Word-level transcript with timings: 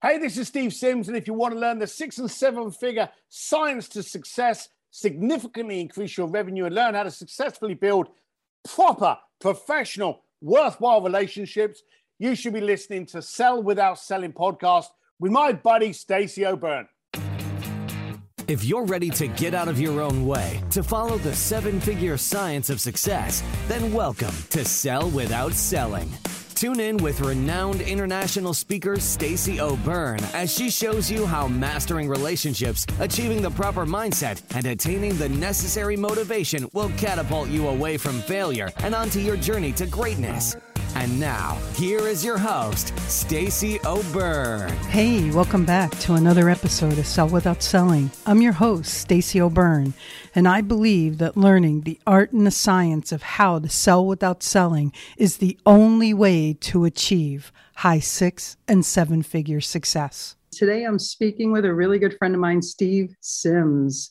Hey, 0.00 0.18
this 0.18 0.38
is 0.38 0.46
Steve 0.46 0.72
Sims, 0.72 1.08
and 1.08 1.16
if 1.16 1.26
you 1.26 1.34
want 1.34 1.54
to 1.54 1.58
learn 1.58 1.80
the 1.80 1.86
six 1.88 2.18
and 2.18 2.30
seven 2.30 2.70
figure 2.70 3.08
science 3.28 3.88
to 3.88 4.04
success, 4.04 4.68
significantly 4.92 5.80
increase 5.80 6.16
your 6.16 6.28
revenue, 6.28 6.66
and 6.66 6.74
learn 6.76 6.94
how 6.94 7.02
to 7.02 7.10
successfully 7.10 7.74
build 7.74 8.06
proper, 8.64 9.18
professional, 9.40 10.22
worthwhile 10.40 11.02
relationships, 11.02 11.82
you 12.20 12.36
should 12.36 12.54
be 12.54 12.60
listening 12.60 13.06
to 13.06 13.20
Sell 13.20 13.60
Without 13.60 13.98
Selling 13.98 14.32
podcast 14.32 14.86
with 15.18 15.32
my 15.32 15.52
buddy 15.52 15.92
Stacey 15.92 16.46
O'Byrne. 16.46 16.86
If 18.46 18.64
you're 18.64 18.84
ready 18.84 19.10
to 19.10 19.26
get 19.26 19.52
out 19.52 19.66
of 19.66 19.80
your 19.80 20.00
own 20.00 20.28
way 20.28 20.62
to 20.70 20.84
follow 20.84 21.18
the 21.18 21.34
seven 21.34 21.80
figure 21.80 22.16
science 22.16 22.70
of 22.70 22.80
success, 22.80 23.42
then 23.66 23.92
welcome 23.92 24.34
to 24.50 24.64
Sell 24.64 25.10
Without 25.10 25.54
Selling. 25.54 26.08
Tune 26.58 26.80
in 26.80 26.96
with 26.96 27.20
renowned 27.20 27.82
international 27.82 28.52
speaker 28.52 28.98
Stacey 28.98 29.60
O'Byrne 29.60 30.18
as 30.34 30.52
she 30.52 30.70
shows 30.70 31.08
you 31.08 31.24
how 31.24 31.46
mastering 31.46 32.08
relationships, 32.08 32.84
achieving 32.98 33.40
the 33.40 33.50
proper 33.52 33.86
mindset, 33.86 34.42
and 34.56 34.66
attaining 34.66 35.16
the 35.18 35.28
necessary 35.28 35.96
motivation 35.96 36.68
will 36.72 36.90
catapult 36.96 37.48
you 37.48 37.68
away 37.68 37.96
from 37.96 38.20
failure 38.22 38.72
and 38.78 38.92
onto 38.92 39.20
your 39.20 39.36
journey 39.36 39.70
to 39.70 39.86
greatness. 39.86 40.56
And 40.94 41.20
now, 41.20 41.58
here 41.74 42.06
is 42.06 42.24
your 42.24 42.38
host, 42.38 42.98
Stacey 43.08 43.78
O'Byrne. 43.84 44.70
Hey, 44.88 45.30
welcome 45.30 45.64
back 45.64 45.90
to 46.00 46.14
another 46.14 46.48
episode 46.48 46.98
of 46.98 47.06
Sell 47.06 47.28
Without 47.28 47.62
Selling. 47.62 48.10
I'm 48.26 48.42
your 48.42 48.52
host, 48.52 48.94
Stacey 48.94 49.40
O'Byrne, 49.40 49.94
and 50.34 50.48
I 50.48 50.60
believe 50.60 51.18
that 51.18 51.36
learning 51.36 51.82
the 51.82 52.00
art 52.06 52.32
and 52.32 52.46
the 52.46 52.50
science 52.50 53.12
of 53.12 53.22
how 53.22 53.58
to 53.58 53.68
sell 53.68 54.04
without 54.04 54.42
selling 54.42 54.92
is 55.16 55.36
the 55.36 55.58
only 55.64 56.12
way 56.12 56.54
to 56.60 56.84
achieve 56.84 57.52
high 57.76 58.00
six 58.00 58.56
and 58.66 58.84
seven 58.84 59.22
figure 59.22 59.60
success. 59.60 60.34
Today 60.50 60.84
I'm 60.84 60.98
speaking 60.98 61.52
with 61.52 61.64
a 61.64 61.72
really 61.72 61.98
good 62.00 62.16
friend 62.18 62.34
of 62.34 62.40
mine, 62.40 62.62
Steve 62.62 63.14
Sims. 63.20 64.10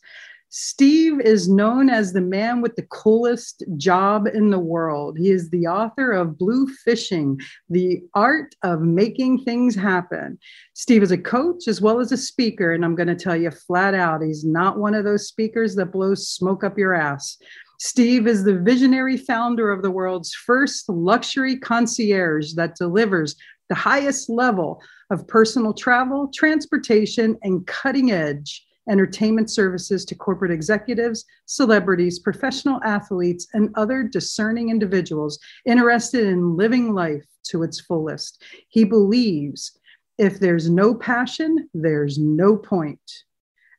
Steve 0.49 1.19
is 1.19 1.49
known 1.49 1.89
as 1.89 2.13
the 2.13 2.21
man 2.21 2.61
with 2.61 2.75
the 2.77 2.83
coolest 2.83 3.63
job 3.75 4.27
in 4.27 4.49
the 4.49 4.59
world. 4.59 5.17
He 5.17 5.29
is 5.29 5.49
the 5.49 5.67
author 5.67 6.13
of 6.13 6.37
Blue 6.37 6.67
Fishing, 6.85 7.39
The 7.69 8.01
Art 8.13 8.55
of 8.63 8.81
Making 8.81 9.39
Things 9.39 9.75
Happen. 9.75 10.39
Steve 10.73 11.03
is 11.03 11.11
a 11.11 11.17
coach 11.17 11.67
as 11.67 11.81
well 11.81 11.99
as 11.99 12.13
a 12.13 12.17
speaker, 12.17 12.73
and 12.73 12.85
I'm 12.85 12.95
going 12.95 13.09
to 13.09 13.15
tell 13.15 13.35
you 13.35 13.51
flat 13.51 13.93
out, 13.93 14.23
he's 14.23 14.45
not 14.45 14.79
one 14.79 14.93
of 14.93 15.03
those 15.03 15.27
speakers 15.27 15.75
that 15.75 15.91
blows 15.91 16.29
smoke 16.29 16.63
up 16.63 16.77
your 16.77 16.93
ass. 16.93 17.37
Steve 17.79 18.25
is 18.25 18.43
the 18.43 18.57
visionary 18.57 19.17
founder 19.17 19.69
of 19.69 19.81
the 19.81 19.91
world's 19.91 20.33
first 20.33 20.87
luxury 20.87 21.57
concierge 21.57 22.53
that 22.53 22.75
delivers 22.75 23.35
the 23.67 23.75
highest 23.75 24.29
level 24.29 24.81
of 25.11 25.27
personal 25.27 25.73
travel, 25.73 26.31
transportation, 26.33 27.37
and 27.43 27.67
cutting 27.67 28.11
edge 28.11 28.66
entertainment 28.89 29.49
services 29.49 30.05
to 30.05 30.15
corporate 30.15 30.51
executives, 30.51 31.25
celebrities, 31.45 32.19
professional 32.19 32.81
athletes, 32.83 33.47
and 33.53 33.69
other 33.75 34.03
discerning 34.03 34.69
individuals 34.69 35.39
interested 35.65 36.27
in 36.27 36.55
living 36.55 36.93
life 36.93 37.25
to 37.43 37.63
its 37.63 37.79
fullest. 37.79 38.43
He 38.69 38.83
believes 38.83 39.77
if 40.17 40.39
there's 40.39 40.69
no 40.69 40.95
passion, 40.95 41.69
there's 41.73 42.17
no 42.17 42.55
point. 42.57 42.99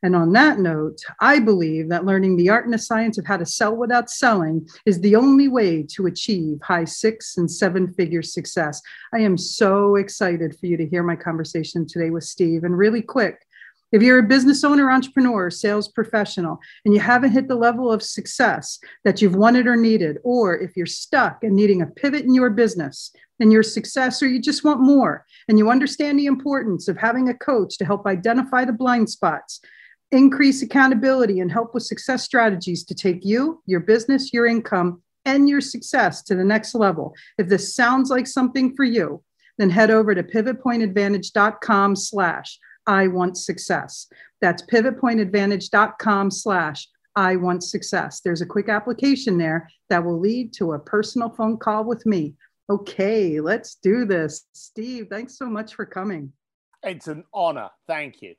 And 0.04 0.14
on 0.14 0.32
that 0.34 0.60
note, 0.60 1.00
I 1.20 1.40
believe 1.40 1.88
that 1.88 2.04
learning 2.04 2.36
the 2.36 2.50
art 2.50 2.64
and 2.64 2.72
the 2.72 2.78
science 2.78 3.18
of 3.18 3.26
how 3.26 3.36
to 3.36 3.46
sell 3.46 3.74
without 3.74 4.08
selling 4.08 4.68
is 4.86 5.00
the 5.00 5.16
only 5.16 5.48
way 5.48 5.82
to 5.94 6.06
achieve 6.06 6.58
high 6.62 6.84
six 6.84 7.36
and 7.36 7.50
seven 7.50 7.92
figure 7.94 8.22
success. 8.22 8.80
I 9.12 9.18
am 9.18 9.36
so 9.36 9.96
excited 9.96 10.56
for 10.56 10.66
you 10.66 10.76
to 10.76 10.86
hear 10.86 11.02
my 11.02 11.16
conversation 11.16 11.84
today 11.84 12.10
with 12.10 12.22
Steve. 12.22 12.62
And 12.62 12.78
really 12.78 13.02
quick, 13.02 13.44
if 13.92 14.02
you're 14.02 14.18
a 14.18 14.22
business 14.22 14.64
owner, 14.64 14.90
entrepreneur, 14.90 15.50
sales 15.50 15.88
professional, 15.88 16.58
and 16.84 16.94
you 16.94 17.00
haven't 17.00 17.32
hit 17.32 17.48
the 17.48 17.54
level 17.54 17.90
of 17.90 18.02
success 18.02 18.78
that 19.04 19.22
you've 19.22 19.34
wanted 19.34 19.66
or 19.66 19.76
needed, 19.76 20.18
or 20.24 20.56
if 20.58 20.76
you're 20.76 20.86
stuck 20.86 21.42
and 21.42 21.56
needing 21.56 21.82
a 21.82 21.86
pivot 21.86 22.24
in 22.24 22.34
your 22.34 22.50
business 22.50 23.12
and 23.40 23.52
your 23.52 23.62
success, 23.62 24.22
or 24.22 24.26
you 24.26 24.40
just 24.40 24.64
want 24.64 24.80
more, 24.80 25.24
and 25.48 25.58
you 25.58 25.70
understand 25.70 26.18
the 26.18 26.26
importance 26.26 26.88
of 26.88 26.96
having 26.96 27.28
a 27.28 27.34
coach 27.34 27.78
to 27.78 27.84
help 27.84 28.06
identify 28.06 28.64
the 28.64 28.72
blind 28.72 29.08
spots, 29.08 29.60
increase 30.10 30.60
accountability, 30.62 31.40
and 31.40 31.52
help 31.52 31.72
with 31.72 31.82
success 31.82 32.24
strategies 32.24 32.84
to 32.84 32.94
take 32.94 33.24
you, 33.24 33.62
your 33.66 33.80
business, 33.80 34.32
your 34.32 34.46
income, 34.46 35.02
and 35.24 35.48
your 35.48 35.60
success 35.60 36.22
to 36.22 36.34
the 36.34 36.44
next 36.44 36.74
level. 36.74 37.14
If 37.38 37.48
this 37.48 37.74
sounds 37.74 38.10
like 38.10 38.26
something 38.26 38.74
for 38.74 38.84
you, 38.84 39.22
then 39.58 39.70
head 39.70 39.90
over 39.90 40.14
to 40.14 40.22
pivotpointadvantage.com 40.22 41.96
slash 41.96 42.58
I 42.88 43.06
want 43.06 43.36
success. 43.36 44.08
That's 44.40 44.62
pivotpointadvantage.com 44.62 46.30
slash 46.30 46.88
I 47.14 47.36
want 47.36 47.62
success. 47.62 48.20
There's 48.20 48.40
a 48.40 48.46
quick 48.46 48.68
application 48.68 49.38
there 49.38 49.68
that 49.90 50.04
will 50.04 50.18
lead 50.18 50.52
to 50.54 50.72
a 50.72 50.78
personal 50.78 51.30
phone 51.30 51.58
call 51.58 51.84
with 51.84 52.06
me. 52.06 52.34
Okay, 52.70 53.40
let's 53.40 53.76
do 53.76 54.04
this. 54.04 54.46
Steve, 54.52 55.08
thanks 55.10 55.36
so 55.36 55.46
much 55.46 55.74
for 55.74 55.84
coming. 55.84 56.32
It's 56.82 57.08
an 57.08 57.24
honor. 57.34 57.68
Thank 57.86 58.22
you. 58.22 58.34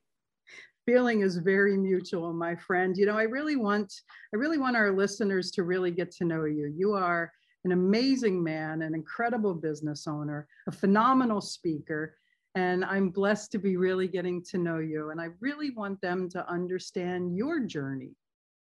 Feeling 0.85 1.21
is 1.21 1.37
very 1.37 1.77
mutual, 1.77 2.33
my 2.33 2.55
friend. 2.55 2.97
You 2.97 3.05
know, 3.05 3.17
I 3.17 3.23
really 3.23 3.55
want 3.55 3.93
I 4.33 4.37
really 4.37 4.57
want 4.57 4.75
our 4.75 4.91
listeners 4.91 5.51
to 5.51 5.63
really 5.63 5.91
get 5.91 6.11
to 6.13 6.25
know 6.25 6.45
you. 6.45 6.73
You 6.75 6.93
are 6.93 7.31
an 7.65 7.73
amazing 7.73 8.41
man, 8.41 8.81
an 8.81 8.95
incredible 8.95 9.53
business 9.53 10.07
owner, 10.07 10.47
a 10.67 10.71
phenomenal 10.71 11.41
speaker, 11.41 12.15
and 12.59 12.83
I'm 12.83 13.09
blessed 13.09 13.53
to 13.53 13.57
be 13.57 13.77
really 13.77 14.07
getting 14.07 14.43
to 14.51 14.57
know 14.57 14.79
you. 14.79 15.11
And 15.11 15.21
I 15.21 15.29
really 15.39 15.71
want 15.71 16.01
them 16.01 16.29
to 16.31 16.47
understand 16.49 17.35
your 17.35 17.61
journey 17.61 18.11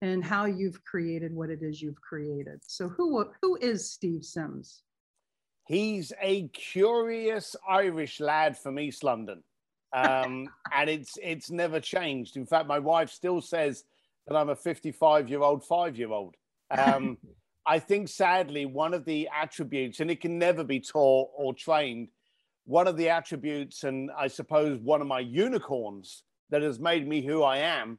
and 0.02 0.24
how 0.24 0.46
you've 0.46 0.84
created 0.84 1.34
what 1.34 1.50
it 1.50 1.64
is 1.64 1.82
you've 1.82 2.00
created. 2.00 2.60
So, 2.66 2.88
who, 2.88 3.26
who 3.42 3.58
is 3.58 3.92
Steve 3.92 4.24
Sims? 4.24 4.84
He's 5.66 6.14
a 6.22 6.48
curious 6.50 7.56
Irish 7.68 8.20
lad 8.20 8.58
from 8.58 8.80
East 8.80 9.04
London. 9.04 9.44
Um, 9.92 10.48
and 10.74 10.90
it's 10.90 11.18
it's 11.22 11.50
never 11.50 11.80
changed. 11.80 12.38
In 12.38 12.46
fact, 12.46 12.68
my 12.68 12.80
wife 12.80 13.10
still 13.10 13.42
says 13.42 13.84
that 14.28 14.36
I'm 14.36 14.50
a 14.50 14.56
55 14.56 15.30
year 15.30 15.42
old 15.42 15.66
five 15.66 15.98
year 15.98 16.12
old. 16.12 16.36
Um, 16.70 17.18
I 17.66 17.80
think 17.80 18.08
sadly 18.08 18.66
one 18.66 18.94
of 18.94 19.06
the 19.06 19.30
attributes, 19.36 20.00
and 20.00 20.10
it 20.12 20.22
can 20.22 20.38
never 20.38 20.64
be 20.64 20.80
taught 20.80 21.30
or 21.36 21.54
trained, 21.54 22.10
one 22.70 22.88
of 22.88 22.98
the 22.98 23.10
attributes, 23.10 23.84
and 23.84 24.12
I 24.16 24.28
suppose 24.28 24.80
one 24.80 25.02
of 25.02 25.08
my 25.08 25.22
unicorns 25.22 26.22
that 26.52 26.62
has 26.62 26.80
made 26.80 27.08
me 27.08 27.26
who 27.26 27.42
I 27.42 27.58
am, 27.58 27.98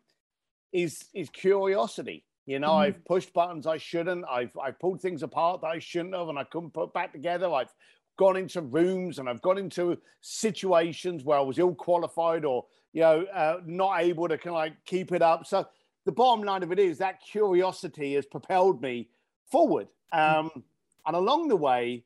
is 0.72 1.06
is 1.12 1.28
curiosity. 1.28 2.24
You 2.46 2.60
know, 2.60 2.68
mm-hmm. 2.68 2.82
I've 2.82 3.04
pushed 3.04 3.32
buttons 3.32 3.66
I 3.66 3.78
shouldn't. 3.78 4.24
I've 4.30 4.56
I've 4.62 4.78
pulled 4.78 5.00
things 5.00 5.24
apart 5.24 5.62
that 5.62 5.66
I 5.66 5.80
shouldn't 5.80 6.14
have, 6.14 6.28
and 6.28 6.38
I 6.38 6.44
couldn't 6.44 6.72
put 6.72 6.94
back 6.94 7.12
together. 7.12 7.52
I've 7.52 7.74
gone 8.16 8.36
into 8.36 8.60
rooms 8.60 9.18
and 9.18 9.28
I've 9.28 9.42
gone 9.42 9.58
into 9.58 9.98
situations 10.20 11.24
where 11.24 11.38
I 11.38 11.40
was 11.40 11.58
ill 11.58 11.74
qualified 11.74 12.44
or 12.44 12.64
you 12.92 13.00
know 13.00 13.24
uh, 13.34 13.56
not 13.66 14.00
able 14.00 14.28
to 14.28 14.38
kind 14.38 14.54
of 14.54 14.54
like 14.54 14.74
keep 14.84 15.10
it 15.10 15.20
up. 15.20 15.46
So 15.46 15.66
the 16.04 16.12
bottom 16.12 16.44
line 16.44 16.62
of 16.62 16.70
it 16.70 16.78
is 16.78 16.98
that 16.98 17.20
curiosity 17.20 18.14
has 18.14 18.24
propelled 18.24 18.80
me 18.80 19.08
forward. 19.50 19.88
Mm-hmm. 20.14 20.46
Um, 20.46 20.64
and 21.06 21.16
along 21.16 21.48
the 21.48 21.56
way, 21.56 22.04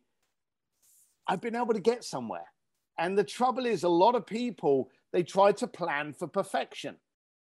I've 1.28 1.42
been 1.42 1.56
able 1.56 1.74
to 1.74 1.80
get 1.80 2.04
somewhere. 2.04 2.46
And 2.98 3.18
the 3.18 3.24
trouble 3.24 3.66
is, 3.66 3.82
a 3.82 3.88
lot 3.88 4.14
of 4.14 4.26
people 4.26 4.90
they 5.12 5.22
try 5.22 5.52
to 5.52 5.66
plan 5.66 6.12
for 6.12 6.26
perfection. 6.26 6.96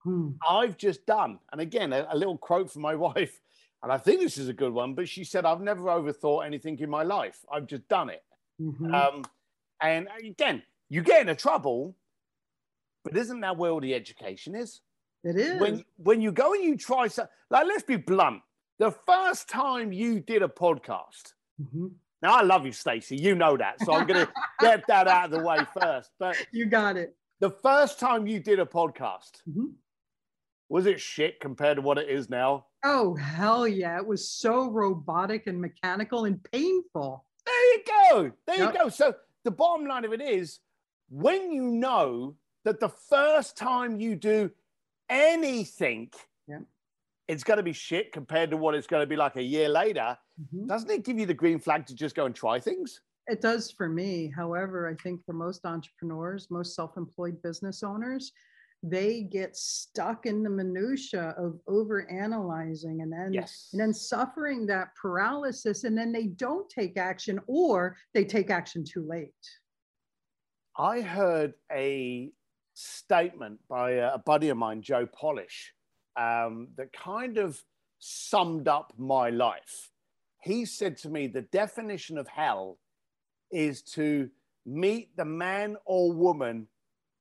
Hmm. 0.03 0.31
I've 0.47 0.77
just 0.77 1.05
done, 1.07 1.39
and 1.51 1.59
again, 1.59 1.91
a, 1.91 2.07
a, 2.11 2.15
little 2.15 2.37
quote 2.37 2.71
from 2.71 2.83
my 2.83 2.93
wife, 3.07 3.39
and 3.81 3.91
I 3.91 3.97
think 3.97 4.21
this 4.21 4.37
is 4.37 4.49
a 4.49 4.53
good 4.53 4.71
one. 4.71 4.93
But 4.93 5.09
she 5.09 5.23
said, 5.23 5.45
"I've 5.45 5.61
never 5.61 5.83
overthought 5.83 6.45
anything 6.45 6.77
in 6.79 6.89
my 6.89 7.03
life. 7.03 7.39
I've 7.51 7.65
just 7.65 7.87
done 7.87 8.09
it." 8.09 8.23
Mm-hmm. 8.61 8.93
Um, 8.93 9.25
and 9.81 10.07
again, 10.19 10.61
you 10.89 11.01
get 11.01 11.21
into 11.21 11.35
trouble, 11.35 11.95
but 13.03 13.17
isn't 13.17 13.39
that 13.41 13.57
where 13.57 13.71
all 13.71 13.81
the 13.81 13.95
education 13.95 14.55
is? 14.55 14.81
It 15.23 15.37
is. 15.37 15.59
When 15.59 15.83
when 15.97 16.21
you 16.21 16.31
go 16.31 16.53
and 16.53 16.63
you 16.63 16.77
try 16.77 17.07
so 17.07 17.27
like 17.49 17.65
let's 17.65 17.83
be 17.83 17.95
blunt. 17.95 18.41
The 18.77 18.91
first 18.91 19.49
time 19.49 19.91
you 19.91 20.19
did 20.19 20.43
a 20.43 20.47
podcast, 20.47 21.33
mm-hmm. 21.59 21.87
Now 22.21 22.35
I 22.35 22.41
love 22.41 22.65
you, 22.65 22.71
Stacey. 22.71 23.17
You 23.17 23.35
know 23.35 23.57
that, 23.57 23.79
so 23.83 23.93
I'm 23.93 24.07
going 24.07 24.25
to 24.25 24.31
get 24.59 24.85
that 24.87 25.07
out 25.07 25.25
of 25.25 25.31
the 25.31 25.39
way 25.39 25.59
first. 25.79 26.11
But 26.19 26.35
you 26.51 26.65
got 26.65 26.97
it. 26.97 27.15
The 27.39 27.51
first 27.51 27.99
time 27.99 28.27
you 28.27 28.39
did 28.39 28.59
a 28.59 28.65
podcast, 28.65 29.41
mm-hmm. 29.47 29.67
was 30.69 30.85
it 30.85 31.01
shit 31.01 31.39
compared 31.39 31.77
to 31.77 31.81
what 31.81 31.97
it 31.97 32.09
is 32.09 32.29
now? 32.29 32.67
Oh 32.83 33.15
hell 33.15 33.67
yeah! 33.67 33.97
It 33.97 34.07
was 34.07 34.29
so 34.29 34.69
robotic 34.69 35.47
and 35.47 35.59
mechanical 35.59 36.25
and 36.25 36.41
painful. 36.51 37.25
There 37.45 37.73
you 37.73 37.83
go. 37.85 38.31
There 38.47 38.57
yep. 38.57 38.73
you 38.73 38.79
go. 38.79 38.89
So 38.89 39.13
the 39.43 39.51
bottom 39.51 39.85
line 39.85 40.05
of 40.05 40.13
it 40.13 40.21
is, 40.21 40.59
when 41.09 41.51
you 41.51 41.63
know 41.63 42.35
that 42.63 42.79
the 42.79 42.89
first 42.89 43.57
time 43.57 43.99
you 43.99 44.15
do 44.15 44.51
anything, 45.09 46.09
yep. 46.47 46.63
It's 47.27 47.43
going 47.43 47.57
to 47.57 47.63
be 47.63 47.73
shit 47.73 48.11
compared 48.11 48.51
to 48.51 48.57
what 48.57 48.75
it's 48.75 48.87
going 48.87 49.01
to 49.01 49.07
be 49.07 49.15
like 49.15 49.35
a 49.35 49.43
year 49.43 49.69
later 49.69 50.17
Mm-hmm. 50.41 50.67
Doesn't 50.67 50.89
it 50.89 51.03
give 51.03 51.17
you 51.17 51.25
the 51.25 51.33
green 51.33 51.59
flag 51.59 51.85
to 51.87 51.95
just 51.95 52.15
go 52.15 52.25
and 52.25 52.35
try 52.35 52.59
things? 52.59 53.01
It 53.27 53.41
does 53.41 53.71
for 53.71 53.89
me. 53.89 54.31
However, 54.35 54.87
I 54.87 55.01
think 55.01 55.25
for 55.25 55.33
most 55.33 55.65
entrepreneurs, 55.65 56.47
most 56.51 56.75
self-employed 56.75 57.41
business 57.41 57.83
owners, 57.83 58.31
they 58.83 59.21
get 59.21 59.55
stuck 59.55 60.25
in 60.25 60.43
the 60.43 60.49
minutia 60.49 61.33
of 61.37 61.59
over 61.67 62.09
analyzing 62.11 63.01
and 63.01 63.11
then 63.11 63.33
yes. 63.33 63.69
and 63.71 63.81
then 63.81 63.93
suffering 63.93 64.67
that 64.67 64.89
paralysis 65.01 65.85
and 65.85 65.97
then 65.97 66.11
they 66.11 66.27
don't 66.27 66.69
take 66.69 66.95
action 66.97 67.39
or 67.47 67.97
they 68.13 68.23
take 68.23 68.51
action 68.51 68.83
too 68.83 69.03
late 69.07 69.33
i 70.77 71.01
heard 71.01 71.53
a 71.71 72.29
statement 72.75 73.57
by 73.67 73.91
a 73.91 74.19
buddy 74.19 74.49
of 74.49 74.57
mine 74.57 74.83
joe 74.83 75.07
polish 75.07 75.73
um, 76.17 76.69
that 76.77 76.91
kind 76.93 77.37
of 77.37 77.61
summed 77.99 78.67
up 78.67 78.93
my 78.97 79.29
life 79.29 79.91
he 80.41 80.65
said 80.65 80.97
to 80.97 81.09
me 81.09 81.27
the 81.27 81.41
definition 81.41 82.17
of 82.17 82.27
hell 82.27 82.77
is 83.51 83.81
to 83.81 84.29
meet 84.65 85.15
the 85.15 85.25
man 85.25 85.75
or 85.85 86.11
woman 86.11 86.67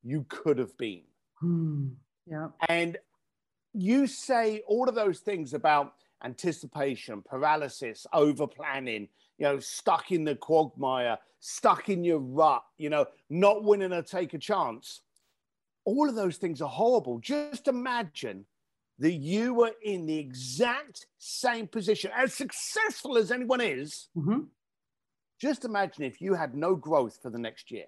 you 0.03 0.25
could 0.29 0.57
have 0.57 0.77
been 0.77 1.01
Hmm. 1.39 1.89
Yeah. 2.25 2.47
And 2.69 2.97
you 3.73 4.07
say 4.07 4.63
all 4.67 4.87
of 4.87 4.95
those 4.95 5.19
things 5.19 5.53
about 5.53 5.93
anticipation, 6.23 7.21
paralysis, 7.21 8.07
over 8.13 8.47
planning, 8.47 9.07
you 9.37 9.45
know, 9.45 9.59
stuck 9.59 10.11
in 10.11 10.23
the 10.23 10.35
quagmire, 10.35 11.17
stuck 11.39 11.89
in 11.89 12.03
your 12.03 12.19
rut, 12.19 12.63
you 12.77 12.89
know, 12.89 13.05
not 13.29 13.63
winning 13.63 13.89
to 13.89 14.01
take 14.01 14.33
a 14.33 14.39
chance. 14.39 15.01
All 15.83 16.09
of 16.09 16.15
those 16.15 16.37
things 16.37 16.61
are 16.61 16.69
horrible. 16.69 17.19
Just 17.19 17.67
imagine 17.67 18.45
that 18.99 19.13
you 19.13 19.53
were 19.53 19.73
in 19.83 20.05
the 20.05 20.17
exact 20.17 21.07
same 21.17 21.67
position, 21.67 22.11
as 22.15 22.33
successful 22.33 23.17
as 23.17 23.31
anyone 23.31 23.61
is. 23.61 24.07
Mm-hmm. 24.17 24.41
Just 25.41 25.65
imagine 25.65 26.03
if 26.03 26.21
you 26.21 26.33
had 26.33 26.55
no 26.55 26.75
growth 26.75 27.19
for 27.21 27.29
the 27.29 27.37
next 27.37 27.71
year. 27.71 27.85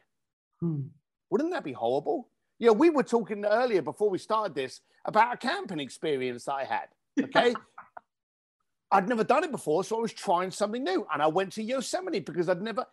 Hmm. 0.60 0.88
Wouldn't 1.30 1.52
that 1.52 1.64
be 1.64 1.72
horrible? 1.72 2.30
You 2.60 2.68
know, 2.68 2.74
we 2.74 2.90
were 2.90 3.04
talking 3.04 3.46
earlier 3.46 3.82
before 3.82 4.10
we 4.10 4.18
started 4.18 4.56
this 4.56 4.82
about 5.06 5.34
a 5.34 5.38
camping 5.38 5.80
experience 5.80 6.46
that 6.46 6.56
I 6.56 6.64
had. 6.66 6.88
Okay. 7.24 7.54
I'd 8.92 9.10
never 9.10 9.24
done 9.24 9.44
it 9.44 9.52
before, 9.52 9.84
so 9.84 9.98
I 9.98 10.02
was 10.02 10.14
trying 10.14 10.52
something 10.52 10.84
new. 10.84 11.06
And 11.14 11.22
I 11.22 11.28
went 11.28 11.54
to 11.54 11.64
Yosemite 11.64 12.20
because 12.20 12.48
I'd 12.48 12.62
never, 12.62 12.86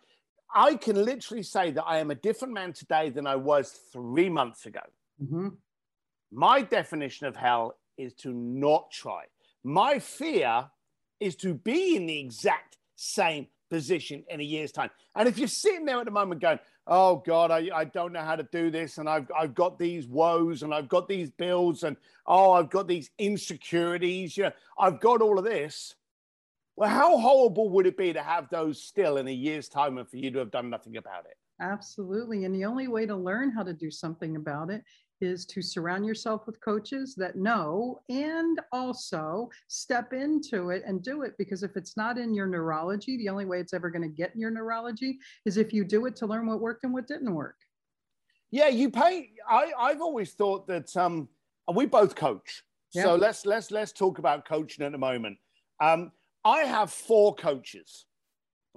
I 0.53 0.75
can 0.75 1.03
literally 1.03 1.43
say 1.43 1.71
that 1.71 1.83
I 1.83 1.99
am 1.99 2.11
a 2.11 2.15
different 2.15 2.53
man 2.53 2.73
today 2.73 3.09
than 3.09 3.25
I 3.25 3.37
was 3.37 3.71
three 3.91 4.29
months 4.29 4.65
ago. 4.65 4.81
Mm-hmm. 5.23 5.49
My 6.31 6.61
definition 6.61 7.27
of 7.27 7.35
hell 7.35 7.77
is 7.97 8.13
to 8.13 8.33
not 8.33 8.91
try. 8.91 9.23
My 9.63 9.99
fear 9.99 10.69
is 11.19 11.35
to 11.37 11.53
be 11.53 11.95
in 11.95 12.05
the 12.05 12.19
exact 12.19 12.77
same 12.95 13.47
position 13.69 14.23
in 14.29 14.39
a 14.39 14.43
year's 14.43 14.71
time. 14.71 14.89
And 15.15 15.27
if 15.27 15.37
you're 15.37 15.47
sitting 15.47 15.85
there 15.85 15.99
at 15.99 16.05
the 16.05 16.11
moment 16.11 16.41
going, 16.41 16.59
oh 16.87 17.23
God, 17.25 17.51
I, 17.51 17.69
I 17.73 17.85
don't 17.85 18.13
know 18.13 18.21
how 18.21 18.35
to 18.35 18.47
do 18.51 18.69
this. 18.69 18.97
And 18.97 19.09
I've, 19.09 19.29
I've 19.37 19.55
got 19.55 19.79
these 19.79 20.07
woes 20.07 20.63
and 20.63 20.73
I've 20.73 20.89
got 20.89 21.07
these 21.07 21.29
bills 21.31 21.83
and 21.83 21.97
oh, 22.27 22.51
I've 22.51 22.69
got 22.69 22.87
these 22.87 23.09
insecurities. 23.17 24.37
You 24.37 24.45
know, 24.45 24.51
I've 24.77 24.99
got 24.99 25.21
all 25.21 25.39
of 25.39 25.45
this. 25.45 25.95
Well, 26.75 26.89
how 26.89 27.17
horrible 27.17 27.69
would 27.69 27.87
it 27.87 27.97
be 27.97 28.11
to 28.13 28.21
have 28.21 28.49
those 28.49 28.81
still 28.81 29.17
in 29.17 29.27
a 29.27 29.31
year's 29.31 29.69
time 29.69 29.97
and 29.97 30.07
for 30.07 30.17
you 30.17 30.29
to 30.31 30.39
have 30.39 30.51
done 30.51 30.69
nothing 30.69 30.97
about 30.97 31.25
it? 31.25 31.37
Absolutely. 31.61 32.43
And 32.43 32.53
the 32.53 32.65
only 32.65 32.89
way 32.89 33.05
to 33.05 33.15
learn 33.15 33.49
how 33.49 33.63
to 33.63 33.73
do 33.73 33.89
something 33.89 34.35
about 34.35 34.69
it 34.69 34.83
is 35.21 35.45
to 35.45 35.61
surround 35.61 36.05
yourself 36.05 36.45
with 36.45 36.59
coaches 36.61 37.15
that 37.15 37.35
know 37.35 38.01
and 38.09 38.59
also 38.71 39.49
step 39.67 40.13
into 40.13 40.69
it 40.69 40.83
and 40.85 41.03
do 41.03 41.23
it 41.23 41.33
because 41.37 41.63
if 41.63 41.75
it's 41.75 41.95
not 41.95 42.17
in 42.17 42.33
your 42.33 42.47
neurology 42.47 43.17
the 43.17 43.29
only 43.29 43.45
way 43.45 43.59
it's 43.59 43.73
ever 43.73 43.89
going 43.89 44.01
to 44.01 44.07
get 44.07 44.33
in 44.33 44.39
your 44.41 44.51
neurology 44.51 45.17
is 45.45 45.57
if 45.57 45.73
you 45.73 45.83
do 45.83 46.05
it 46.05 46.15
to 46.15 46.25
learn 46.25 46.45
what 46.45 46.59
worked 46.59 46.83
and 46.83 46.93
what 46.93 47.07
didn't 47.07 47.33
work. 47.33 47.57
Yeah 48.51 48.67
you 48.67 48.89
pay 48.89 49.31
i 49.49 49.71
i've 49.79 50.01
always 50.01 50.33
thought 50.33 50.67
that 50.67 50.95
um 50.95 51.27
we 51.73 51.85
both 51.85 52.15
coach. 52.15 52.63
Yeah. 52.93 53.03
so 53.03 53.15
let's 53.15 53.45
let's 53.45 53.71
let's 53.71 53.91
talk 53.91 54.19
about 54.19 54.45
coaching 54.47 54.85
at 54.85 54.91
the 54.91 54.97
moment. 54.97 55.37
Um 55.79 56.11
i 56.43 56.59
have 56.59 56.91
four 56.91 57.35
coaches 57.35 58.05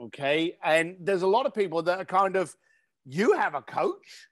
okay? 0.01 0.57
And 0.63 0.97
there's 1.01 1.23
a 1.23 1.27
lot 1.27 1.47
of 1.47 1.55
people 1.55 1.83
that 1.83 1.99
are 1.99 2.05
kind 2.05 2.37
of 2.37 2.55
you 3.05 3.33
have 3.33 3.55
a 3.55 3.63
coach? 3.63 4.29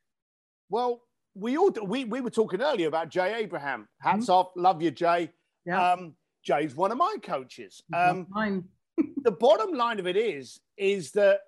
Well 0.68 1.02
we 1.36 1.56
all 1.56 1.70
we 1.84 2.04
we 2.04 2.20
were 2.20 2.30
talking 2.30 2.62
earlier 2.62 2.88
about 2.88 3.10
Jay 3.10 3.34
Abraham. 3.36 3.88
Hats 3.98 4.24
mm-hmm. 4.24 4.32
off, 4.32 4.48
love 4.56 4.82
you, 4.82 4.90
Jay. 4.90 5.30
Yeah. 5.64 5.92
Um, 5.92 6.14
Jay's 6.42 6.74
one 6.74 6.92
of 6.92 6.98
my 6.98 7.16
coaches. 7.22 7.82
Um, 7.92 8.26
mine. 8.30 8.64
the 9.24 9.30
bottom 9.30 9.74
line 9.74 9.98
of 9.98 10.06
it 10.06 10.16
is 10.16 10.60
is 10.76 11.12
that 11.12 11.40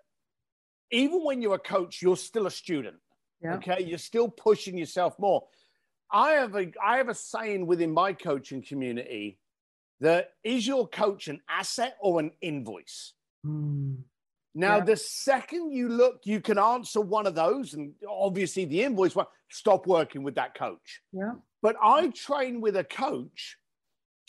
even 0.91 1.25
when 1.25 1.41
you're 1.41 1.55
a 1.55 1.59
coach, 1.59 2.03
you're 2.03 2.17
still 2.17 2.47
a 2.47 2.51
student. 2.51 2.97
Yeah. 3.43 3.55
Okay, 3.55 3.85
you're 3.85 3.99
still 3.99 4.29
pushing 4.29 4.77
yourself 4.77 5.19
more. 5.19 5.45
I 6.13 6.33
have 6.33 6.55
a 6.55 6.71
I 6.85 6.99
have 6.99 7.09
a 7.09 7.15
saying 7.15 7.67
within 7.67 7.93
my 7.93 8.13
coaching 8.13 8.63
community 8.63 9.39
that 10.01 10.31
is 10.45 10.67
your 10.67 10.87
coach 10.89 11.29
an 11.29 11.41
asset 11.49 11.97
or 12.01 12.21
an 12.21 12.33
invoice? 12.41 13.15
Mm. 13.47 13.99
Now, 14.59 14.79
yeah. 14.79 14.85
the 14.87 14.97
second 14.97 15.71
you 15.71 15.89
look, 15.89 16.23
you 16.25 16.41
can 16.41 16.59
answer 16.59 17.01
one 17.01 17.29
of 17.29 17.37
those, 17.37 17.75
and 17.75 17.93
obviously 18.11 18.65
the 18.65 18.83
invoice 18.83 19.15
one, 19.15 19.27
stop 19.49 19.87
working 19.87 20.25
with 20.25 20.35
that 20.35 20.57
coach. 20.57 21.01
Yeah. 21.13 21.35
But 21.63 21.77
I 21.81 22.09
train 22.09 22.61
with 22.61 22.77
a 22.77 22.83
coach 22.83 23.57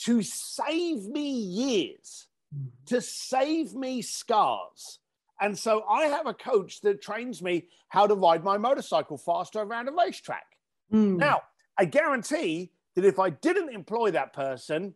to 0.02 0.22
save 0.22 1.08
me 1.08 1.32
years, 1.32 2.28
mm-hmm. 2.56 2.68
to 2.86 3.02
save 3.02 3.74
me 3.74 4.04
scars. 4.04 5.00
And 5.42 5.58
so 5.58 5.84
I 5.90 6.04
have 6.04 6.28
a 6.28 6.36
coach 6.36 6.82
that 6.82 7.02
trains 7.02 7.42
me 7.42 7.66
how 7.88 8.06
to 8.06 8.14
ride 8.14 8.44
my 8.44 8.60
motorcycle 8.60 9.18
faster 9.18 9.62
around 9.62 9.90
a 9.90 9.94
racetrack. 9.94 10.46
Mm. 10.94 11.18
Now, 11.18 11.42
I 11.76 11.86
guarantee 11.86 12.70
that 12.96 13.04
if 13.04 13.18
I 13.18 13.32
didn't 13.32 13.74
employ 13.74 14.12
that 14.12 14.34
person, 14.34 14.94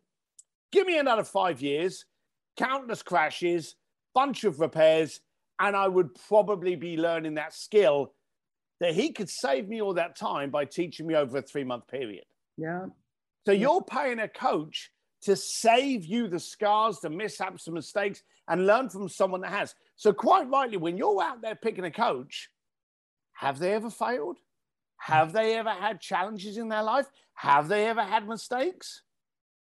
give 0.71 0.85
me 0.85 0.99
another 0.99 1.23
five 1.23 1.59
years, 1.59 2.05
countless 2.55 3.01
crashes, 3.01 3.75
bunch 4.13 4.43
of 4.43 4.59
repairs, 4.59 5.21
and 5.59 5.75
I 5.75 5.87
would 5.87 6.15
probably 6.27 6.75
be 6.75 6.97
learning 6.97 7.35
that 7.35 7.53
skill 7.53 8.13
that 8.79 8.93
he 8.93 9.11
could 9.11 9.29
save 9.29 9.67
me 9.67 9.81
all 9.81 9.93
that 9.93 10.17
time 10.17 10.49
by 10.49 10.65
teaching 10.65 11.07
me 11.07 11.15
over 11.15 11.37
a 11.37 11.41
three 11.41 11.63
month 11.63 11.87
period. 11.87 12.25
Yeah. 12.57 12.87
So 13.45 13.51
you're 13.51 13.83
paying 13.83 14.19
a 14.19 14.27
coach 14.27 14.91
to 15.23 15.35
save 15.35 16.05
you 16.05 16.27
the 16.27 16.39
scars, 16.39 16.99
the 16.99 17.09
mishaps, 17.09 17.65
the 17.65 17.71
mistakes, 17.71 18.23
and 18.47 18.67
learn 18.67 18.89
from 18.89 19.07
someone 19.07 19.41
that 19.41 19.51
has. 19.51 19.73
So, 19.95 20.11
quite 20.11 20.49
rightly, 20.49 20.77
when 20.77 20.97
you're 20.97 21.21
out 21.21 21.41
there 21.41 21.55
picking 21.55 21.85
a 21.85 21.91
coach, 21.91 22.49
have 23.33 23.59
they 23.59 23.73
ever 23.73 23.89
failed? 23.89 24.37
Have 24.97 25.33
they 25.33 25.55
ever 25.55 25.69
had 25.69 26.01
challenges 26.01 26.57
in 26.57 26.69
their 26.69 26.83
life? 26.83 27.07
Have 27.35 27.67
they 27.67 27.87
ever 27.87 28.03
had 28.03 28.27
mistakes? 28.27 29.01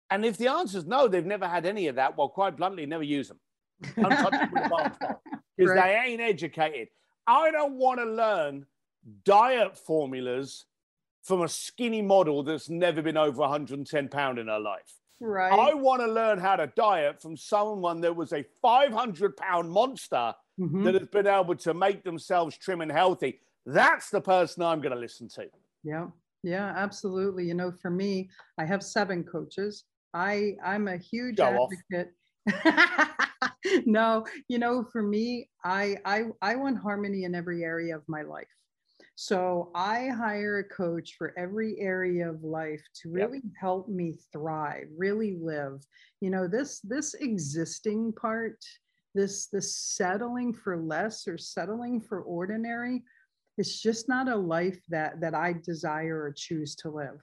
And 0.09 0.25
if 0.25 0.37
the 0.37 0.47
answer 0.47 0.77
is 0.77 0.85
no, 0.85 1.07
they've 1.07 1.25
never 1.25 1.47
had 1.47 1.65
any 1.65 1.87
of 1.87 1.95
that, 1.95 2.17
well, 2.17 2.29
quite 2.29 2.55
bluntly, 2.55 2.85
never 2.85 3.03
use 3.03 3.27
them 3.27 3.39
because 3.79 4.05
right. 5.57 5.75
they 5.75 6.11
ain't 6.11 6.21
educated. 6.21 6.89
I 7.25 7.51
don't 7.51 7.73
want 7.73 7.99
to 7.99 8.05
learn 8.05 8.65
diet 9.25 9.77
formulas 9.77 10.65
from 11.23 11.41
a 11.41 11.47
skinny 11.47 12.01
model 12.01 12.43
that's 12.43 12.69
never 12.69 13.01
been 13.01 13.17
over 13.17 13.41
110 13.41 14.07
pound 14.07 14.39
in 14.39 14.47
her 14.47 14.59
life. 14.59 14.93
Right. 15.19 15.51
I 15.51 15.73
want 15.73 16.01
to 16.01 16.07
learn 16.07 16.37
how 16.39 16.55
to 16.55 16.67
diet 16.75 17.21
from 17.21 17.35
someone 17.35 18.01
that 18.01 18.15
was 18.15 18.33
a 18.33 18.45
500 18.61 19.35
pound 19.35 19.69
monster 19.69 20.33
mm-hmm. 20.59 20.83
that 20.83 20.93
has 20.93 21.07
been 21.07 21.27
able 21.27 21.55
to 21.55 21.73
make 21.73 22.03
themselves 22.03 22.57
trim 22.57 22.81
and 22.81 22.91
healthy. 22.91 23.39
That's 23.65 24.09
the 24.09 24.21
person 24.21 24.63
I'm 24.63 24.79
going 24.79 24.93
to 24.93 24.99
listen 24.99 25.27
to. 25.29 25.47
Yeah. 25.83 26.07
Yeah, 26.43 26.73
absolutely. 26.75 27.45
You 27.45 27.55
know, 27.55 27.71
for 27.71 27.89
me, 27.89 28.29
I 28.57 28.65
have 28.65 28.83
seven 28.83 29.23
coaches. 29.23 29.83
I 30.13 30.55
I'm 30.63 30.87
a 30.87 30.97
huge 30.97 31.37
Show 31.37 31.67
advocate. 31.91 32.13
no, 33.85 34.25
you 34.47 34.59
know, 34.59 34.83
for 34.91 35.01
me, 35.01 35.49
I, 35.63 35.97
I 36.05 36.25
I 36.41 36.55
want 36.55 36.77
harmony 36.77 37.23
in 37.23 37.35
every 37.35 37.63
area 37.63 37.95
of 37.95 38.03
my 38.07 38.21
life. 38.21 38.47
So 39.15 39.71
I 39.73 40.09
hire 40.09 40.59
a 40.59 40.63
coach 40.63 41.15
for 41.17 41.33
every 41.39 41.79
area 41.79 42.29
of 42.29 42.43
life 42.43 42.83
to 43.01 43.09
really 43.09 43.41
yep. 43.43 43.53
help 43.59 43.89
me 43.89 44.15
thrive, 44.31 44.87
really 44.95 45.39
live. 45.41 45.83
You 46.21 46.29
know, 46.29 46.47
this 46.47 46.79
this 46.81 47.15
existing 47.15 48.13
part, 48.13 48.63
this 49.15 49.47
this 49.47 49.75
settling 49.75 50.53
for 50.53 50.77
less 50.77 51.27
or 51.27 51.37
settling 51.37 51.99
for 51.99 52.21
ordinary, 52.21 53.03
it's 53.57 53.81
just 53.81 54.07
not 54.07 54.29
a 54.29 54.35
life 54.35 54.79
that 54.89 55.19
that 55.21 55.33
I 55.33 55.53
desire 55.53 56.21
or 56.21 56.31
choose 56.31 56.75
to 56.77 56.91
live. 56.91 57.19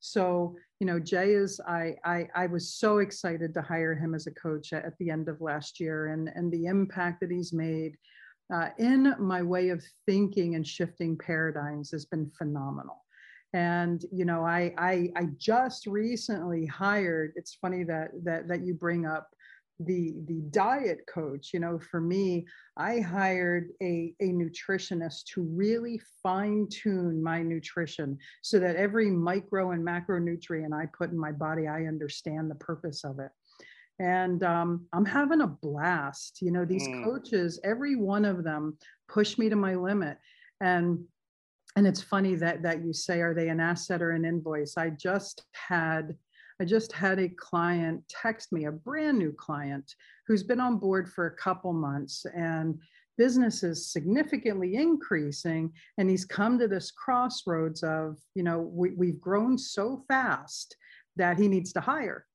So, 0.00 0.56
you 0.80 0.86
know, 0.86 0.98
Jay 1.00 1.32
is, 1.32 1.60
I, 1.66 1.94
I, 2.04 2.28
I 2.34 2.46
was 2.46 2.74
so 2.74 2.98
excited 2.98 3.54
to 3.54 3.62
hire 3.62 3.94
him 3.94 4.14
as 4.14 4.26
a 4.26 4.34
coach 4.34 4.72
at, 4.72 4.96
the 4.98 5.10
end 5.10 5.28
of 5.28 5.40
last 5.40 5.80
year 5.80 6.08
and, 6.08 6.30
and 6.34 6.52
the 6.52 6.66
impact 6.66 7.20
that 7.20 7.30
he's 7.30 7.52
made 7.52 7.96
uh, 8.54 8.68
in 8.78 9.14
my 9.18 9.42
way 9.42 9.70
of 9.70 9.82
thinking 10.06 10.54
and 10.54 10.66
shifting 10.66 11.18
paradigms 11.18 11.90
has 11.90 12.04
been 12.04 12.30
phenomenal. 12.38 13.04
And, 13.52 14.04
you 14.12 14.24
know, 14.24 14.44
I, 14.44 14.74
I, 14.76 15.10
I 15.16 15.28
just 15.38 15.86
recently 15.86 16.66
hired, 16.66 17.32
it's 17.36 17.54
funny 17.54 17.84
that, 17.84 18.10
that, 18.24 18.48
that 18.48 18.66
you 18.66 18.74
bring 18.74 19.06
up 19.06 19.28
the 19.80 20.14
the 20.26 20.40
diet 20.50 21.00
coach 21.06 21.50
you 21.52 21.60
know 21.60 21.78
for 21.78 22.00
me 22.00 22.46
i 22.78 22.98
hired 22.98 23.68
a, 23.82 24.14
a 24.20 24.28
nutritionist 24.28 25.24
to 25.24 25.42
really 25.42 26.00
fine 26.22 26.66
tune 26.70 27.22
my 27.22 27.42
nutrition 27.42 28.16
so 28.40 28.58
that 28.58 28.76
every 28.76 29.10
micro 29.10 29.72
and 29.72 29.86
macronutrient 29.86 30.72
i 30.72 30.86
put 30.96 31.10
in 31.10 31.18
my 31.18 31.30
body 31.30 31.66
i 31.66 31.84
understand 31.84 32.50
the 32.50 32.54
purpose 32.56 33.04
of 33.04 33.18
it. 33.18 33.30
And 33.98 34.42
um, 34.42 34.86
i'm 34.94 35.04
having 35.04 35.42
a 35.42 35.46
blast 35.46 36.38
you 36.40 36.50
know 36.50 36.64
these 36.64 36.88
mm. 36.88 37.04
coaches 37.04 37.60
every 37.62 37.96
one 37.96 38.24
of 38.24 38.44
them 38.44 38.78
push 39.08 39.38
me 39.38 39.48
to 39.48 39.56
my 39.56 39.74
limit. 39.74 40.18
And 40.60 41.04
and 41.76 41.86
it's 41.86 42.02
funny 42.02 42.34
that 42.36 42.62
that 42.62 42.84
you 42.84 42.92
say 42.92 43.20
are 43.20 43.34
they 43.34 43.48
an 43.48 43.60
asset 43.60 44.02
or 44.02 44.12
an 44.12 44.24
invoice? 44.24 44.76
I 44.76 44.90
just 44.90 45.44
had 45.52 46.16
I 46.60 46.64
just 46.64 46.92
had 46.92 47.18
a 47.18 47.28
client 47.28 48.02
text 48.08 48.52
me, 48.52 48.64
a 48.64 48.72
brand 48.72 49.18
new 49.18 49.32
client 49.32 49.94
who's 50.26 50.42
been 50.42 50.60
on 50.60 50.78
board 50.78 51.08
for 51.08 51.26
a 51.26 51.36
couple 51.36 51.72
months 51.72 52.24
and 52.34 52.78
business 53.18 53.62
is 53.62 53.90
significantly 53.92 54.74
increasing. 54.76 55.72
And 55.98 56.08
he's 56.08 56.24
come 56.24 56.58
to 56.58 56.68
this 56.68 56.90
crossroads 56.90 57.82
of, 57.82 58.16
you 58.34 58.42
know, 58.42 58.60
we, 58.60 58.90
we've 58.90 59.20
grown 59.20 59.58
so 59.58 60.04
fast 60.08 60.76
that 61.16 61.38
he 61.38 61.48
needs 61.48 61.72
to 61.74 61.80
hire. 61.80 62.26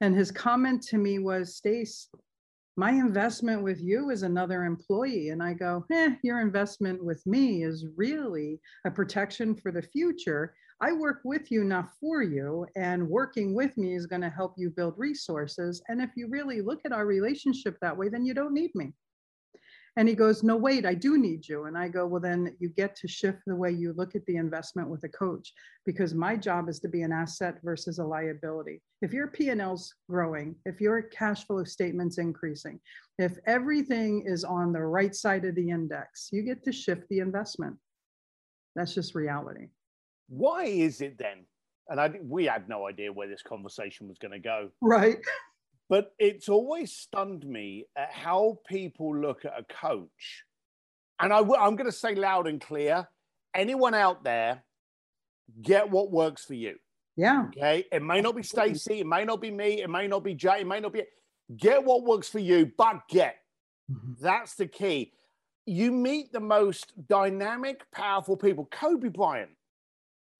And 0.00 0.14
his 0.14 0.30
comment 0.30 0.82
to 0.88 0.98
me 0.98 1.18
was, 1.18 1.56
Stace, 1.56 2.08
my 2.76 2.92
investment 2.92 3.62
with 3.62 3.80
you 3.80 4.10
is 4.10 4.22
another 4.22 4.64
employee. 4.64 5.30
And 5.30 5.42
I 5.42 5.54
go, 5.54 5.84
eh, 5.92 6.14
your 6.22 6.40
investment 6.40 7.04
with 7.04 7.24
me 7.26 7.64
is 7.64 7.86
really 7.96 8.60
a 8.86 8.90
protection 8.90 9.56
for 9.56 9.72
the 9.72 9.82
future 9.82 10.54
I 10.80 10.92
work 10.92 11.20
with 11.24 11.50
you, 11.50 11.64
not 11.64 11.90
for 12.00 12.22
you. 12.22 12.66
And 12.76 13.08
working 13.08 13.54
with 13.54 13.76
me 13.76 13.94
is 13.94 14.06
going 14.06 14.22
to 14.22 14.30
help 14.30 14.54
you 14.56 14.70
build 14.70 14.94
resources. 14.96 15.82
And 15.88 16.00
if 16.00 16.10
you 16.16 16.28
really 16.28 16.60
look 16.60 16.80
at 16.84 16.92
our 16.92 17.06
relationship 17.06 17.76
that 17.80 17.96
way, 17.96 18.08
then 18.08 18.24
you 18.24 18.32
don't 18.32 18.54
need 18.54 18.72
me. 18.74 18.92
And 19.96 20.08
he 20.08 20.14
goes, 20.14 20.44
No, 20.44 20.56
wait, 20.56 20.86
I 20.86 20.94
do 20.94 21.18
need 21.18 21.48
you. 21.48 21.64
And 21.64 21.76
I 21.76 21.88
go, 21.88 22.06
Well, 22.06 22.20
then 22.20 22.54
you 22.60 22.68
get 22.68 22.94
to 22.96 23.08
shift 23.08 23.38
the 23.44 23.56
way 23.56 23.72
you 23.72 23.92
look 23.94 24.14
at 24.14 24.24
the 24.26 24.36
investment 24.36 24.88
with 24.88 25.02
a 25.02 25.08
coach 25.08 25.52
because 25.84 26.14
my 26.14 26.36
job 26.36 26.68
is 26.68 26.78
to 26.80 26.88
be 26.88 27.02
an 27.02 27.10
asset 27.10 27.58
versus 27.64 27.98
a 27.98 28.04
liability. 28.04 28.80
If 29.02 29.12
your 29.12 29.26
P&L's 29.26 29.92
growing, 30.08 30.54
if 30.64 30.80
your 30.80 31.02
cash 31.02 31.44
flow 31.44 31.64
statement's 31.64 32.18
increasing, 32.18 32.78
if 33.18 33.36
everything 33.46 34.22
is 34.24 34.44
on 34.44 34.72
the 34.72 34.86
right 34.86 35.14
side 35.14 35.44
of 35.44 35.56
the 35.56 35.70
index, 35.70 36.28
you 36.30 36.42
get 36.42 36.62
to 36.62 36.72
shift 36.72 37.02
the 37.10 37.18
investment. 37.18 37.76
That's 38.76 38.94
just 38.94 39.16
reality. 39.16 39.66
Why 40.28 40.64
is 40.64 41.00
it 41.00 41.18
then? 41.18 41.44
And 41.88 42.00
I, 42.00 42.12
we 42.22 42.44
had 42.44 42.68
no 42.68 42.86
idea 42.86 43.12
where 43.12 43.28
this 43.28 43.42
conversation 43.42 44.08
was 44.08 44.18
going 44.18 44.32
to 44.32 44.38
go. 44.38 44.70
Right. 44.80 45.18
But 45.88 46.12
it's 46.18 46.48
always 46.48 46.92
stunned 46.92 47.46
me 47.46 47.86
at 47.96 48.12
how 48.12 48.58
people 48.68 49.16
look 49.16 49.44
at 49.44 49.54
a 49.58 49.64
coach. 49.64 50.44
And 51.18 51.32
I, 51.32 51.38
I'm 51.38 51.76
going 51.76 51.86
to 51.86 51.92
say 51.92 52.14
loud 52.14 52.46
and 52.46 52.60
clear 52.60 53.08
anyone 53.54 53.94
out 53.94 54.22
there, 54.22 54.62
get 55.62 55.90
what 55.90 56.10
works 56.10 56.44
for 56.44 56.54
you. 56.54 56.76
Yeah. 57.16 57.46
Okay. 57.48 57.86
It 57.90 58.02
may 58.02 58.20
not 58.20 58.36
be 58.36 58.42
Stacey. 58.42 59.00
It 59.00 59.06
may 59.06 59.24
not 59.24 59.40
be 59.40 59.50
me. 59.50 59.82
It 59.82 59.90
may 59.90 60.06
not 60.06 60.22
be 60.22 60.34
Jay. 60.34 60.60
It 60.60 60.66
may 60.66 60.80
not 60.80 60.92
be. 60.92 61.02
Get 61.56 61.82
what 61.82 62.04
works 62.04 62.28
for 62.28 62.38
you, 62.38 62.70
but 62.76 63.00
get. 63.08 63.36
Mm-hmm. 63.90 64.12
That's 64.20 64.54
the 64.54 64.66
key. 64.66 65.12
You 65.64 65.90
meet 65.90 66.32
the 66.32 66.40
most 66.40 66.92
dynamic, 67.08 67.90
powerful 67.90 68.36
people. 68.36 68.68
Kobe 68.70 69.08
Bryant, 69.08 69.50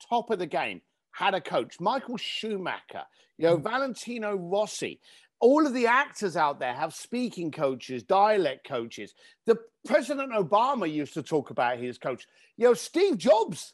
top 0.08 0.30
of 0.30 0.38
the 0.38 0.46
game, 0.46 0.80
had 1.12 1.34
a 1.34 1.40
coach. 1.40 1.80
Michael 1.80 2.16
Schumacher, 2.16 3.04
you 3.36 3.46
know, 3.46 3.58
mm. 3.58 3.62
Valentino 3.62 4.34
Rossi. 4.36 5.00
All 5.40 5.66
of 5.66 5.72
the 5.72 5.86
actors 5.86 6.36
out 6.36 6.58
there 6.58 6.74
have 6.74 6.92
speaking 6.92 7.52
coaches, 7.52 8.02
dialect 8.02 8.66
coaches. 8.66 9.14
The 9.46 9.56
President 9.86 10.32
Obama 10.32 10.92
used 10.92 11.14
to 11.14 11.22
talk 11.22 11.50
about 11.50 11.78
his 11.78 11.96
coach. 11.96 12.26
You 12.56 12.68
know, 12.68 12.74
Steve 12.74 13.18
Jobs 13.18 13.72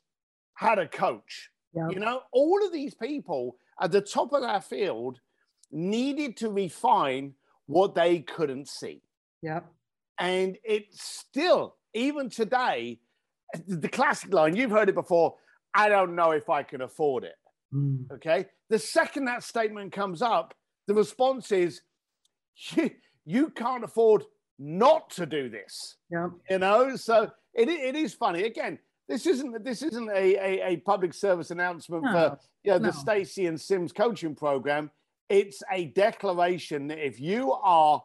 had 0.54 0.78
a 0.78 0.86
coach. 0.86 1.50
Yep. 1.74 1.92
You 1.92 2.00
know, 2.00 2.20
all 2.32 2.64
of 2.64 2.72
these 2.72 2.94
people 2.94 3.56
at 3.80 3.92
the 3.92 4.02
top 4.02 4.32
of 4.32 4.42
their 4.42 4.60
field 4.60 5.20
needed 5.72 6.36
to 6.38 6.50
refine 6.50 7.34
what 7.66 7.94
they 7.94 8.20
couldn't 8.20 8.68
see. 8.68 9.02
Yeah. 9.42 9.60
And 10.18 10.58
it's 10.62 11.02
still, 11.02 11.76
even 11.94 12.28
today, 12.28 13.00
the 13.66 13.88
classic 13.88 14.32
line, 14.32 14.54
you've 14.54 14.70
heard 14.70 14.88
it 14.88 14.94
before 14.94 15.34
I 15.74 15.88
don't 15.88 16.14
know 16.14 16.30
if 16.30 16.48
I 16.48 16.62
can 16.62 16.80
afford 16.80 17.24
it. 17.24 17.34
Mm. 17.74 18.10
Okay. 18.12 18.46
The 18.70 18.78
second 18.78 19.24
that 19.26 19.42
statement 19.42 19.92
comes 19.92 20.22
up, 20.22 20.54
the 20.86 20.94
response 20.94 21.50
is, 21.52 21.80
you, 22.70 22.90
you 23.24 23.50
can't 23.50 23.84
afford 23.84 24.24
not 24.58 25.10
to 25.10 25.26
do 25.26 25.48
this. 25.48 25.96
Yeah. 26.10 26.28
You 26.48 26.58
know, 26.58 26.96
so 26.96 27.30
it, 27.52 27.68
it 27.68 27.96
is 27.96 28.14
funny. 28.14 28.44
Again, 28.44 28.78
this 29.08 29.26
isn't 29.26 29.64
this 29.64 29.82
isn't 29.82 30.08
a, 30.08 30.36
a, 30.36 30.66
a 30.66 30.76
public 30.78 31.12
service 31.12 31.50
announcement 31.50 32.04
no, 32.04 32.12
for 32.12 32.38
you 32.62 32.72
know, 32.72 32.78
no. 32.78 32.86
the 32.86 32.92
Stacey 32.92 33.46
and 33.46 33.60
Sims 33.60 33.92
coaching 33.92 34.34
program. 34.34 34.90
It's 35.28 35.62
a 35.70 35.86
declaration 35.86 36.86
that 36.88 37.04
if 37.04 37.20
you 37.20 37.52
are 37.52 38.02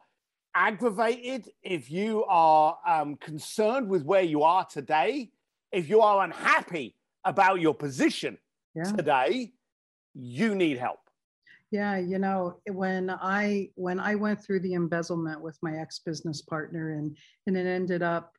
aggravated, 0.55 1.49
if 1.61 1.91
you 1.91 2.25
are 2.25 2.77
um, 2.87 3.15
concerned 3.17 3.87
with 3.87 4.03
where 4.03 4.23
you 4.23 4.43
are 4.43 4.65
today, 4.65 5.31
if 5.71 5.89
you 5.89 6.01
are 6.01 6.23
unhappy 6.23 6.95
about 7.25 7.61
your 7.61 7.73
position 7.73 8.37
yeah. 8.75 8.83
today, 8.83 9.51
you 10.13 10.55
need 10.55 10.77
help. 10.77 10.99
Yeah, 11.71 11.97
you 11.97 12.17
know, 12.17 12.59
when 12.71 13.11
I 13.11 13.69
when 13.75 13.99
I 13.99 14.15
went 14.15 14.43
through 14.43 14.61
the 14.61 14.73
embezzlement 14.73 15.41
with 15.41 15.57
my 15.61 15.77
ex-business 15.77 16.41
partner 16.41 16.93
and 16.93 17.15
and 17.45 17.55
it 17.55 17.67
ended 17.67 18.01
up, 18.01 18.33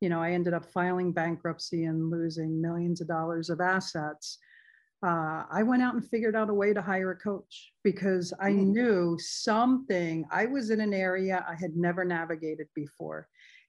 you 0.00 0.08
know, 0.08 0.22
I 0.22 0.32
ended 0.32 0.54
up 0.54 0.70
filing 0.70 1.12
bankruptcy 1.12 1.84
and 1.84 2.10
losing 2.10 2.60
millions 2.60 3.00
of 3.00 3.08
dollars 3.08 3.50
of 3.50 3.60
assets. 3.60 4.38
Uh, 5.04 5.44
I 5.50 5.62
went 5.62 5.82
out 5.82 5.94
and 5.94 6.08
figured 6.08 6.36
out 6.36 6.48
a 6.48 6.54
way 6.54 6.72
to 6.72 6.80
hire 6.80 7.10
a 7.10 7.16
coach 7.16 7.72
because 7.82 8.32
I 8.40 8.50
mm. 8.50 8.68
knew 8.68 9.18
something. 9.20 10.24
I 10.30 10.46
was 10.46 10.70
in 10.70 10.80
an 10.80 10.94
area 10.94 11.44
I 11.48 11.54
had 11.54 11.76
never 11.76 12.04
navigated 12.04 12.68
before. 12.74 13.28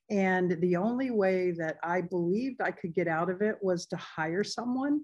And 0.10 0.58
the 0.62 0.78
only 0.78 1.12
way 1.12 1.52
that 1.52 1.78
I 1.84 2.02
believed 2.02 2.62
I 2.62 2.72
could 2.72 2.94
get 2.94 3.08
out 3.08 3.30
of 3.30 3.42
it 3.42 3.58
was 3.62 3.86
to 3.88 3.98
hire 3.98 4.44
someone 4.44 5.02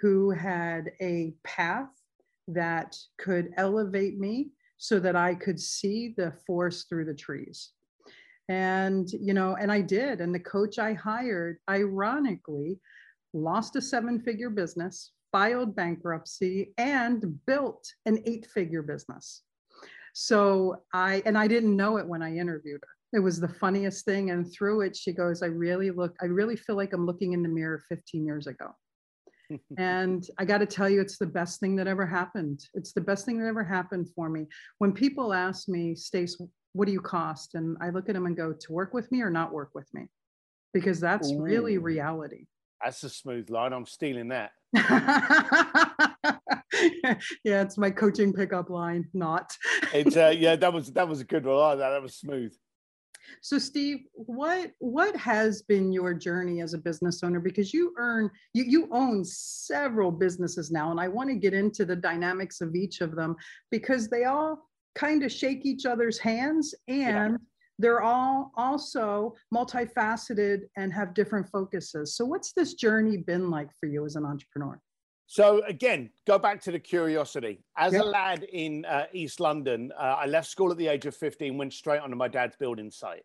who 0.00 0.30
had 0.30 0.92
a 1.00 1.34
path 1.42 1.90
that 2.48 2.96
could 3.18 3.52
elevate 3.56 4.18
me 4.18 4.50
so 4.78 5.00
that 5.00 5.16
I 5.16 5.34
could 5.34 5.58
see 5.58 6.14
the 6.16 6.32
forest 6.46 6.88
through 6.88 7.06
the 7.06 7.14
trees. 7.14 7.70
And, 8.48 9.10
you 9.10 9.34
know, 9.34 9.56
and 9.56 9.72
I 9.72 9.80
did. 9.80 10.20
And 10.20 10.32
the 10.32 10.40
coach 10.40 10.78
I 10.78 10.92
hired, 10.92 11.58
ironically, 11.68 12.78
lost 13.32 13.74
a 13.74 13.82
seven 13.82 14.20
figure 14.20 14.50
business, 14.50 15.10
filed 15.32 15.74
bankruptcy, 15.74 16.72
and 16.78 17.44
built 17.46 17.84
an 18.04 18.22
eight 18.26 18.46
figure 18.46 18.82
business. 18.82 19.42
So 20.12 20.82
I, 20.94 21.22
and 21.26 21.36
I 21.36 21.48
didn't 21.48 21.76
know 21.76 21.96
it 21.96 22.06
when 22.06 22.22
I 22.22 22.36
interviewed 22.36 22.80
her 22.82 22.95
it 23.16 23.20
was 23.20 23.40
the 23.40 23.48
funniest 23.48 24.04
thing. 24.04 24.30
And 24.30 24.52
through 24.52 24.82
it, 24.82 24.94
she 24.94 25.10
goes, 25.10 25.42
I 25.42 25.46
really 25.46 25.90
look, 25.90 26.14
I 26.20 26.26
really 26.26 26.54
feel 26.54 26.76
like 26.76 26.92
I'm 26.92 27.06
looking 27.06 27.32
in 27.32 27.42
the 27.42 27.48
mirror 27.48 27.82
15 27.88 28.26
years 28.26 28.46
ago. 28.46 28.76
and 29.78 30.28
I 30.38 30.44
got 30.44 30.58
to 30.58 30.66
tell 30.66 30.90
you, 30.90 31.00
it's 31.00 31.16
the 31.16 31.24
best 31.24 31.58
thing 31.58 31.76
that 31.76 31.86
ever 31.86 32.04
happened. 32.04 32.60
It's 32.74 32.92
the 32.92 33.00
best 33.00 33.24
thing 33.24 33.38
that 33.38 33.46
ever 33.46 33.64
happened 33.64 34.10
for 34.14 34.28
me. 34.28 34.48
When 34.78 34.92
people 34.92 35.32
ask 35.32 35.66
me, 35.66 35.94
Stace, 35.94 36.36
what 36.74 36.84
do 36.84 36.92
you 36.92 37.00
cost? 37.00 37.54
And 37.54 37.78
I 37.80 37.88
look 37.88 38.10
at 38.10 38.14
them 38.14 38.26
and 38.26 38.36
go, 38.36 38.52
to 38.52 38.72
work 38.72 38.92
with 38.92 39.10
me 39.10 39.22
or 39.22 39.30
not 39.30 39.50
work 39.50 39.70
with 39.74 39.88
me? 39.94 40.08
Because 40.74 41.00
that's 41.00 41.32
Ooh, 41.32 41.40
really 41.40 41.78
reality. 41.78 42.44
That's 42.84 43.02
a 43.02 43.08
smooth 43.08 43.48
line. 43.48 43.72
I'm 43.72 43.86
stealing 43.86 44.28
that. 44.28 44.50
yeah, 47.44 47.62
it's 47.62 47.78
my 47.78 47.90
coaching 47.90 48.34
pickup 48.34 48.68
line, 48.68 49.08
not. 49.14 49.56
it's 49.94 50.18
uh, 50.18 50.34
yeah, 50.38 50.56
that 50.56 50.74
was 50.74 50.92
that 50.92 51.08
was 51.08 51.22
a 51.22 51.24
good 51.24 51.46
one. 51.46 51.78
That 51.78 51.90
That 51.90 52.02
was 52.02 52.16
smooth. 52.16 52.54
So 53.40 53.58
Steve, 53.58 54.06
what 54.12 54.72
what 54.78 55.16
has 55.16 55.62
been 55.62 55.92
your 55.92 56.14
journey 56.14 56.60
as 56.60 56.74
a 56.74 56.78
business 56.78 57.22
owner? 57.22 57.40
Because 57.40 57.72
you 57.72 57.92
earn 57.96 58.30
you 58.54 58.64
you 58.64 58.88
own 58.90 59.24
several 59.24 60.10
businesses 60.10 60.70
now, 60.70 60.90
and 60.90 61.00
I 61.00 61.08
want 61.08 61.30
to 61.30 61.36
get 61.36 61.54
into 61.54 61.84
the 61.84 61.96
dynamics 61.96 62.60
of 62.60 62.74
each 62.74 63.00
of 63.00 63.14
them 63.14 63.36
because 63.70 64.08
they 64.08 64.24
all 64.24 64.68
kind 64.94 65.22
of 65.22 65.30
shake 65.30 65.66
each 65.66 65.86
other's 65.86 66.18
hands 66.18 66.74
and 66.88 67.32
yeah. 67.32 67.36
they're 67.78 68.02
all 68.02 68.50
also 68.56 69.34
multifaceted 69.54 70.62
and 70.76 70.92
have 70.92 71.14
different 71.14 71.46
focuses. 71.48 72.16
So 72.16 72.24
what's 72.24 72.52
this 72.52 72.74
journey 72.74 73.18
been 73.18 73.50
like 73.50 73.68
for 73.78 73.86
you 73.86 74.06
as 74.06 74.16
an 74.16 74.24
entrepreneur? 74.24 74.80
So 75.26 75.62
again, 75.66 76.10
go 76.26 76.38
back 76.38 76.62
to 76.62 76.70
the 76.70 76.78
curiosity. 76.78 77.64
As 77.76 77.92
yep. 77.92 78.02
a 78.02 78.04
lad 78.04 78.44
in 78.44 78.84
uh, 78.84 79.06
East 79.12 79.40
London, 79.40 79.92
uh, 79.98 80.16
I 80.20 80.26
left 80.26 80.48
school 80.48 80.70
at 80.70 80.78
the 80.78 80.86
age 80.86 81.04
of 81.06 81.16
15, 81.16 81.56
went 81.58 81.72
straight 81.72 82.00
onto 82.00 82.16
my 82.16 82.28
dad's 82.28 82.56
building 82.56 82.90
site. 82.90 83.24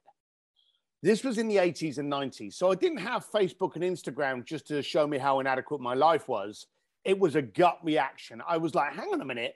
This 1.04 1.24
was 1.24 1.38
in 1.38 1.48
the 1.48 1.58
80s 1.58 1.98
and 1.98 2.12
90s. 2.12 2.54
So 2.54 2.72
I 2.72 2.76
didn't 2.76 3.00
have 3.00 3.26
Facebook 3.30 3.76
and 3.76 3.84
Instagram 3.84 4.46
just 4.46 4.68
to 4.68 4.82
show 4.82 5.08
me 5.08 5.18
how 5.18 5.40
inadequate 5.40 5.82
my 5.82 5.94
life 5.94 6.28
was. 6.28 6.68
It 7.06 7.20
was 7.20 7.36
a 7.36 7.42
gut 7.42 7.80
reaction. 7.84 8.42
I 8.48 8.58
was 8.58 8.76
like, 8.76 8.94
hang 8.94 9.10
on 9.12 9.22
a 9.22 9.26
minute, 9.26 9.56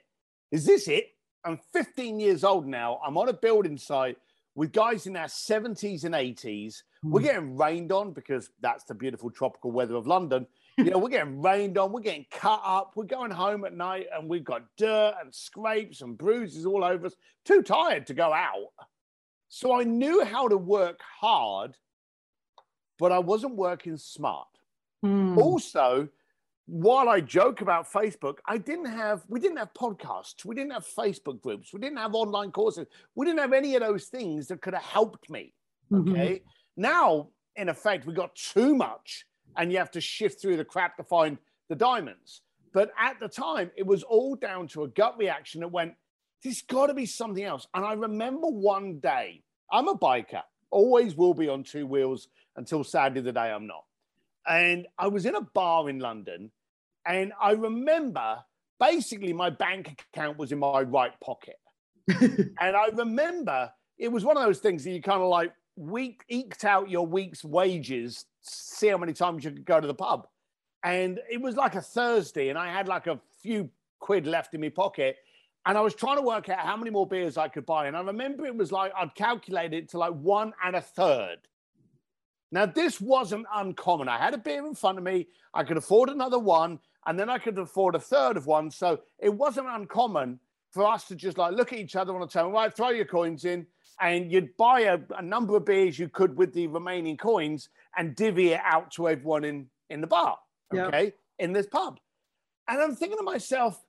is 0.50 0.64
this 0.66 0.88
it? 0.88 1.06
I'm 1.44 1.58
15 1.72 2.18
years 2.18 2.42
old 2.42 2.66
now. 2.66 2.98
I'm 3.06 3.16
on 3.16 3.28
a 3.28 3.32
building 3.32 3.76
site 3.78 4.18
with 4.56 4.72
guys 4.72 5.06
in 5.06 5.12
their 5.12 5.26
70s 5.26 6.04
and 6.04 6.14
80s. 6.14 6.82
We're 7.04 7.20
Hmm. 7.20 7.26
getting 7.26 7.56
rained 7.56 7.92
on 7.92 8.12
because 8.12 8.50
that's 8.60 8.84
the 8.84 8.94
beautiful 8.94 9.30
tropical 9.30 9.70
weather 9.70 9.94
of 9.94 10.08
London. 10.08 10.46
You 10.78 10.84
know, 10.84 10.98
we're 10.98 11.08
getting 11.08 11.40
rained 11.40 11.78
on, 11.78 11.90
we're 11.90 12.00
getting 12.00 12.26
cut 12.30 12.60
up, 12.62 12.92
we're 12.96 13.04
going 13.04 13.30
home 13.30 13.64
at 13.64 13.72
night 13.74 14.08
and 14.14 14.28
we've 14.28 14.44
got 14.44 14.62
dirt 14.76 15.14
and 15.22 15.34
scrapes 15.34 16.02
and 16.02 16.18
bruises 16.18 16.66
all 16.66 16.84
over 16.84 17.06
us. 17.06 17.14
Too 17.46 17.62
tired 17.62 18.06
to 18.08 18.14
go 18.14 18.32
out. 18.32 18.72
So 19.48 19.72
I 19.72 19.84
knew 19.84 20.22
how 20.24 20.48
to 20.48 20.56
work 20.58 21.00
hard, 21.00 21.76
but 22.98 23.10
I 23.10 23.20
wasn't 23.20 23.56
working 23.56 23.96
smart. 23.96 24.48
Hmm. 25.02 25.38
Also, 25.38 26.08
while 26.66 27.08
I 27.08 27.20
joke 27.20 27.62
about 27.62 27.90
Facebook, 27.90 28.38
I 28.44 28.58
didn't 28.58 28.86
have 28.86 29.22
we 29.28 29.40
didn't 29.40 29.58
have 29.58 29.72
podcasts, 29.72 30.44
we 30.44 30.54
didn't 30.54 30.72
have 30.72 30.86
Facebook 30.86 31.40
groups, 31.40 31.72
we 31.72 31.80
didn't 31.80 31.98
have 31.98 32.14
online 32.14 32.50
courses, 32.50 32.86
we 33.14 33.24
didn't 33.24 33.38
have 33.38 33.52
any 33.52 33.76
of 33.76 33.82
those 33.82 34.06
things 34.06 34.48
that 34.48 34.60
could 34.60 34.74
have 34.74 34.82
helped 34.82 35.30
me. 35.30 35.54
Mhm. 35.90 36.10
Okay. 36.10 36.42
Now, 36.76 37.28
in 37.54 37.68
effect, 37.68 38.04
we 38.04 38.12
got 38.12 38.34
too 38.34 38.74
much, 38.74 39.26
and 39.56 39.72
you 39.72 39.78
have 39.78 39.90
to 39.92 40.00
shift 40.00 40.40
through 40.40 40.56
the 40.56 40.64
crap 40.64 40.96
to 40.96 41.04
find 41.04 41.38
the 41.68 41.74
diamonds. 41.74 42.42
But 42.72 42.90
at 42.98 43.18
the 43.20 43.28
time, 43.28 43.70
it 43.76 43.86
was 43.86 44.02
all 44.02 44.36
down 44.36 44.68
to 44.68 44.84
a 44.84 44.88
gut 44.88 45.16
reaction 45.18 45.60
that 45.60 45.68
went, 45.68 45.94
there's 46.42 46.62
got 46.62 46.86
to 46.86 46.94
be 46.94 47.06
something 47.06 47.42
else. 47.42 47.66
And 47.74 47.84
I 47.84 47.94
remember 47.94 48.48
one 48.48 48.98
day, 49.00 49.42
I'm 49.72 49.88
a 49.88 49.98
biker, 49.98 50.42
always 50.70 51.16
will 51.16 51.34
be 51.34 51.48
on 51.48 51.64
two 51.64 51.86
wheels 51.86 52.28
until 52.56 52.84
sadly 52.84 53.20
the 53.20 53.32
day 53.32 53.50
I'm 53.52 53.66
not. 53.66 53.84
And 54.46 54.86
I 54.98 55.08
was 55.08 55.26
in 55.26 55.34
a 55.34 55.40
bar 55.40 55.88
in 55.88 55.98
London, 55.98 56.52
and 57.04 57.32
I 57.40 57.52
remember 57.52 58.38
basically 58.78 59.32
my 59.32 59.50
bank 59.50 60.04
account 60.12 60.38
was 60.38 60.52
in 60.52 60.58
my 60.58 60.82
right 60.82 61.18
pocket. 61.20 61.56
and 62.08 62.52
I 62.60 62.88
remember 62.92 63.70
it 63.98 64.12
was 64.12 64.24
one 64.24 64.36
of 64.36 64.44
those 64.44 64.60
things 64.60 64.84
that 64.84 64.90
you 64.90 65.02
kind 65.02 65.22
of 65.22 65.28
like 65.28 65.52
week 65.76 66.22
eked 66.28 66.64
out 66.64 66.90
your 66.90 67.06
week's 67.06 67.44
wages, 67.44 68.24
see 68.48 68.88
how 68.88 68.98
many 68.98 69.12
times 69.12 69.44
you 69.44 69.50
could 69.50 69.64
go 69.64 69.80
to 69.80 69.86
the 69.86 69.94
pub. 69.94 70.28
And 70.82 71.20
it 71.30 71.40
was 71.40 71.56
like 71.56 71.74
a 71.74 71.80
Thursday, 71.80 72.48
and 72.48 72.58
I 72.58 72.70
had 72.70 72.88
like 72.88 73.06
a 73.06 73.18
few 73.42 73.70
quid 73.98 74.26
left 74.26 74.54
in 74.54 74.60
my 74.60 74.68
pocket. 74.68 75.16
And 75.64 75.76
I 75.76 75.80
was 75.80 75.94
trying 75.94 76.16
to 76.16 76.22
work 76.22 76.48
out 76.48 76.60
how 76.60 76.76
many 76.76 76.90
more 76.90 77.08
beers 77.08 77.36
I 77.36 77.48
could 77.48 77.66
buy. 77.66 77.88
And 77.88 77.96
I 77.96 78.00
remember 78.00 78.46
it 78.46 78.56
was 78.56 78.70
like 78.70 78.92
I'd 78.96 79.14
calculated 79.16 79.74
it 79.76 79.88
to 79.90 79.98
like 79.98 80.12
one 80.12 80.52
and 80.64 80.76
a 80.76 80.80
third. 80.80 81.38
Now, 82.52 82.66
this 82.66 83.00
wasn't 83.00 83.46
uncommon. 83.52 84.08
I 84.08 84.18
had 84.18 84.32
a 84.32 84.38
beer 84.38 84.64
in 84.64 84.74
front 84.74 84.98
of 84.98 85.04
me. 85.04 85.26
I 85.52 85.64
could 85.64 85.76
afford 85.76 86.08
another 86.08 86.38
one, 86.38 86.78
and 87.04 87.18
then 87.18 87.28
I 87.28 87.38
could 87.38 87.58
afford 87.58 87.96
a 87.96 88.00
third 88.00 88.36
of 88.36 88.46
one. 88.46 88.70
So 88.70 89.00
it 89.18 89.34
wasn't 89.34 89.66
uncommon 89.68 90.38
for 90.70 90.86
us 90.86 91.08
to 91.08 91.16
just 91.16 91.38
like 91.38 91.54
look 91.54 91.72
at 91.72 91.78
each 91.78 91.96
other 91.96 92.14
on 92.14 92.22
a 92.22 92.28
table, 92.28 92.52
right? 92.52 92.74
Throw 92.74 92.90
your 92.90 93.04
coins 93.04 93.44
in, 93.44 93.66
and 94.00 94.30
you'd 94.30 94.56
buy 94.56 94.80
a, 94.82 94.98
a 95.18 95.22
number 95.22 95.56
of 95.56 95.64
beers 95.64 95.98
you 95.98 96.08
could 96.08 96.36
with 96.36 96.52
the 96.52 96.68
remaining 96.68 97.16
coins 97.16 97.70
and 97.96 98.14
divvy 98.14 98.52
it 98.52 98.60
out 98.64 98.90
to 98.92 99.08
everyone 99.08 99.44
in 99.44 99.66
in 99.90 100.00
the 100.00 100.06
bar, 100.06 100.38
Yep. 100.72 100.88
okay, 100.88 101.12
in 101.38 101.52
this 101.52 101.66
pub. 101.66 101.98
And 102.68 102.80
I'm 102.80 102.96
thinking 102.96 103.18
to 103.18 103.22
myself, 103.24 103.80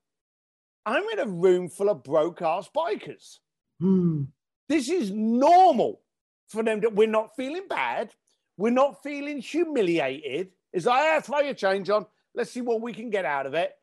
I'm 0.86 1.04
in 1.10 1.20
a 1.20 1.26
room 1.28 1.70
full 1.70 1.90
of 1.90 2.04
broke 2.04 2.42
ass 2.42 2.70
bikers. 2.76 3.40
Hmm. 3.80 4.24
this 4.70 4.90
is 4.90 5.12
normal 5.12 6.02
for 6.48 6.64
them 6.64 6.80
that 6.82 6.94
we're 6.96 7.08
not 7.08 7.36
feeling 7.36 7.68
bad. 7.68 8.14
We're 8.58 8.72
not 8.72 9.04
feeling 9.04 9.40
humiliated. 9.40 10.50
It's 10.74 10.86
like 10.88 11.00
ah, 11.04 11.20
throw 11.22 11.40
your 11.42 11.54
change 11.54 11.90
on. 11.90 12.06
Let's 12.34 12.52
see 12.52 12.62
what 12.62 12.82
we 12.82 12.94
can 12.94 13.10
get 13.10 13.26
out 13.26 13.46
of 13.46 13.54
it. 13.54 13.74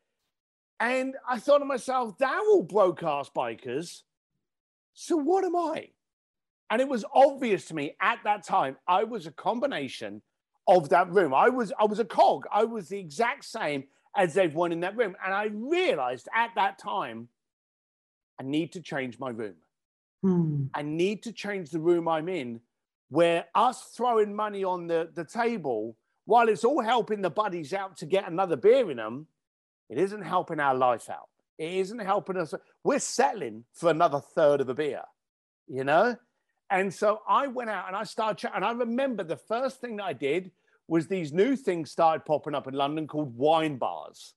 And 0.79 1.15
i 1.27 1.39
thought 1.39 1.59
to 1.59 1.65
myself 1.65 2.17
they're 2.17 2.39
all 2.39 2.63
broke 2.63 3.03
ass 3.03 3.29
bikers. 3.33 4.01
So 4.93 5.15
what 5.17 5.43
am 5.45 5.55
i 5.55 5.89
and 6.69 6.81
it 6.81 6.87
was 6.87 7.05
obvious 7.13 7.65
to 7.65 7.75
me 7.75 7.95
at 8.01 8.19
that 8.23 8.43
time 8.43 8.77
i 8.87 9.03
was 9.03 9.25
a 9.27 9.31
combination 9.31 10.21
of 10.67 10.89
that 10.89 11.09
room 11.11 11.33
i 11.33 11.49
was 11.49 11.71
i 11.79 11.85
was 11.85 11.99
a 11.99 12.05
cog 12.05 12.45
i 12.51 12.63
was 12.63 12.89
the 12.89 12.99
exact 12.99 13.45
same 13.45 13.83
as 14.17 14.37
everyone 14.37 14.71
in 14.71 14.79
that 14.79 14.95
room 14.95 15.15
and 15.23 15.33
i 15.33 15.49
realized 15.53 16.27
at 16.33 16.49
that 16.55 16.77
time 16.79 17.27
i 18.39 18.43
need 18.43 18.71
to 18.71 18.81
change 18.81 19.19
my 19.19 19.29
room 19.29 19.55
Hmm. 20.25 20.65
I 20.73 20.81
need 20.81 21.21
to 21.23 21.31
change 21.31 21.69
the 21.69 21.79
room 21.79 22.07
I'm 22.07 22.29
in 22.29 22.61
where 23.09 23.45
us 23.53 23.91
throwing 23.95 24.35
money 24.35 24.63
on 24.63 24.87
the, 24.87 25.07
the 25.13 25.23
table, 25.23 25.95
while 26.25 26.49
it's 26.49 26.63
all 26.63 26.81
helping 26.81 27.21
the 27.21 27.29
buddies 27.29 27.73
out 27.73 27.97
to 27.97 28.07
get 28.07 28.27
another 28.27 28.55
beer 28.55 28.89
in 28.89 28.97
them, 28.97 29.27
it 29.87 29.99
isn't 29.99 30.23
helping 30.23 30.59
our 30.59 30.73
life 30.73 31.11
out. 31.11 31.29
It 31.59 31.71
isn't 31.73 31.99
helping 31.99 32.37
us. 32.37 32.55
We're 32.83 32.97
settling 32.97 33.65
for 33.73 33.91
another 33.91 34.19
third 34.19 34.61
of 34.61 34.69
a 34.69 34.73
beer, 34.73 35.03
you 35.67 35.83
know? 35.83 36.17
And 36.69 36.93
so 36.93 37.21
I 37.27 37.47
went 37.47 37.69
out 37.69 37.87
and 37.87 37.95
I 37.95 38.03
started, 38.03 38.47
ch- 38.47 38.51
and 38.53 38.65
I 38.65 38.71
remember 38.71 39.23
the 39.23 39.37
first 39.37 39.79
thing 39.81 39.97
that 39.97 40.05
I 40.05 40.13
did 40.13 40.51
was 40.87 41.07
these 41.07 41.31
new 41.33 41.55
things 41.55 41.91
started 41.91 42.25
popping 42.25 42.55
up 42.55 42.67
in 42.67 42.73
London 42.73 43.07
called 43.07 43.35
wine 43.37 43.77
bars. 43.77 44.33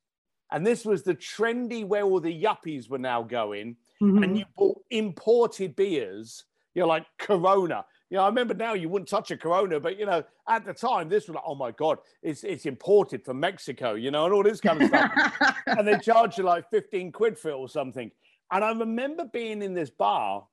And 0.50 0.66
this 0.66 0.84
was 0.84 1.02
the 1.02 1.14
trendy 1.14 1.84
where 1.86 2.02
all 2.04 2.20
the 2.20 2.42
yuppies 2.42 2.88
were 2.88 2.98
now 2.98 3.22
going 3.22 3.76
Mhm. 4.00 4.24
and 4.24 4.38
you 4.38 4.44
bought 4.56 4.80
imported 4.90 5.76
beers, 5.76 6.44
you 6.74 6.82
know, 6.82 6.88
like 6.88 7.04
Corona. 7.18 7.84
You 8.08 8.16
know, 8.16 8.22
I 8.24 8.28
remember 8.28 8.54
now 8.54 8.72
you 8.72 8.88
wouldn't 8.88 9.08
touch 9.10 9.30
a 9.30 9.36
Corona, 9.36 9.78
but 9.80 9.98
you 9.98 10.06
know, 10.06 10.24
at 10.48 10.64
the 10.64 10.72
time, 10.72 11.10
this 11.10 11.28
was 11.28 11.34
like, 11.34 11.44
oh 11.46 11.54
my 11.54 11.70
God, 11.72 11.98
it's 12.22 12.44
it's 12.44 12.64
imported 12.64 13.22
from 13.24 13.40
Mexico, 13.40 13.92
you 13.94 14.10
know, 14.10 14.24
and 14.24 14.32
all 14.32 14.42
this 14.42 14.60
kind 14.62 14.80
of 14.80 14.88
stuff. 14.88 15.12
and 15.66 15.86
they 15.86 15.98
charge 15.98 16.38
you 16.38 16.44
like 16.44 16.70
15 16.70 17.12
quid 17.12 17.38
for 17.38 17.50
it 17.50 17.54
or 17.56 17.68
something. 17.68 18.10
And 18.50 18.64
I 18.64 18.72
remember 18.72 19.26
being 19.30 19.60
in 19.60 19.74
this 19.74 19.90
bar 19.90 20.46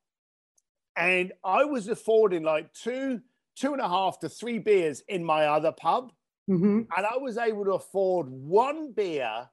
and 0.96 1.34
I 1.44 1.64
was 1.66 1.88
affording 1.88 2.44
like 2.44 2.74
two, 2.74 3.22
two 3.56 3.74
and 3.74 3.82
a 3.82 3.88
half 3.88 4.20
to 4.20 4.30
three 4.30 4.60
beers 4.60 5.02
in 5.08 5.24
my 5.24 5.46
other 5.48 5.72
pub. 5.72 6.12
Mhm. 6.50 6.88
And 6.96 7.06
I 7.06 7.18
was 7.18 7.38
able 7.38 7.66
to 7.66 7.74
afford 7.74 8.28
one 8.30 8.92
beer 8.92 9.50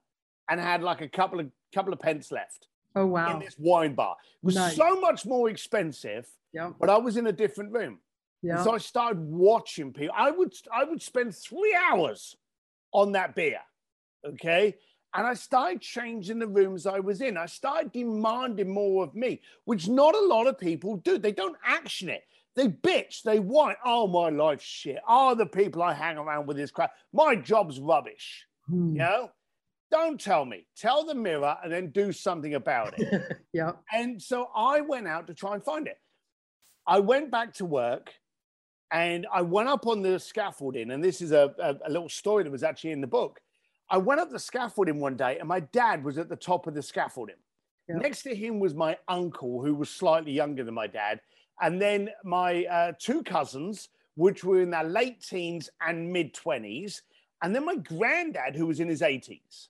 and 0.49 0.59
had 0.59 0.83
like 0.83 1.01
a 1.01 1.09
couple 1.09 1.39
of 1.39 1.51
couple 1.73 1.91
of 1.91 1.99
pence 1.99 2.31
left 2.31 2.67
Oh 2.95 3.07
wow. 3.07 3.33
in 3.33 3.39
this 3.39 3.57
wine 3.57 3.95
bar. 3.95 4.15
It 4.21 4.45
was 4.45 4.55
Nice. 4.55 4.75
so 4.75 4.99
much 5.01 5.25
more 5.25 5.49
expensive, 5.49 6.29
Yep. 6.53 6.75
but 6.79 6.89
I 6.89 6.97
was 6.97 7.17
in 7.17 7.25
a 7.27 7.31
different 7.31 7.71
room. 7.71 7.99
Yeah. 8.43 8.61
So 8.63 8.73
I 8.75 8.77
started 8.77 9.19
watching 9.21 9.91
people. 9.91 10.13
I 10.15 10.29
would 10.29 10.53
I 10.71 10.83
would 10.83 11.01
spend 11.01 11.35
three 11.35 11.75
hours 11.75 12.35
on 12.91 13.13
that 13.13 13.33
beer. 13.33 13.61
Okay. 14.25 14.77
And 15.15 15.27
I 15.27 15.35
started 15.35 15.81
changing 15.81 16.39
the 16.39 16.47
rooms 16.47 16.87
I 16.87 16.99
was 16.99 17.21
in. 17.21 17.37
I 17.37 17.45
started 17.45 17.91
demanding 17.91 18.73
more 18.73 19.03
of 19.03 19.13
me, 19.13 19.41
which 19.65 19.87
not 19.87 20.15
a 20.15 20.25
lot 20.25 20.47
of 20.47 20.57
people 20.57 20.97
do. 20.97 21.17
They 21.17 21.31
don't 21.31 21.57
action 21.63 22.09
it. 22.09 22.23
They 22.55 22.67
bitch, 22.67 23.23
they 23.23 23.39
whine. 23.39 23.75
Oh, 23.83 24.07
my 24.07 24.29
life's 24.29 24.63
shit. 24.63 24.99
Oh, 25.07 25.35
the 25.35 25.45
people 25.45 25.81
I 25.81 25.93
hang 25.93 26.17
around 26.17 26.47
with 26.47 26.59
is 26.59 26.71
crap. 26.71 26.93
My 27.11 27.35
job's 27.35 27.79
rubbish. 27.79 28.45
Hmm. 28.67 28.93
You 28.93 28.99
know? 28.99 29.31
Don't 29.91 30.19
tell 30.19 30.45
me. 30.45 30.65
Tell 30.75 31.05
the 31.05 31.13
mirror 31.13 31.55
and 31.63 31.71
then 31.71 31.91
do 31.91 32.11
something 32.11 32.55
about 32.55 32.95
it. 32.97 33.37
yeah. 33.53 33.73
And 33.91 34.19
so 34.19 34.49
I 34.55 34.81
went 34.81 35.07
out 35.07 35.27
to 35.27 35.35
try 35.35 35.53
and 35.53 35.63
find 35.63 35.87
it. 35.87 35.99
I 36.87 36.99
went 36.99 37.29
back 37.29 37.53
to 37.55 37.65
work 37.65 38.11
and 38.91 39.27
I 39.31 39.43
went 39.43 39.69
up 39.69 39.85
on 39.85 40.01
the 40.01 40.19
scaffolding. 40.19 40.89
And 40.89 41.03
this 41.03 41.21
is 41.21 41.31
a, 41.31 41.53
a, 41.59 41.75
a 41.87 41.91
little 41.91 42.09
story 42.09 42.43
that 42.43 42.51
was 42.51 42.63
actually 42.63 42.91
in 42.91 43.01
the 43.01 43.07
book. 43.07 43.39
I 43.93 43.97
went 43.97 44.19
up 44.19 44.31
the 44.31 44.39
scaffolding 44.39 44.99
one 44.99 45.15
day 45.15 45.37
and 45.37 45.47
my 45.47 45.59
dad 45.59 46.03
was 46.03 46.17
at 46.17 46.27
the 46.27 46.35
top 46.35 46.65
of 46.65 46.73
the 46.73 46.81
scaffolding. 46.81 47.35
Yeah. 47.87 47.97
Next 47.97 48.23
to 48.23 48.33
him 48.33 48.59
was 48.59 48.73
my 48.73 48.97
uncle, 49.07 49.61
who 49.61 49.75
was 49.75 49.87
slightly 49.87 50.31
younger 50.31 50.63
than 50.63 50.73
my 50.73 50.87
dad. 50.87 51.21
And 51.61 51.79
then 51.79 52.09
my 52.23 52.65
uh, 52.65 52.93
two 52.97 53.21
cousins, 53.21 53.89
which 54.15 54.43
were 54.43 54.61
in 54.61 54.71
their 54.71 54.83
late 54.83 55.21
teens 55.21 55.69
and 55.79 56.11
mid 56.11 56.33
20s. 56.33 57.01
And 57.43 57.53
then 57.53 57.65
my 57.65 57.75
granddad, 57.75 58.55
who 58.55 58.65
was 58.65 58.79
in 58.79 58.87
his 58.87 59.01
80s. 59.01 59.67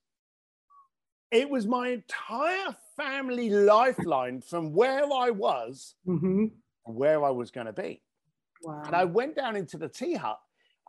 It 1.30 1.50
was 1.50 1.68
my 1.68 1.90
entire 1.90 2.74
family 2.96 3.50
lifeline 3.50 4.40
from 4.40 4.72
where 4.72 5.04
I 5.12 5.32
was 5.32 5.96
hmm 6.06 6.46
to 6.86 6.92
where 6.94 7.26
I 7.26 7.30
was 7.30 7.52
going 7.52 7.68
to 7.68 7.74
be. 7.74 8.02
Wow. 8.64 8.84
And 8.86 8.96
I 8.96 9.04
went 9.04 9.36
down 9.36 9.58
into 9.58 9.78
the 9.78 9.90
tea 9.90 10.14
hut 10.14 10.40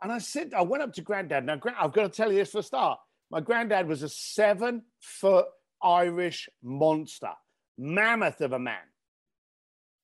and 0.01 0.09
I 0.09 0.19
said, 0.19 0.53
I 0.53 0.61
went 0.61 0.83
up 0.83 0.93
to 0.93 1.01
granddad. 1.01 1.45
Now, 1.45 1.59
I've 1.77 1.91
got 1.91 2.03
to 2.03 2.09
tell 2.09 2.31
you 2.31 2.37
this 2.37 2.51
for 2.51 2.59
a 2.59 2.63
start. 2.63 2.99
My 3.31 3.41
granddad 3.41 3.87
was 3.87 4.03
a 4.03 4.09
seven 4.09 4.83
foot 4.99 5.47
Irish 5.81 6.49
monster, 6.63 7.31
mammoth 7.77 8.41
of 8.41 8.53
a 8.53 8.59
man. 8.59 8.77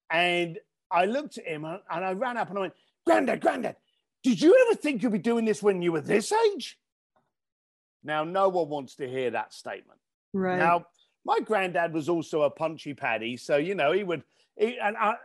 And 0.10 0.60
I 0.90 1.06
looked 1.06 1.38
at 1.38 1.46
him 1.46 1.66
and 1.66 1.80
I 1.90 2.12
ran 2.12 2.38
up 2.38 2.50
and 2.50 2.58
I 2.58 2.62
went, 2.62 2.74
Granddad, 3.06 3.42
Granddad, 3.42 3.76
did 4.24 4.42
you 4.42 4.68
ever 4.68 4.76
think 4.76 5.02
you'd 5.02 5.12
be 5.12 5.18
doing 5.18 5.46
this 5.46 5.64
when 5.64 5.82
you 5.82 5.92
were 5.92 6.02
this 6.02 6.32
age? 6.32 6.78
Now, 8.04 8.24
no 8.24 8.50
one 8.50 8.70
wants 8.70 8.96
to 8.96 9.08
hear 9.08 9.32
that 9.32 9.54
statement. 9.54 10.00
right. 10.34 10.58
Now, 10.58 10.88
my 11.24 11.40
granddad 11.40 11.94
was 11.94 12.10
also 12.10 12.42
a 12.42 12.50
punchy 12.50 12.94
paddy, 12.94 13.38
so 13.38 13.58
you 13.58 13.76
know 13.76 13.92
he 13.92 14.04
would. 14.04 14.24
He, 14.58 14.80
and 14.80 14.98
I, 14.98 15.16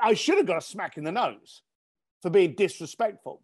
I 0.00 0.14
should 0.14 0.38
have 0.38 0.46
got 0.46 0.58
a 0.58 0.60
smack 0.60 0.96
in 0.96 1.04
the 1.04 1.12
nose 1.12 1.62
for 2.22 2.30
being 2.30 2.54
disrespectful, 2.54 3.42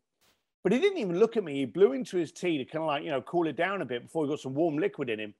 but 0.66 0.72
he 0.72 0.80
didn't 0.80 0.98
even 0.98 1.20
look 1.20 1.36
at 1.36 1.44
me. 1.44 1.58
He 1.58 1.64
blew 1.64 1.92
into 1.92 2.16
his 2.16 2.32
tea 2.32 2.58
to 2.58 2.64
kind 2.64 2.82
of 2.82 2.88
like 2.88 3.04
you 3.04 3.10
know 3.10 3.22
cool 3.22 3.46
it 3.46 3.54
down 3.54 3.82
a 3.82 3.84
bit 3.84 4.02
before 4.02 4.24
he 4.24 4.30
got 4.30 4.40
some 4.40 4.52
warm 4.52 4.78
liquid 4.78 5.08
in 5.08 5.20
him. 5.20 5.32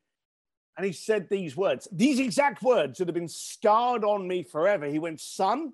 And 0.77 0.87
he 0.87 0.93
said 0.93 1.29
these 1.29 1.57
words, 1.57 1.89
these 1.91 2.21
exact 2.21 2.63
words 2.63 2.99
that 2.99 3.09
have 3.09 3.15
been 3.17 3.27
scarred 3.27 4.05
on 4.05 4.29
me 4.29 4.45
forever. 4.45 4.87
He 4.87 5.01
went, 5.01 5.21
Son, 5.21 5.73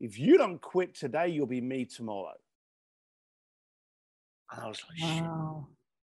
if 0.00 0.18
you 0.18 0.38
don't 0.38 0.62
quit 0.62 0.94
today, 0.94 1.28
you'll 1.28 1.44
be 1.44 1.60
me 1.60 1.84
tomorrow. 1.84 2.32
And 4.50 4.62
I 4.62 4.68
was 4.68 4.82
like, 4.88 5.12
wow. 5.12 5.66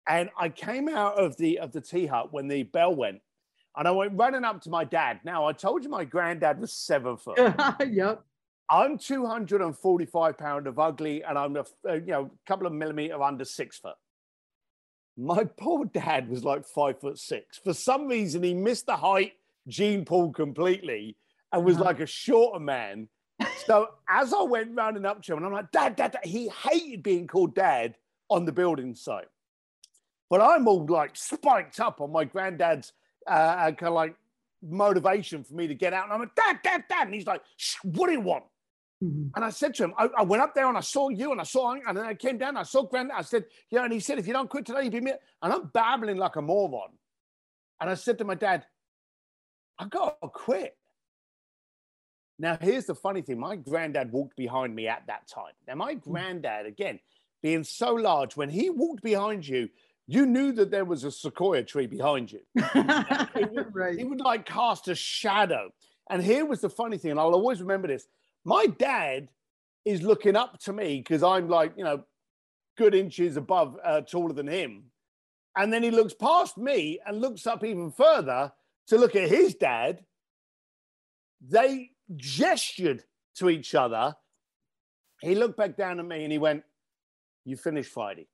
And 0.05 0.29
I 0.37 0.49
came 0.49 0.89
out 0.89 1.17
of 1.17 1.37
the 1.37 1.59
of 1.59 1.71
the 1.71 1.79
tea 1.79 2.05
hut 2.05 2.33
when 2.33 2.49
the 2.49 2.63
bell 2.63 2.93
went, 2.93 3.21
and 3.77 3.87
I 3.87 3.91
went 3.91 4.11
running 4.17 4.43
up 4.43 4.59
to 4.63 4.69
my 4.69 4.83
dad. 4.83 5.21
Now 5.23 5.45
I 5.45 5.53
told 5.53 5.85
you 5.85 5.89
my 5.89 6.03
granddad 6.03 6.59
was 6.59 6.73
seven 6.73 7.15
foot. 7.15 7.39
yep. 7.89 8.25
I'm 8.69 8.97
245 8.97 10.37
pound 10.37 10.67
of 10.67 10.79
ugly, 10.79 11.23
and 11.23 11.37
I'm 11.37 11.55
a 11.55 11.65
uh, 11.87 11.93
you 11.93 12.07
know 12.07 12.25
a 12.25 12.47
couple 12.47 12.67
of 12.67 12.73
millimeter 12.73 13.21
under 13.21 13.45
six 13.45 13.77
foot. 13.77 13.95
My 15.17 15.45
poor 15.45 15.85
dad 15.85 16.29
was 16.29 16.43
like 16.43 16.65
five 16.65 16.99
foot 16.99 17.19
six. 17.19 17.57
For 17.57 17.73
some 17.73 18.07
reason, 18.07 18.43
he 18.43 18.53
missed 18.53 18.85
the 18.85 18.97
height 18.97 19.33
gene 19.67 20.05
pool 20.05 20.31
completely 20.31 21.15
and 21.51 21.63
was 21.63 21.75
uh-huh. 21.75 21.85
like 21.85 21.99
a 21.99 22.05
shorter 22.05 22.59
man. 22.59 23.07
So 23.65 23.89
as 24.09 24.33
I 24.33 24.43
went 24.43 24.75
rounding 24.75 25.05
up 25.05 25.21
to 25.23 25.33
him, 25.33 25.37
and 25.37 25.47
I'm 25.47 25.53
like, 25.53 25.71
Dad, 25.71 25.95
Dad, 25.95 26.11
Dad, 26.13 26.25
he 26.25 26.49
hated 26.49 27.03
being 27.03 27.27
called 27.27 27.55
Dad 27.55 27.95
on 28.29 28.45
the 28.45 28.51
building 28.51 28.95
site. 28.95 29.27
But 30.29 30.41
I'm 30.41 30.67
all 30.67 30.85
like 30.85 31.15
spiked 31.15 31.79
up 31.79 32.01
on 32.01 32.11
my 32.11 32.25
granddad's 32.25 32.93
uh, 33.27 33.31
uh 33.31 33.71
kind 33.71 33.89
of 33.89 33.93
like 33.93 34.15
motivation 34.61 35.43
for 35.43 35.53
me 35.53 35.67
to 35.67 35.75
get 35.75 35.93
out. 35.93 36.05
And 36.05 36.13
I'm 36.13 36.19
like, 36.19 36.35
Dad, 36.35 36.59
Dad, 36.63 36.83
Dad. 36.89 37.05
And 37.05 37.13
he's 37.13 37.27
like, 37.27 37.41
what 37.83 38.07
do 38.07 38.13
you 38.13 38.21
want? 38.21 38.43
Mm-hmm. 39.03 39.27
And 39.35 39.43
I 39.43 39.49
said 39.49 39.75
to 39.75 39.83
him, 39.83 39.93
I, 39.97 40.07
I, 40.17 40.23
went 40.23 40.41
up 40.41 40.55
there 40.55 40.67
and 40.67 40.77
I 40.77 40.81
saw 40.81 41.09
you 41.09 41.31
and 41.31 41.41
I 41.41 41.43
saw, 41.43 41.73
and 41.73 41.97
then 41.97 42.05
I 42.05 42.13
came 42.13 42.37
down, 42.37 42.55
I 42.55 42.63
saw 42.63 42.83
Granddad. 42.83 43.17
I 43.17 43.23
said, 43.23 43.45
yeah. 43.69 43.83
And 43.83 43.91
he 43.91 43.99
said, 43.99 44.19
if 44.19 44.27
you 44.27 44.33
don't 44.33 44.49
quit 44.49 44.65
today, 44.65 44.83
you'll 44.83 44.91
be 44.91 45.01
me. 45.01 45.13
And 45.41 45.51
I'm 45.51 45.67
babbling 45.73 46.17
like 46.17 46.37
a 46.37 46.41
moron. 46.41 46.89
And 47.81 47.89
I 47.89 47.95
said 47.95 48.17
to 48.19 48.23
my 48.23 48.35
dad, 48.35 48.65
I 49.77 49.85
got 49.87 50.21
to 50.21 50.29
quit. 50.29 50.77
Now, 52.39 52.57
here's 52.59 52.85
the 52.85 52.95
funny 52.95 53.21
thing 53.21 53.39
my 53.39 53.55
granddad 53.55 54.11
walked 54.11 54.35
behind 54.35 54.75
me 54.75 54.87
at 54.87 55.03
that 55.07 55.27
time. 55.27 55.53
Now, 55.67 55.75
my 55.75 55.95
mm. 55.95 56.01
granddad, 56.01 56.65
again, 56.65 56.99
being 57.41 57.63
so 57.63 57.93
large, 57.93 58.35
when 58.35 58.49
he 58.49 58.69
walked 58.69 59.03
behind 59.03 59.47
you, 59.47 59.69
you 60.07 60.25
knew 60.25 60.51
that 60.53 60.71
there 60.71 60.85
was 60.85 61.03
a 61.03 61.11
sequoia 61.11 61.63
tree 61.63 61.87
behind 61.87 62.31
you. 62.31 62.41
he, 62.55 63.45
would, 63.45 63.73
right. 63.73 63.97
he 63.97 64.03
would 64.03 64.21
like 64.21 64.45
cast 64.45 64.87
a 64.87 64.95
shadow. 64.95 65.69
And 66.09 66.23
here 66.23 66.45
was 66.45 66.61
the 66.61 66.69
funny 66.69 66.97
thing, 66.97 67.11
and 67.11 67.19
I'll 67.19 67.33
always 67.33 67.61
remember 67.61 67.87
this. 67.87 68.07
My 68.45 68.67
dad 68.67 69.27
is 69.83 70.03
looking 70.03 70.35
up 70.35 70.59
to 70.61 70.73
me 70.73 70.99
because 70.99 71.23
I'm 71.23 71.49
like, 71.49 71.73
you 71.75 71.83
know, 71.83 72.03
good 72.77 72.93
inches 72.93 73.37
above, 73.37 73.77
uh, 73.83 74.01
taller 74.01 74.33
than 74.33 74.47
him. 74.47 74.83
And 75.57 75.73
then 75.73 75.81
he 75.83 75.91
looks 75.91 76.13
past 76.13 76.57
me 76.57 76.99
and 77.05 77.21
looks 77.21 77.47
up 77.47 77.63
even 77.63 77.91
further 77.91 78.51
to 78.87 78.97
look 78.97 79.15
at 79.15 79.29
his 79.29 79.55
dad. 79.55 80.03
They 81.41 81.91
gestured 82.15 83.03
to 83.37 83.49
each 83.49 83.73
other. 83.73 84.15
He 85.21 85.33
looked 85.33 85.57
back 85.57 85.75
down 85.75 85.99
at 85.99 86.05
me 86.05 86.23
and 86.23 86.31
he 86.31 86.37
went, 86.37 86.63
You 87.45 87.57
finished 87.57 87.91
Friday. 87.91 88.27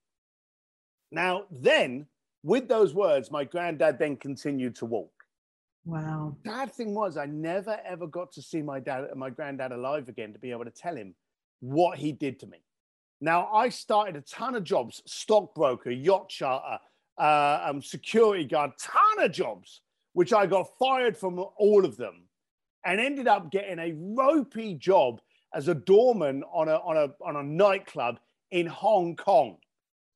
Now, 1.12 1.46
then, 1.52 2.08
with 2.44 2.68
those 2.68 2.94
words, 2.94 3.32
my 3.32 3.44
granddad 3.44 4.00
then 4.00 4.18
continued 4.18 4.76
to 4.78 4.86
walk. 4.86 5.12
Wow. 5.86 6.36
Bad 6.44 6.74
thing 6.74 6.94
was, 6.94 7.18
I 7.18 7.26
never 7.26 7.80
ever 7.86 8.08
got 8.08 8.32
to 8.34 8.42
see 8.42 8.62
my 8.62 8.80
dad, 8.80 9.06
and 9.10 9.20
my 9.20 9.30
granddad 9.30 9.72
alive 9.72 10.10
again 10.10 10.34
to 10.34 10.40
be 10.40 10.52
able 10.52 10.66
to 10.66 10.72
tell 10.72 10.96
him 10.96 11.16
what 11.60 11.98
he 11.98 12.12
did 12.12 12.40
to 12.42 12.48
me. 12.48 12.60
Now, 13.20 13.48
I 13.54 13.70
started 13.70 14.16
a 14.16 14.22
ton 14.22 14.56
of 14.56 14.64
jobs 14.64 15.02
stockbroker, 15.06 15.92
yacht 15.92 16.30
charter, 16.30 16.80
uh, 17.18 17.62
um, 17.66 17.82
security 17.82 18.46
guard, 18.46 18.72
ton 18.80 19.26
of 19.26 19.32
jobs, 19.32 19.82
which 20.14 20.34
I 20.34 20.46
got 20.46 20.70
fired 20.80 21.16
from 21.16 21.44
all 21.58 21.86
of 21.86 21.98
them 21.98 22.24
and 22.84 23.00
ended 23.00 23.28
up 23.28 23.52
getting 23.52 23.80
a 23.80 23.94
ropey 23.96 24.74
job 24.74 25.22
as 25.54 25.68
a 25.68 25.76
doorman 25.76 26.44
on 26.52 26.68
a, 26.68 26.76
on 26.76 26.98
a, 26.98 27.10
on 27.24 27.36
a 27.36 27.44
nightclub 27.44 28.20
in 28.50 28.66
Hong 28.66 29.16
Kong. 29.16 29.58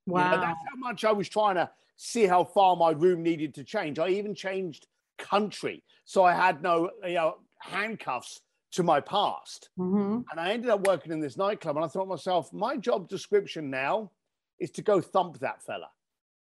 Wow. 0.07 0.31
You 0.31 0.37
know, 0.37 0.41
that's 0.41 0.59
how 0.69 0.75
much 0.77 1.05
I 1.05 1.11
was 1.11 1.29
trying 1.29 1.55
to 1.55 1.69
see 1.97 2.25
how 2.25 2.43
far 2.43 2.75
my 2.75 2.91
room 2.91 3.23
needed 3.23 3.53
to 3.55 3.63
change. 3.63 3.99
I 3.99 4.09
even 4.09 4.33
changed 4.35 4.87
country. 5.17 5.83
So 6.05 6.23
I 6.23 6.33
had 6.33 6.61
no 6.61 6.91
you 7.05 7.15
know, 7.15 7.37
handcuffs 7.59 8.41
to 8.73 8.83
my 8.83 8.99
past. 8.99 9.69
Mm-hmm. 9.79 10.21
And 10.29 10.39
I 10.39 10.51
ended 10.51 10.69
up 10.69 10.85
working 10.85 11.11
in 11.11 11.19
this 11.19 11.37
nightclub. 11.37 11.77
And 11.77 11.85
I 11.85 11.87
thought 11.87 12.03
to 12.03 12.09
myself, 12.09 12.51
my 12.53 12.77
job 12.77 13.07
description 13.07 13.69
now 13.69 14.11
is 14.59 14.71
to 14.71 14.81
go 14.81 15.01
thump 15.01 15.39
that 15.39 15.63
fella. 15.63 15.89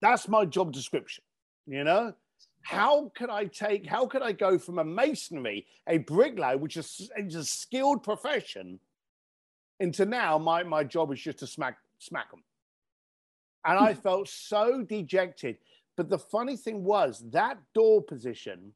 That's 0.02 0.28
my 0.28 0.46
job 0.46 0.72
description. 0.72 1.24
You 1.66 1.84
know, 1.84 2.14
how 2.64 3.12
could 3.16 3.30
I 3.30 3.46
take, 3.46 3.86
how 3.86 4.06
could 4.06 4.22
I 4.22 4.32
go 4.32 4.58
from 4.58 4.80
a 4.80 4.84
masonry, 4.84 5.66
a 5.88 6.00
bricklayer, 6.00 6.58
which 6.58 6.78
is, 6.78 7.10
is 7.18 7.36
a 7.36 7.46
skilled 7.46 8.04
profession, 8.04 8.80
into 9.80 10.06
now 10.06 10.38
my, 10.38 10.64
my 10.64 10.84
job 10.84 11.12
is 11.14 11.22
just 11.22 11.40
to 11.40 11.48
smack, 11.48 11.78
smack 12.00 12.32
them. 12.32 12.44
And 13.66 13.80
I 13.80 13.94
felt 14.06 14.28
so 14.28 14.84
dejected. 14.84 15.58
But 16.00 16.08
the 16.08 16.18
funny 16.18 16.56
thing 16.56 16.86
was 16.86 17.22
that 17.32 17.58
door 17.76 18.02
position 18.02 18.72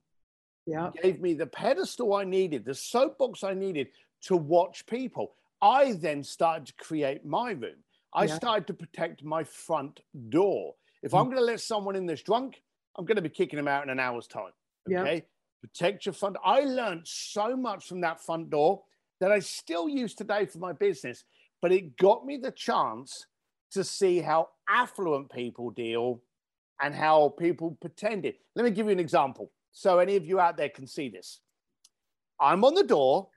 yeah. 0.66 0.90
gave 1.02 1.22
me 1.22 1.34
the 1.34 1.46
pedestal 1.46 2.16
I 2.16 2.26
needed, 2.26 2.66
the 2.66 2.76
soapbox 2.76 3.46
I 3.46 3.54
needed 3.54 3.88
to 4.24 4.36
watch 4.36 4.86
people. 4.88 5.36
I 5.62 5.94
then 5.94 6.22
started 6.22 6.68
to 6.68 6.74
create 6.74 7.26
my 7.26 7.52
room. 7.52 7.78
I 8.14 8.26
yeah. 8.26 8.36
started 8.36 8.68
to 8.68 8.74
protect 8.74 9.24
my 9.24 9.46
front 9.46 10.02
door. 10.32 10.74
If 11.02 11.12
mm. 11.12 11.20
I'm 11.22 11.28
going 11.28 11.38
to 11.38 11.46
let 11.46 11.62
someone 11.62 11.96
in 11.96 12.06
this 12.06 12.22
drunk, 12.22 12.62
I'm 12.98 13.06
going 13.06 13.16
to 13.16 13.22
be 13.22 13.30
kicking 13.30 13.56
them 13.56 13.70
out 13.70 13.86
in 13.86 13.90
an 13.90 14.02
hour's 14.02 14.28
time. 14.28 14.52
Okay. 14.92 15.16
Yeah. 15.16 15.22
Protect 15.62 16.06
your 16.06 16.12
front. 16.12 16.36
I 16.44 16.66
learned 16.66 17.04
so 17.06 17.56
much 17.56 17.88
from 17.88 18.02
that 18.02 18.22
front 18.22 18.50
door 18.50 18.84
that 19.22 19.32
I 19.32 19.40
still 19.40 19.88
use 19.88 20.14
today 20.14 20.46
for 20.46 20.58
my 20.58 20.74
business, 20.74 21.24
but 21.62 21.72
it 21.72 21.96
got 21.96 22.26
me 22.26 22.36
the 22.36 22.52
chance 22.52 23.28
to 23.72 23.86
see 23.86 24.20
how 24.20 24.50
affluent 24.68 25.32
people 25.32 25.72
deal 25.72 26.22
and 26.82 26.94
how 26.94 27.30
people 27.40 27.78
pretend 27.82 28.26
it. 28.26 28.38
Let 28.56 28.66
me 28.66 28.72
give 28.72 28.88
you 28.88 28.92
an 28.92 29.00
example 29.00 29.52
so 29.74 30.00
any 30.00 30.16
of 30.16 30.26
you 30.26 30.40
out 30.40 30.56
there 30.56 30.70
can 30.70 30.88
see 30.88 31.10
this. 31.10 31.40
I'm 32.40 32.64
on 32.64 32.76
the 32.76 32.84
door. 32.84 33.30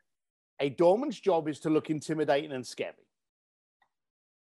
A 0.61 0.69
doorman's 0.69 1.19
job 1.19 1.49
is 1.49 1.61
to 1.61 1.71
look 1.71 1.91
intimidating 1.91 2.53
and 2.53 2.67
scary. 2.67 2.95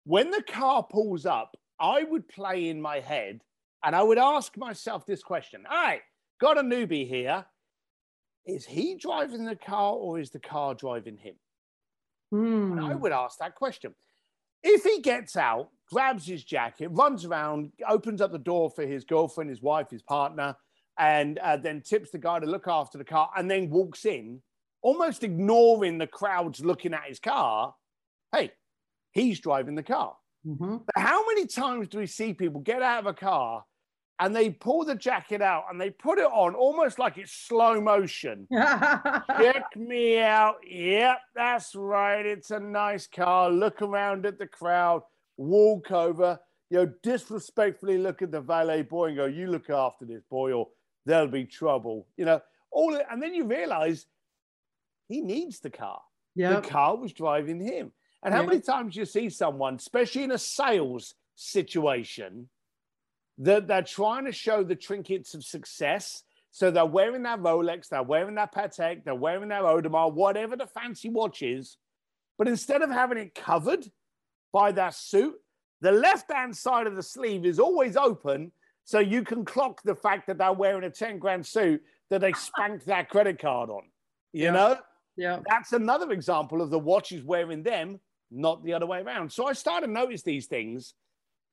When 0.06 0.32
the 0.32 0.44
car 0.44 0.84
pulls 0.84 1.26
up, 1.26 1.56
I 1.80 2.04
would 2.04 2.28
play 2.28 2.70
in 2.70 2.82
my 2.82 3.00
head 3.00 3.42
and 3.84 3.96
I 3.96 4.04
would 4.04 4.18
ask 4.18 4.58
myself 4.58 5.06
this 5.06 5.24
question 5.24 5.64
All 5.70 5.82
right, 5.82 6.02
got 6.40 6.58
a 6.58 6.62
newbie 6.62 7.08
here. 7.08 7.46
Is 8.46 8.66
he 8.66 8.96
driving 8.96 9.46
the 9.46 9.56
car 9.56 9.94
or 9.94 10.20
is 10.20 10.30
the 10.30 10.40
car 10.40 10.74
driving 10.74 11.18
him? 11.18 11.36
Mm. 12.34 12.72
And 12.74 12.82
I 12.82 12.94
hmm. 12.94 13.00
would 13.00 13.12
ask 13.14 13.40
that 13.40 13.56
question. 13.56 13.94
If 14.64 14.84
he 14.84 15.02
gets 15.02 15.36
out 15.36 15.70
grabs 15.94 16.26
his 16.26 16.44
jacket, 16.44 16.88
runs 16.88 17.24
around, 17.24 17.72
opens 17.88 18.20
up 18.20 18.32
the 18.32 18.40
door 18.40 18.70
for 18.70 18.86
his 18.86 19.06
girlfriend, 19.06 19.50
his 19.50 19.62
wife, 19.62 19.90
his 19.92 20.02
partner, 20.02 20.56
and 20.98 21.38
uh, 21.38 21.58
then 21.58 21.82
tips 21.82 22.12
the 22.12 22.18
guy 22.18 22.40
to 22.40 22.46
look 22.46 22.68
after 22.68 22.98
the 22.98 23.04
car 23.04 23.30
and 23.38 23.50
then 23.50 23.70
walks 23.70 24.06
in, 24.06 24.42
almost 24.82 25.24
ignoring 25.24 26.00
the 26.00 26.08
crowds 26.08 26.66
looking 26.66 26.94
at 26.94 27.04
his 27.08 27.20
car. 27.20 27.76
Hey, 28.32 28.52
he's 29.12 29.40
driving 29.40 29.76
the 29.76 29.84
car. 29.84 30.16
Mm-hmm. 30.46 30.78
But 30.86 31.02
how 31.02 31.26
many 31.28 31.46
times 31.46 31.88
do 31.88 32.00
we 32.00 32.08
see 32.08 32.34
people 32.34 32.62
get 32.62 32.82
out 32.82 33.00
of 33.00 33.06
a 33.06 33.14
car 33.14 33.64
and 34.20 34.36
they 34.36 34.50
pull 34.50 34.86
the 34.86 34.96
jacket 34.96 35.42
out 35.42 35.66
and 35.70 35.82
they 35.82 35.90
put 35.90 36.20
it 36.20 36.26
on 36.26 36.54
almost 36.56 37.00
like 37.00 37.18
it's 37.18 37.32
slow 37.32 37.82
motion. 37.82 38.48
Check 38.54 39.76
me 39.76 40.20
out. 40.20 40.58
Yep, 40.68 41.20
that's 41.36 41.76
right. 41.76 42.26
It's 42.26 42.52
a 42.52 42.60
nice 42.60 43.08
car. 43.08 43.50
Look 43.50 43.82
around 43.82 44.26
at 44.26 44.38
the 44.38 44.48
crowd 44.48 45.04
walk 45.38 45.92
over, 45.92 46.40
you 46.70 46.78
know, 46.78 46.92
disrespectfully 47.02 47.98
look 47.98 48.22
at 48.22 48.32
the 48.32 48.42
valet 48.42 48.82
boy 48.84 49.08
and 49.08 49.18
go, 49.18 49.26
"You 49.26 49.48
look 49.48 49.70
after 49.70 50.06
this 50.06 50.24
boy, 50.30 50.54
or 50.54 50.70
there'll 51.06 51.28
be 51.28 51.46
trouble." 51.46 52.08
You 52.18 52.26
know, 52.26 52.42
all 52.72 53.00
and 53.10 53.22
then 53.22 53.34
you 53.34 53.46
realize 53.46 54.06
he 55.08 55.22
needs 55.22 55.60
the 55.60 55.70
car. 55.70 56.02
Yeah, 56.36 56.60
the 56.60 56.68
car 56.68 56.96
was 56.96 57.14
driving 57.14 57.60
him. 57.60 57.92
And 58.24 58.34
how 58.34 58.44
many 58.44 58.62
times 58.62 58.96
you 58.96 59.04
see 59.04 59.30
someone, 59.30 59.76
especially 59.76 60.24
in 60.24 60.32
a 60.32 60.38
sales 60.38 61.14
situation, 61.36 62.48
that 63.40 63.68
they're 63.68 63.82
trying 63.82 64.26
to 64.26 64.32
show 64.32 64.64
the 64.64 64.76
trinkets 64.76 65.34
of 65.34 65.44
success. 65.44 66.24
So 66.52 66.70
they're 66.70 66.86
wearing 66.86 67.24
their 67.24 67.38
Rolex, 67.38 67.90
they're 67.90 68.04
wearing 68.04 68.36
their 68.36 68.48
Patek, 68.48 69.04
they're 69.04 69.16
wearing 69.16 69.50
their 69.50 69.64
Audemars, 69.64 70.14
whatever 70.14 70.56
the 70.56 70.68
fancy 70.68 71.10
watch 71.10 71.42
is. 71.42 71.78
But 72.38 72.48
instead 72.48 72.82
of 72.82 72.92
having 72.92 73.18
it 73.18 73.34
covered, 73.34 73.86
by 74.54 74.72
that 74.74 74.94
suit, 74.94 75.36
the 75.82 75.92
left 75.92 76.32
hand 76.32 76.56
side 76.56 76.88
of 76.88 76.96
the 76.96 77.04
sleeve 77.04 77.46
is 77.46 77.60
always 77.60 77.98
open 77.98 78.52
so 78.86 79.00
you 79.00 79.24
can 79.24 79.44
clock 79.44 79.82
the 79.84 79.96
fact 79.96 80.28
that 80.28 80.38
they're 80.38 80.54
wearing 80.54 80.84
a 80.84 80.90
10 80.90 81.18
grand 81.20 81.46
suit 81.46 81.82
that 82.10 82.22
they 82.22 82.32
spanked 82.34 82.86
that 82.86 83.10
credit 83.10 83.40
card 83.40 83.70
on. 83.70 83.84
You 84.32 84.46
yeah. 84.46 84.52
know? 84.52 84.78
Yeah. 85.18 85.40
That's 85.50 85.74
another 85.74 86.12
example 86.12 86.62
of 86.62 86.70
the 86.70 86.80
watch 86.80 87.12
is 87.12 87.24
wearing 87.24 87.64
them, 87.64 88.00
not 88.32 88.64
the 88.64 88.74
other 88.74 88.86
way 88.86 89.02
around. 89.02 89.32
So 89.32 89.48
I 89.48 89.54
started 89.54 89.88
to 89.88 89.94
notice 89.94 90.22
these 90.22 90.46
things 90.46 90.94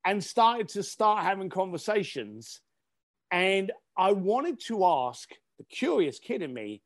and 0.05 0.23
started 0.23 0.69
to 0.71 0.83
start 0.83 1.25
having 1.25 1.49
conversations 1.49 2.61
And 3.31 3.71
I 3.97 4.13
wanted 4.13 4.61
to 4.67 4.85
ask 4.85 5.31
the 5.59 5.65
curious 5.65 6.19
kid 6.19 6.43
in 6.43 6.53
me, 6.53 6.83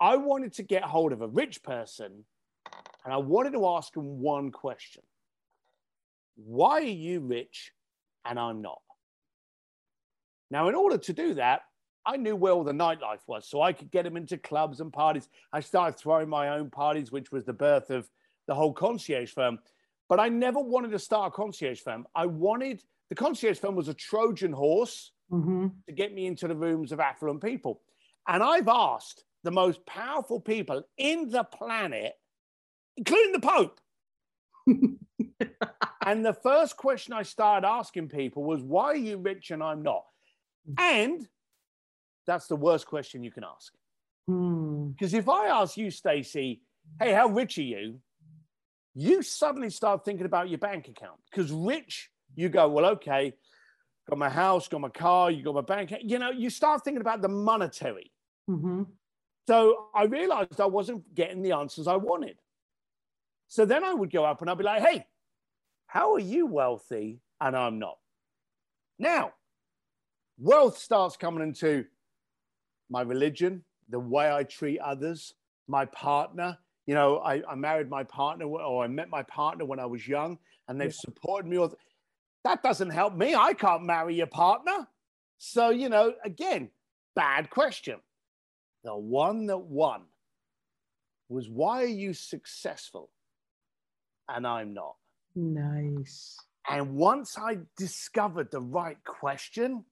I 0.00 0.16
wanted 0.16 0.54
to 0.54 0.62
get 0.62 0.82
hold 0.84 1.12
of 1.12 1.22
a 1.22 1.28
rich 1.28 1.62
person 1.62 2.24
and 3.04 3.12
I 3.12 3.16
wanted 3.16 3.52
to 3.52 3.66
ask 3.66 3.96
him 3.96 4.20
one 4.20 4.50
question 4.50 5.02
Why 6.36 6.80
are 6.80 6.80
you 6.82 7.20
rich 7.20 7.72
and 8.24 8.38
I'm 8.38 8.62
not? 8.62 8.80
Now, 10.50 10.68
in 10.68 10.74
order 10.74 10.98
to 10.98 11.12
do 11.12 11.34
that, 11.34 11.62
I 12.04 12.16
knew 12.16 12.36
where 12.36 12.52
all 12.52 12.64
the 12.64 12.72
nightlife 12.72 13.20
was, 13.26 13.48
so 13.48 13.62
I 13.62 13.72
could 13.72 13.90
get 13.90 14.04
him 14.04 14.16
into 14.16 14.36
clubs 14.36 14.80
and 14.80 14.92
parties. 14.92 15.28
I 15.52 15.60
started 15.60 15.98
throwing 15.98 16.28
my 16.28 16.48
own 16.50 16.68
parties, 16.68 17.12
which 17.12 17.32
was 17.32 17.44
the 17.44 17.52
birth 17.52 17.90
of 17.90 18.08
the 18.46 18.54
whole 18.54 18.72
concierge 18.72 19.32
firm. 19.32 19.58
But 20.08 20.20
I 20.20 20.28
never 20.28 20.60
wanted 20.60 20.90
to 20.90 20.98
start 20.98 21.32
a 21.32 21.36
concierge 21.36 21.80
firm. 21.80 22.06
I 22.14 22.26
wanted 22.26 22.82
the 23.12 23.14
concierge 23.14 23.58
firm 23.58 23.74
was 23.74 23.88
a 23.88 23.94
Trojan 23.94 24.52
horse 24.52 25.12
mm-hmm. 25.30 25.66
to 25.86 25.92
get 25.92 26.14
me 26.14 26.24
into 26.24 26.48
the 26.48 26.54
rooms 26.54 26.92
of 26.92 27.00
affluent 27.00 27.42
people. 27.42 27.82
And 28.26 28.42
I've 28.42 28.68
asked 28.68 29.24
the 29.44 29.50
most 29.50 29.84
powerful 29.84 30.40
people 30.40 30.82
in 30.96 31.28
the 31.28 31.44
planet, 31.44 32.14
including 32.96 33.32
the 33.32 33.40
Pope. 33.40 33.80
and 36.06 36.24
the 36.24 36.32
first 36.42 36.78
question 36.78 37.12
I 37.12 37.22
started 37.22 37.66
asking 37.66 38.08
people 38.08 38.44
was, 38.44 38.62
why 38.62 38.84
are 38.84 38.96
you 38.96 39.18
rich 39.18 39.50
and 39.50 39.62
I'm 39.62 39.82
not? 39.82 40.04
And 40.78 41.28
that's 42.26 42.46
the 42.46 42.56
worst 42.56 42.86
question 42.86 43.22
you 43.22 43.30
can 43.30 43.44
ask. 43.44 43.74
Because 44.26 45.10
hmm. 45.10 45.18
if 45.18 45.28
I 45.28 45.48
ask 45.48 45.76
you, 45.76 45.90
Stacey, 45.90 46.62
hey, 46.98 47.12
how 47.12 47.28
rich 47.28 47.58
are 47.58 47.62
you? 47.62 48.00
You 48.94 49.22
suddenly 49.22 49.70
start 49.70 50.04
thinking 50.04 50.26
about 50.26 50.48
your 50.48 50.58
bank 50.58 50.88
account. 50.88 51.18
Because 51.30 51.50
rich, 51.50 52.10
you 52.34 52.48
go, 52.48 52.68
well, 52.68 52.86
okay, 52.86 53.32
got 54.08 54.18
my 54.18 54.28
house, 54.28 54.68
got 54.68 54.80
my 54.80 54.88
car, 54.88 55.30
you 55.30 55.42
got 55.42 55.54
my 55.54 55.62
bank. 55.62 55.92
You 56.02 56.18
know, 56.18 56.30
you 56.30 56.50
start 56.50 56.84
thinking 56.84 57.00
about 57.00 57.22
the 57.22 57.28
monetary. 57.28 58.12
Mm-hmm. 58.50 58.82
So 59.46 59.86
I 59.94 60.04
realized 60.04 60.60
I 60.60 60.66
wasn't 60.66 61.14
getting 61.14 61.42
the 61.42 61.52
answers 61.52 61.86
I 61.86 61.96
wanted. 61.96 62.36
So 63.48 63.64
then 63.64 63.84
I 63.84 63.92
would 63.92 64.10
go 64.10 64.24
up 64.24 64.40
and 64.40 64.50
I'd 64.50 64.58
be 64.58 64.64
like, 64.64 64.82
hey, 64.82 65.06
how 65.86 66.14
are 66.14 66.20
you 66.20 66.46
wealthy? 66.46 67.20
And 67.40 67.56
I'm 67.56 67.78
not. 67.78 67.98
Now, 68.98 69.32
wealth 70.38 70.78
starts 70.78 71.16
coming 71.16 71.42
into 71.42 71.84
my 72.88 73.02
religion, 73.02 73.64
the 73.88 73.98
way 73.98 74.32
I 74.32 74.44
treat 74.44 74.78
others, 74.78 75.34
my 75.66 75.86
partner. 75.86 76.58
You 76.86 76.94
know, 76.94 77.18
I, 77.18 77.42
I 77.48 77.54
married 77.54 77.88
my 77.88 78.04
partner 78.04 78.46
or 78.46 78.84
I 78.84 78.88
met 78.88 79.08
my 79.08 79.22
partner 79.22 79.64
when 79.64 79.78
I 79.78 79.86
was 79.86 80.06
young 80.06 80.38
and 80.68 80.80
they've 80.80 80.94
supported 80.94 81.48
me. 81.48 81.64
That 82.44 82.62
doesn't 82.62 82.90
help 82.90 83.14
me. 83.14 83.34
I 83.34 83.52
can't 83.54 83.84
marry 83.84 84.16
your 84.16 84.26
partner. 84.26 84.88
So, 85.38 85.70
you 85.70 85.88
know, 85.88 86.14
again, 86.24 86.70
bad 87.14 87.50
question. 87.50 88.00
The 88.84 88.96
one 88.96 89.46
that 89.46 89.58
won 89.58 90.02
was 91.28 91.48
why 91.48 91.82
are 91.82 91.86
you 91.86 92.14
successful 92.14 93.10
and 94.28 94.46
I'm 94.46 94.74
not? 94.74 94.96
Nice. 95.34 96.36
And 96.68 96.94
once 96.94 97.38
I 97.38 97.58
discovered 97.76 98.50
the 98.50 98.60
right 98.60 98.98
question, 99.04 99.84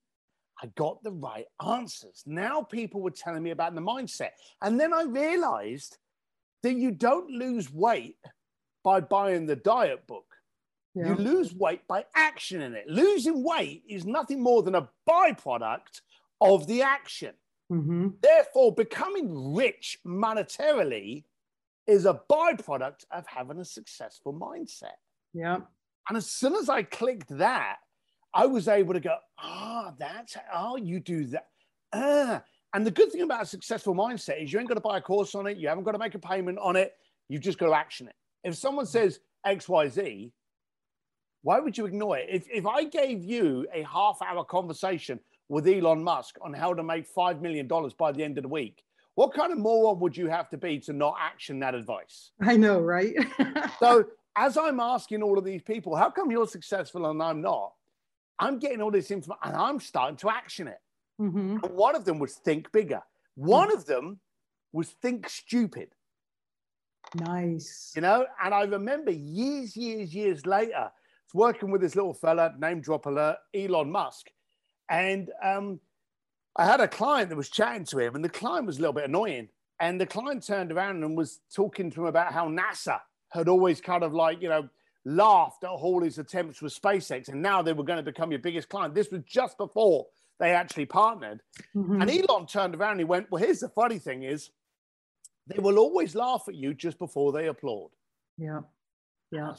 I 0.62 0.66
got 0.76 1.02
the 1.02 1.12
right 1.12 1.46
answers. 1.66 2.22
Now 2.26 2.62
people 2.62 3.00
were 3.00 3.10
telling 3.10 3.42
me 3.42 3.50
about 3.50 3.74
the 3.74 3.80
mindset. 3.80 4.30
And 4.60 4.78
then 4.78 4.92
I 4.92 5.02
realized 5.02 5.98
that 6.62 6.74
you 6.74 6.90
don't 6.90 7.30
lose 7.30 7.72
weight 7.72 8.18
by 8.84 9.00
buying 9.00 9.46
the 9.46 9.56
diet 9.56 10.06
book. 10.06 10.24
Yeah. 10.94 11.08
You 11.08 11.14
lose 11.16 11.54
weight 11.54 11.86
by 11.86 12.04
action 12.14 12.62
in 12.62 12.74
it. 12.74 12.88
Losing 12.88 13.44
weight 13.44 13.84
is 13.88 14.04
nothing 14.04 14.42
more 14.42 14.62
than 14.62 14.74
a 14.74 14.88
byproduct 15.08 16.00
of 16.40 16.66
the 16.66 16.82
action. 16.82 17.34
Mm-hmm. 17.70 18.08
Therefore, 18.20 18.74
becoming 18.74 19.54
rich 19.54 19.98
monetarily 20.04 21.24
is 21.86 22.06
a 22.06 22.20
byproduct 22.28 23.04
of 23.12 23.26
having 23.26 23.60
a 23.60 23.64
successful 23.64 24.34
mindset. 24.34 24.98
Yeah. 25.32 25.58
And 26.08 26.16
as 26.16 26.30
soon 26.30 26.54
as 26.56 26.68
I 26.68 26.82
clicked 26.82 27.28
that, 27.38 27.76
I 28.34 28.46
was 28.46 28.68
able 28.68 28.94
to 28.94 29.00
go, 29.00 29.16
ah, 29.38 29.86
oh, 29.88 29.94
that's 29.98 30.36
oh, 30.52 30.76
you 30.76 31.00
do 31.00 31.26
that. 31.26 31.46
Ah. 31.92 32.42
And 32.72 32.86
the 32.86 32.90
good 32.90 33.10
thing 33.10 33.22
about 33.22 33.42
a 33.42 33.46
successful 33.46 33.94
mindset 33.94 34.42
is 34.42 34.52
you 34.52 34.58
ain't 34.58 34.68
got 34.68 34.74
to 34.74 34.80
buy 34.80 34.98
a 34.98 35.00
course 35.00 35.34
on 35.34 35.46
it. 35.46 35.56
You 35.56 35.68
haven't 35.68 35.84
got 35.84 35.92
to 35.92 35.98
make 35.98 36.14
a 36.14 36.18
payment 36.18 36.58
on 36.58 36.76
it. 36.76 36.92
You've 37.28 37.42
just 37.42 37.58
got 37.58 37.66
to 37.66 37.74
action 37.74 38.08
it. 38.08 38.14
If 38.44 38.54
someone 38.56 38.84
mm. 38.84 38.88
says 38.88 39.20
XYZ, 39.46 40.30
why 41.42 41.58
would 41.58 41.76
you 41.76 41.86
ignore 41.86 42.18
it? 42.18 42.26
If, 42.30 42.46
if 42.52 42.66
I 42.66 42.84
gave 42.84 43.24
you 43.24 43.66
a 43.72 43.82
half 43.82 44.18
hour 44.22 44.44
conversation 44.44 45.18
with 45.48 45.66
Elon 45.66 46.04
Musk 46.04 46.36
on 46.42 46.52
how 46.52 46.74
to 46.74 46.82
make 46.82 47.12
$5 47.12 47.40
million 47.40 47.68
by 47.98 48.12
the 48.12 48.22
end 48.22 48.38
of 48.38 48.42
the 48.42 48.48
week, 48.48 48.84
what 49.14 49.34
kind 49.34 49.52
of 49.52 49.58
moron 49.58 49.98
would 50.00 50.16
you 50.16 50.28
have 50.28 50.48
to 50.50 50.56
be 50.56 50.78
to 50.80 50.92
not 50.92 51.16
action 51.18 51.60
that 51.60 51.74
advice? 51.74 52.30
I 52.40 52.56
know, 52.56 52.80
right? 52.80 53.14
so, 53.80 54.04
as 54.36 54.56
I'm 54.56 54.78
asking 54.78 55.22
all 55.22 55.38
of 55.38 55.44
these 55.44 55.62
people, 55.62 55.96
how 55.96 56.08
come 56.08 56.30
you're 56.30 56.46
successful 56.46 57.10
and 57.10 57.20
I'm 57.20 57.40
not? 57.40 57.72
I'm 58.38 58.58
getting 58.58 58.80
all 58.80 58.90
this 58.90 59.10
information 59.10 59.40
and 59.42 59.56
I'm 59.56 59.80
starting 59.80 60.16
to 60.18 60.30
action 60.30 60.68
it. 60.68 60.78
Mm-hmm. 61.20 61.56
one 61.74 61.94
of 61.94 62.04
them 62.04 62.18
was 62.18 62.34
think 62.34 62.72
bigger. 62.72 63.02
One 63.34 63.68
mm-hmm. 63.68 63.76
of 63.76 63.86
them 63.86 64.20
was 64.72 64.88
think 64.88 65.28
stupid. 65.28 65.88
Nice. 67.14 67.92
You 67.94 68.02
know, 68.02 68.26
and 68.42 68.54
I 68.54 68.62
remember 68.62 69.10
years, 69.10 69.76
years, 69.76 70.14
years 70.14 70.46
later, 70.46 70.90
working 71.34 71.70
with 71.70 71.80
this 71.80 71.96
little 71.96 72.14
fella, 72.14 72.54
name 72.58 72.80
drop 72.80 73.06
alert, 73.06 73.36
Elon 73.54 73.90
Musk. 73.90 74.28
And 74.88 75.30
um, 75.42 75.80
I 76.56 76.64
had 76.64 76.80
a 76.80 76.88
client 76.88 77.28
that 77.30 77.36
was 77.36 77.48
chatting 77.48 77.84
to 77.86 77.98
him, 77.98 78.14
and 78.14 78.24
the 78.24 78.28
client 78.28 78.66
was 78.66 78.78
a 78.78 78.80
little 78.80 78.92
bit 78.92 79.04
annoying. 79.04 79.48
And 79.80 80.00
the 80.00 80.06
client 80.06 80.46
turned 80.46 80.72
around 80.72 81.02
and 81.02 81.16
was 81.16 81.40
talking 81.54 81.90
to 81.92 82.02
him 82.02 82.06
about 82.06 82.32
how 82.32 82.48
NASA 82.48 83.00
had 83.30 83.48
always 83.48 83.80
kind 83.80 84.02
of 84.02 84.12
like, 84.12 84.42
you 84.42 84.48
know, 84.48 84.68
laughed 85.04 85.64
at 85.64 85.70
all 85.70 86.02
his 86.02 86.18
attempts 86.18 86.60
with 86.60 86.78
SpaceX, 86.78 87.28
and 87.28 87.40
now 87.40 87.62
they 87.62 87.72
were 87.72 87.84
going 87.84 87.96
to 87.96 88.02
become 88.02 88.30
your 88.30 88.40
biggest 88.40 88.68
client. 88.68 88.94
This 88.94 89.10
was 89.10 89.22
just 89.26 89.56
before 89.56 90.06
they 90.40 90.52
actually 90.52 90.86
partnered. 90.86 91.40
Mm-hmm. 91.76 92.02
And 92.02 92.10
Elon 92.10 92.46
turned 92.46 92.74
around 92.74 92.92
and 92.92 93.00
he 93.00 93.04
went, 93.04 93.30
Well, 93.30 93.42
here's 93.42 93.60
the 93.60 93.68
funny 93.68 93.98
thing 93.98 94.24
is 94.24 94.50
they 95.46 95.60
will 95.60 95.78
always 95.78 96.14
laugh 96.14 96.44
at 96.48 96.54
you 96.54 96.74
just 96.74 96.98
before 96.98 97.32
they 97.32 97.46
applaud. 97.46 97.90
Yeah. 98.38 98.60
Yeah. 99.30 99.52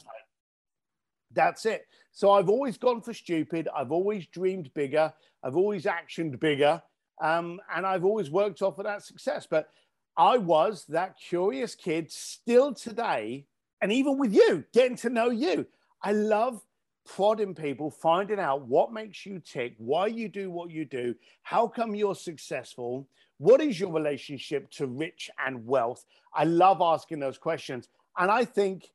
That's 1.32 1.64
it. 1.64 1.86
So 2.12 2.32
I've 2.32 2.50
always 2.50 2.76
gone 2.76 3.00
for 3.00 3.14
stupid. 3.14 3.68
I've 3.74 3.92
always 3.92 4.26
dreamed 4.26 4.72
bigger. 4.74 5.12
I've 5.42 5.56
always 5.56 5.84
actioned 5.84 6.38
bigger. 6.40 6.82
Um, 7.22 7.60
and 7.74 7.86
I've 7.86 8.04
always 8.04 8.30
worked 8.30 8.60
off 8.60 8.78
of 8.78 8.84
that 8.84 9.02
success. 9.02 9.46
But 9.48 9.68
I 10.16 10.36
was 10.36 10.84
that 10.88 11.16
curious 11.18 11.74
kid 11.74 12.10
still 12.10 12.74
today 12.74 13.46
and 13.80 13.92
even 13.92 14.18
with 14.18 14.34
you, 14.34 14.64
getting 14.72 14.96
to 14.98 15.10
know 15.10 15.30
you. 15.30 15.66
I 16.02 16.12
love 16.12 16.60
prodding 17.04 17.54
people, 17.54 17.90
finding 17.90 18.38
out 18.38 18.66
what 18.66 18.92
makes 18.92 19.26
you 19.26 19.40
tick, 19.40 19.74
why 19.78 20.06
you 20.06 20.28
do 20.28 20.50
what 20.50 20.70
you 20.70 20.84
do, 20.84 21.14
how 21.42 21.66
come 21.66 21.94
you're 21.94 22.14
successful, 22.14 23.08
what 23.38 23.60
is 23.60 23.78
your 23.78 23.92
relationship 23.92 24.70
to 24.70 24.86
rich 24.86 25.30
and 25.44 25.66
wealth. 25.66 26.04
I 26.34 26.44
love 26.44 26.80
asking 26.80 27.20
those 27.20 27.38
questions. 27.38 27.88
And 28.18 28.30
I 28.30 28.44
think 28.44 28.88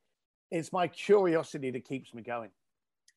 it's 0.51 0.71
my 0.71 0.87
curiosity 0.87 1.71
that 1.71 1.85
keeps 1.85 2.13
me 2.13 2.21
going. 2.21 2.49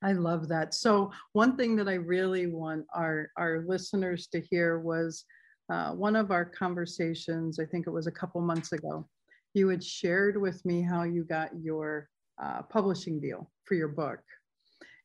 I 0.02 0.12
love 0.12 0.48
that. 0.48 0.72
So, 0.74 1.12
one 1.34 1.56
thing 1.56 1.76
that 1.76 1.86
I 1.86 1.94
really 1.94 2.46
want 2.46 2.86
our, 2.94 3.30
our 3.36 3.64
listeners 3.66 4.28
to 4.28 4.40
hear 4.40 4.80
was 4.80 5.24
uh, 5.70 5.92
one 5.92 6.16
of 6.16 6.30
our 6.30 6.44
conversations, 6.44 7.58
I 7.60 7.66
think 7.66 7.86
it 7.86 7.90
was 7.90 8.06
a 8.06 8.10
couple 8.10 8.40
months 8.40 8.72
ago 8.72 9.06
you 9.54 9.68
had 9.68 9.82
shared 9.82 10.40
with 10.40 10.64
me 10.64 10.82
how 10.82 11.02
you 11.02 11.24
got 11.24 11.50
your 11.60 12.08
uh, 12.42 12.62
publishing 12.62 13.20
deal 13.20 13.50
for 13.64 13.74
your 13.74 13.88
book, 13.88 14.20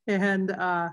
and 0.08 0.52
uh, 0.52 0.89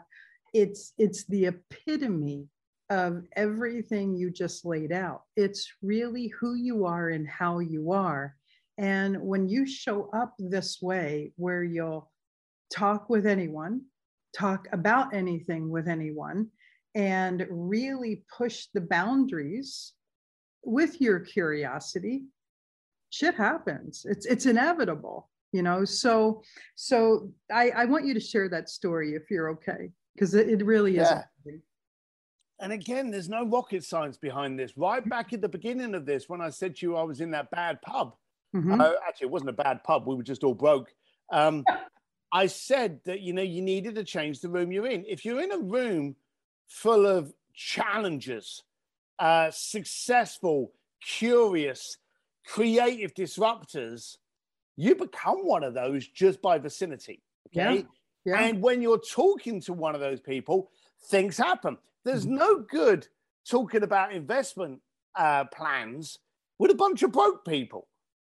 it's 0.52 0.92
it's 0.98 1.24
the 1.24 1.46
epitome 1.46 2.48
of 2.90 3.24
everything 3.36 4.14
you 4.14 4.30
just 4.30 4.64
laid 4.64 4.92
out. 4.92 5.22
It's 5.36 5.70
really 5.82 6.28
who 6.28 6.54
you 6.54 6.84
are 6.84 7.08
and 7.08 7.26
how 7.26 7.60
you 7.60 7.92
are. 7.92 8.36
And 8.78 9.20
when 9.22 9.48
you 9.48 9.66
show 9.66 10.10
up 10.12 10.34
this 10.38 10.80
way, 10.82 11.32
where 11.36 11.62
you'll 11.62 12.10
talk 12.70 13.08
with 13.08 13.26
anyone, 13.26 13.82
talk 14.36 14.66
about 14.72 15.14
anything 15.14 15.70
with 15.70 15.88
anyone, 15.88 16.48
and 16.94 17.46
really 17.50 18.24
push 18.36 18.66
the 18.74 18.80
boundaries 18.80 19.92
with 20.64 21.00
your 21.00 21.20
curiosity 21.20 22.24
shit 23.12 23.34
happens. 23.34 24.04
It's 24.08 24.26
it's 24.26 24.46
inevitable, 24.46 25.28
you 25.52 25.62
know. 25.62 25.84
So 25.84 26.42
so 26.74 27.30
I, 27.50 27.70
I 27.70 27.84
want 27.84 28.04
you 28.04 28.14
to 28.14 28.20
share 28.20 28.48
that 28.48 28.68
story 28.68 29.14
if 29.14 29.30
you're 29.30 29.50
okay, 29.50 29.90
because 30.14 30.34
it, 30.34 30.48
it 30.48 30.64
really 30.64 30.96
is. 30.96 31.08
Yeah. 31.08 31.22
And 32.60 32.72
again, 32.72 33.10
there's 33.10 33.28
no 33.28 33.44
rocket 33.44 33.82
science 33.82 34.16
behind 34.16 34.56
this. 34.56 34.76
Right 34.76 35.06
back 35.08 35.32
at 35.32 35.40
the 35.40 35.48
beginning 35.48 35.96
of 35.96 36.06
this, 36.06 36.28
when 36.28 36.40
I 36.40 36.50
said 36.50 36.76
to 36.76 36.86
you 36.86 36.96
I 36.96 37.02
was 37.02 37.20
in 37.20 37.32
that 37.32 37.50
bad 37.50 37.82
pub, 37.82 38.14
mm-hmm. 38.54 38.80
uh, 38.80 38.92
actually, 39.06 39.26
it 39.26 39.30
wasn't 39.32 39.50
a 39.50 39.54
bad 39.54 39.82
pub. 39.82 40.06
We 40.06 40.14
were 40.14 40.22
just 40.22 40.44
all 40.44 40.54
broke. 40.54 40.92
Um, 41.32 41.64
I 42.32 42.46
said 42.46 43.00
that 43.04 43.20
you 43.20 43.32
know 43.32 43.42
you 43.42 43.62
needed 43.62 43.96
to 43.96 44.04
change 44.04 44.40
the 44.40 44.48
room 44.48 44.72
you're 44.72 44.86
in. 44.86 45.04
If 45.06 45.24
you're 45.24 45.42
in 45.42 45.52
a 45.52 45.58
room 45.58 46.16
full 46.68 47.04
of 47.04 47.32
challengers, 47.52 48.62
uh, 49.18 49.50
successful, 49.50 50.72
curious, 51.04 51.98
creative 52.46 53.12
disruptors, 53.14 54.16
you 54.82 54.94
become 54.94 55.46
one 55.46 55.62
of 55.62 55.74
those 55.74 56.06
just 56.08 56.42
by 56.42 56.58
vicinity. 56.58 57.22
Okay. 57.48 57.76
Yeah. 57.76 57.82
Yeah. 58.24 58.40
And 58.44 58.62
when 58.62 58.80
you're 58.82 59.00
talking 59.00 59.60
to 59.62 59.72
one 59.72 59.94
of 59.94 60.00
those 60.00 60.20
people, 60.20 60.70
things 61.10 61.36
happen. 61.36 61.76
There's 62.04 62.24
Mm-hmm. 62.24 62.34
no 62.36 62.58
good 62.60 63.06
talking 63.48 63.82
about 63.82 64.12
investment 64.12 64.80
uh, 65.16 65.44
plans 65.46 66.18
with 66.58 66.70
a 66.70 66.74
bunch 66.74 67.02
of 67.02 67.12
broke 67.12 67.44
people, 67.46 67.88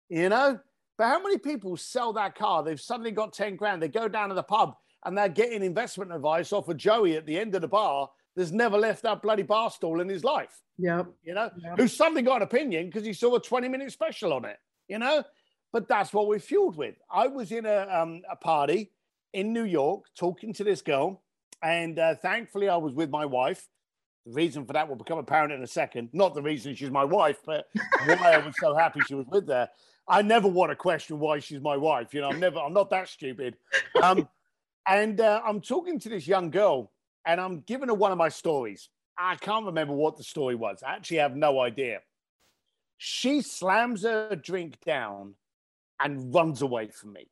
you 0.10 0.30
know? 0.30 0.60
But 0.98 1.08
how 1.08 1.22
many 1.22 1.38
people 1.38 1.76
sell 1.78 2.14
that 2.14 2.36
car? 2.36 2.62
They've 2.64 2.80
suddenly 2.80 3.12
got 3.12 3.34
10 3.34 3.56
grand. 3.56 3.82
They 3.82 3.88
go 3.88 4.08
down 4.08 4.30
to 4.30 4.36
the 4.36 4.44
pub 4.44 4.76
and 5.06 5.18
they're 5.18 5.30
getting 5.30 5.64
investment 5.64 6.12
advice 6.14 6.52
off 6.54 6.68
of 6.68 6.78
Joey 6.78 7.16
at 7.16 7.26
the 7.26 7.40
end 7.40 7.56
of 7.56 7.62
the 7.62 7.68
bar 7.68 8.10
that's 8.36 8.52
never 8.52 8.78
left 8.78 9.02
that 9.04 9.22
bloody 9.22 9.44
bar 9.44 9.72
stool 9.72 10.02
in 10.02 10.10
his 10.10 10.24
life, 10.24 10.62
Yeah. 10.78 11.04
you 11.24 11.34
know? 11.34 11.50
Yep. 11.64 11.78
Who's 11.80 11.94
suddenly 11.96 12.22
got 12.22 12.38
an 12.38 12.42
opinion 12.44 12.86
because 12.88 13.06
he 13.06 13.14
saw 13.14 13.36
a 13.36 13.40
20 13.42 13.68
minute 13.70 13.92
special 13.92 14.34
on 14.34 14.46
it, 14.46 14.58
you 14.88 15.00
know? 15.00 15.24
But 15.72 15.88
that's 15.88 16.14
what 16.14 16.28
we're 16.28 16.40
fueled 16.40 16.76
with. 16.76 16.96
I 17.12 17.28
was 17.28 17.52
in 17.52 17.66
a, 17.66 17.88
um, 17.90 18.22
a 18.30 18.36
party 18.36 18.92
in 19.34 19.54
New 19.54 19.66
York 19.66 20.06
talking 20.18 20.54
to 20.54 20.64
this 20.64 20.82
girl, 20.82 21.22
and 21.62 22.00
uh, 22.00 22.16
thankfully 22.16 22.70
I 22.70 22.78
was 22.78 22.94
with 22.94 23.10
my 23.10 23.26
wife. 23.26 23.68
The 24.26 24.34
reason 24.34 24.66
for 24.66 24.74
that 24.74 24.88
will 24.88 24.96
become 24.96 25.20
apparent 25.20 25.54
in 25.54 25.64
a 25.64 25.68
second. 25.68 26.10
Not 26.12 26.34
the 26.34 26.42
reason 26.42 26.76
she's 26.76 26.90
my 26.90 27.04
wife, 27.04 27.38
but 27.46 27.68
why 28.06 28.34
I 28.34 28.38
was 28.40 28.56
so 28.60 28.76
happy 28.76 29.00
she 29.08 29.16
was 29.16 29.28
with 29.28 29.48
there. 29.48 29.70
I 30.08 30.24
never 30.24 30.48
want 30.48 30.72
to 30.72 30.76
question 30.76 31.20
why 31.20 31.40
she's 31.40 31.62
my 31.62 31.78
wife. 31.78 32.14
You 32.14 32.22
know, 32.22 32.30
I'm 32.30 32.40
never, 32.40 32.60
I'm 32.60 32.74
not 32.74 32.90
that 32.90 33.08
stupid. 33.08 33.56
Um, 34.02 34.28
and 34.88 35.22
uh, 35.22 35.42
I'm 35.46 35.62
talking 35.62 36.00
to 36.00 36.10
this 36.10 36.28
young 36.28 36.50
girl, 36.50 36.92
and 37.26 37.40
I'm 37.40 37.62
giving 37.62 37.90
her 37.90 37.94
one 37.94 38.12
of 38.12 38.18
my 38.18 38.30
stories. 38.30 38.90
I 39.18 39.36
can't 39.36 39.66
remember 39.66 39.94
what 39.94 40.18
the 40.18 40.24
story 40.24 40.56
was. 40.56 40.82
I 40.86 40.96
actually 40.96 41.18
have 41.18 41.36
no 41.36 41.60
idea. 41.60 42.00
She 42.98 43.42
slams 43.42 44.04
her 44.04 44.36
drink 44.36 44.78
down 44.86 45.36
and 46.02 46.34
runs 46.34 46.62
away 46.62 46.88
from 46.90 47.14
me 47.14 47.28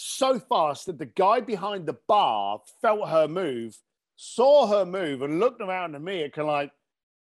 so 0.00 0.38
fast 0.38 0.86
that 0.86 0.96
the 0.96 1.06
guy 1.06 1.40
behind 1.40 1.84
the 1.84 1.96
bar 2.06 2.60
felt 2.80 3.08
her 3.08 3.26
move, 3.26 3.76
saw 4.14 4.68
her 4.68 4.86
move, 4.86 5.22
and 5.22 5.40
looked 5.40 5.60
around 5.60 5.96
at 5.96 6.02
me 6.02 6.22
and 6.22 6.32
kind 6.32 6.48
of 6.48 6.52
like, 6.52 6.70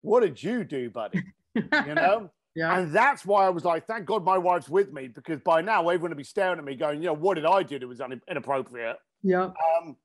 "What 0.01 0.19
did 0.19 0.41
you 0.41 0.63
do, 0.63 0.89
buddy?" 0.89 1.23
You 1.55 1.95
know. 1.95 2.29
yeah. 2.55 2.77
And 2.77 2.93
that's 2.93 3.25
why 3.25 3.45
I 3.47 3.49
was 3.49 3.65
like, 3.65 3.87
"Thank 3.87 4.05
God 4.05 4.23
my 4.23 4.37
wife's 4.37 4.69
with 4.69 4.93
me," 4.93 5.07
because 5.07 5.39
by 5.41 5.61
now 5.61 5.89
everyone 5.89 6.11
would 6.11 6.17
be 6.17 6.23
staring 6.23 6.59
at 6.59 6.63
me, 6.63 6.75
going, 6.75 7.01
"You 7.01 7.07
know, 7.07 7.13
what 7.13 7.33
did 7.33 7.45
I 7.45 7.63
do 7.63 7.79
that 7.79 7.87
was 7.87 7.99
un- 7.99 8.21
inappropriate?" 8.29 8.97
Yeah. 9.23 9.49
Um, 9.79 9.97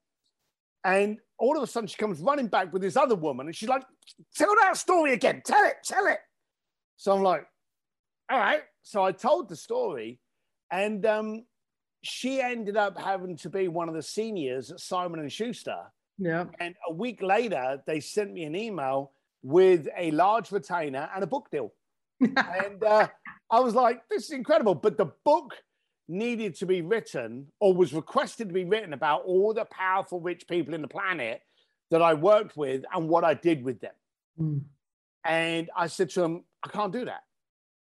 and 0.83 1.19
all 1.39 1.59
of 1.59 1.63
a 1.63 1.67
sudden, 1.67 1.89
she 1.89 1.97
comes 1.99 2.21
running 2.21 2.47
back 2.47 2.73
with 2.73 2.81
this 2.81 2.97
other 2.97 3.17
woman, 3.17 3.47
and 3.47 3.55
she's 3.55 3.69
like, 3.69 3.85
"Tell 4.35 4.55
that 4.63 4.79
story 4.79 5.13
again. 5.13 5.43
Tell 5.45 5.65
it. 5.67 5.77
Tell 5.85 6.07
it." 6.07 6.21
So 6.97 7.15
I'm 7.15 7.23
like, 7.23 7.47
"All 8.31 8.39
right." 8.39 8.63
So 8.87 9.03
I 9.03 9.11
told 9.11 9.49
the 9.49 9.57
story, 9.57 10.21
and 10.71 11.05
um, 11.07 11.45
she 12.03 12.41
ended 12.41 12.77
up 12.77 12.97
having 12.97 13.37
to 13.39 13.51
be 13.51 13.67
one 13.67 13.89
of 13.89 13.97
the 13.97 14.03
seniors 14.03 14.71
at 14.71 14.79
Simon 14.79 15.19
and 15.19 15.33
Schuster. 15.33 15.79
Yep. 16.19 16.55
And 16.61 16.77
a 16.89 16.93
week 16.93 17.21
later, 17.21 17.83
they 17.85 17.99
sent 17.99 18.33
me 18.33 18.45
an 18.45 18.55
email 18.55 19.11
with 19.43 19.89
a 19.99 20.13
large 20.13 20.53
retainer 20.53 21.11
and 21.13 21.25
a 21.25 21.27
book 21.27 21.49
deal. 21.51 21.73
and 22.21 22.85
uh, 22.85 23.09
I 23.51 23.59
was 23.59 23.75
like, 23.75 24.03
this 24.09 24.27
is 24.27 24.31
incredible. 24.31 24.77
But 24.77 24.97
the 24.97 25.11
book 25.25 25.55
needed 26.07 26.55
to 26.59 26.67
be 26.67 26.81
written 26.83 27.49
or 27.59 27.75
was 27.75 27.93
requested 27.93 28.47
to 28.47 28.55
be 28.55 28.65
written 28.65 28.93
about 28.93 29.25
all 29.25 29.53
the 29.53 29.65
powerful, 29.65 30.21
rich 30.21 30.47
people 30.47 30.75
in 30.75 30.83
the 30.83 30.87
planet 30.87 31.43
that 31.91 32.03
I 32.03 32.15
worked 32.15 32.57
with 32.57 32.85
and 32.95 33.09
what 33.09 33.25
I 33.25 33.35
did 33.35 33.65
with 33.65 33.81
them. 33.81 33.95
Mm. 34.41 34.61
And 35.25 35.71
I 35.77 35.89
said 35.89 36.11
to 36.11 36.23
him, 36.23 36.45
I 36.63 36.69
can't 36.69 36.93
do 36.93 37.05
that. 37.07 37.25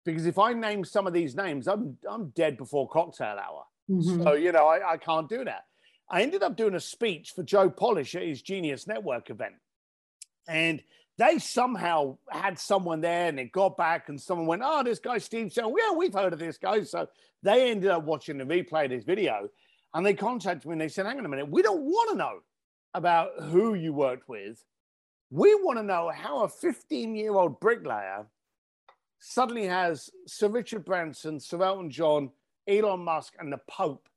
Because 0.03 0.25
if 0.25 0.39
I 0.39 0.53
name 0.53 0.83
some 0.83 1.07
of 1.07 1.13
these 1.13 1.35
names, 1.35 1.67
I'm, 1.67 1.97
I'm 2.09 2.29
dead 2.29 2.57
before 2.57 2.87
cocktail 2.89 3.37
hour. 3.37 3.65
Mhm. 3.89 4.23
So, 4.23 4.33
you 4.33 4.51
know, 4.51 4.67
I, 4.67 4.93
I 4.93 4.97
can't 4.97 5.29
do 5.29 5.43
that. 5.45 5.65
I 6.09 6.23
ended 6.23 6.43
up 6.43 6.57
doing 6.57 6.75
a 6.75 6.79
speech 6.79 7.31
for 7.35 7.43
Joe 7.43 7.69
Polish 7.69 8.15
at 8.15 8.23
his 8.23 8.41
Genius 8.41 8.87
Network 8.87 9.29
event. 9.29 9.55
And 10.47 10.81
they 11.17 11.37
somehow 11.37 12.17
had 12.29 12.57
someone 12.57 13.01
there 13.01 13.27
and 13.27 13.39
it 13.39 13.51
got 13.51 13.77
back 13.77 14.09
and 14.09 14.19
someone 14.19 14.47
went, 14.47 14.61
Oh, 14.65 14.83
this 14.83 14.99
guy 14.99 15.19
Steve 15.19 15.53
Sell. 15.53 15.73
Yeah, 15.77 15.95
we've 15.95 16.13
heard 16.13 16.33
of 16.33 16.39
this 16.39 16.57
guy. 16.57 16.83
So 16.83 17.07
they 17.43 17.69
ended 17.69 17.91
up 17.91 18.03
watching 18.03 18.37
the 18.37 18.43
replay 18.43 18.85
of 18.85 18.89
this 18.89 19.03
video 19.03 19.49
and 19.93 20.05
they 20.05 20.13
contacted 20.13 20.65
me 20.65 20.73
and 20.73 20.81
they 20.81 20.87
said, 20.87 21.05
Hang 21.05 21.19
on 21.19 21.25
a 21.25 21.29
minute, 21.29 21.49
we 21.49 21.61
don't 21.61 21.83
want 21.83 22.09
to 22.11 22.17
know 22.17 22.39
about 22.93 23.29
who 23.43 23.75
you 23.75 23.93
worked 23.93 24.27
with. 24.27 24.63
We 25.29 25.53
want 25.55 25.77
to 25.77 25.83
know 25.83 26.11
how 26.13 26.43
a 26.43 26.49
15 26.49 27.15
year 27.15 27.33
old 27.35 27.59
bricklayer 27.59 28.25
suddenly 29.21 29.65
has 29.67 30.09
Sir 30.27 30.49
Richard 30.49 30.83
Branson, 30.83 31.39
Sir 31.39 31.61
Elton 31.63 31.89
John, 31.89 32.31
Elon 32.67 32.99
Musk, 33.01 33.35
and 33.39 33.53
the 33.53 33.59
Pope 33.69 34.09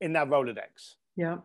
in 0.00 0.12
their 0.12 0.26
Rolodex. 0.26 0.96
Yeah. 1.16 1.38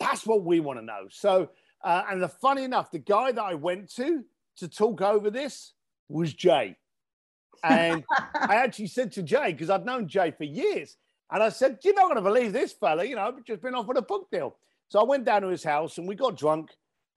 That's 0.00 0.26
what 0.26 0.42
we 0.42 0.58
want 0.58 0.78
to 0.78 0.84
know. 0.84 1.06
So, 1.10 1.50
uh, 1.84 2.02
and 2.10 2.22
the 2.22 2.28
funny 2.28 2.64
enough, 2.64 2.90
the 2.90 2.98
guy 2.98 3.32
that 3.32 3.42
I 3.42 3.54
went 3.54 3.94
to 3.96 4.24
to 4.56 4.68
talk 4.68 5.02
over 5.02 5.30
this 5.30 5.74
was 6.08 6.32
Jay. 6.32 6.76
And 7.62 8.02
I 8.34 8.56
actually 8.56 8.88
said 8.88 9.12
to 9.12 9.22
Jay, 9.22 9.52
because 9.52 9.70
I'd 9.70 9.84
known 9.84 10.08
Jay 10.08 10.30
for 10.30 10.44
years, 10.44 10.96
and 11.30 11.42
I 11.42 11.50
said, 11.50 11.78
You're 11.84 11.94
not 11.94 12.04
going 12.04 12.16
to 12.16 12.22
believe 12.22 12.52
this 12.52 12.72
fella, 12.72 13.04
you 13.04 13.16
know, 13.16 13.22
I've 13.28 13.44
just 13.44 13.62
been 13.62 13.74
offered 13.74 13.98
a 13.98 14.02
book 14.02 14.30
deal. 14.30 14.56
So 14.88 15.00
I 15.00 15.04
went 15.04 15.24
down 15.24 15.42
to 15.42 15.48
his 15.48 15.64
house 15.64 15.98
and 15.98 16.08
we 16.08 16.14
got 16.14 16.36
drunk. 16.36 16.70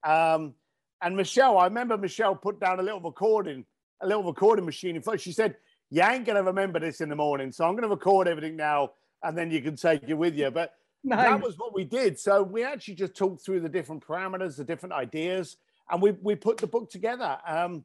Um, 0.04 0.54
and 1.02 1.16
Michelle, 1.16 1.58
I 1.58 1.64
remember 1.64 1.98
Michelle 1.98 2.34
put 2.34 2.60
down 2.60 2.80
a 2.80 2.82
little 2.82 3.00
recording, 3.00 3.66
a 4.00 4.06
little 4.06 4.24
recording 4.24 4.64
machine 4.64 4.96
in 4.96 5.02
front. 5.02 5.20
She 5.20 5.32
said, 5.32 5.56
You 5.90 6.02
ain't 6.02 6.24
going 6.24 6.36
to 6.36 6.42
remember 6.42 6.78
this 6.80 7.00
in 7.00 7.08
the 7.08 7.16
morning. 7.16 7.52
So 7.52 7.64
I'm 7.64 7.72
going 7.72 7.82
to 7.82 7.88
record 7.88 8.28
everything 8.28 8.56
now 8.56 8.92
and 9.22 9.36
then 9.36 9.50
you 9.50 9.60
can 9.60 9.76
take 9.76 10.04
it 10.06 10.14
with 10.14 10.36
you. 10.36 10.50
But 10.50 10.74
Nice. 11.04 11.24
that 11.24 11.40
was 11.40 11.58
what 11.58 11.74
we 11.74 11.84
did. 11.84 12.18
So 12.18 12.42
we 12.42 12.64
actually 12.64 12.94
just 12.94 13.14
talked 13.14 13.44
through 13.44 13.60
the 13.60 13.68
different 13.68 14.04
parameters, 14.04 14.56
the 14.56 14.64
different 14.64 14.92
ideas, 14.92 15.56
and 15.90 16.02
we 16.02 16.12
we 16.22 16.34
put 16.34 16.58
the 16.58 16.66
book 16.66 16.90
together. 16.90 17.38
Um, 17.46 17.84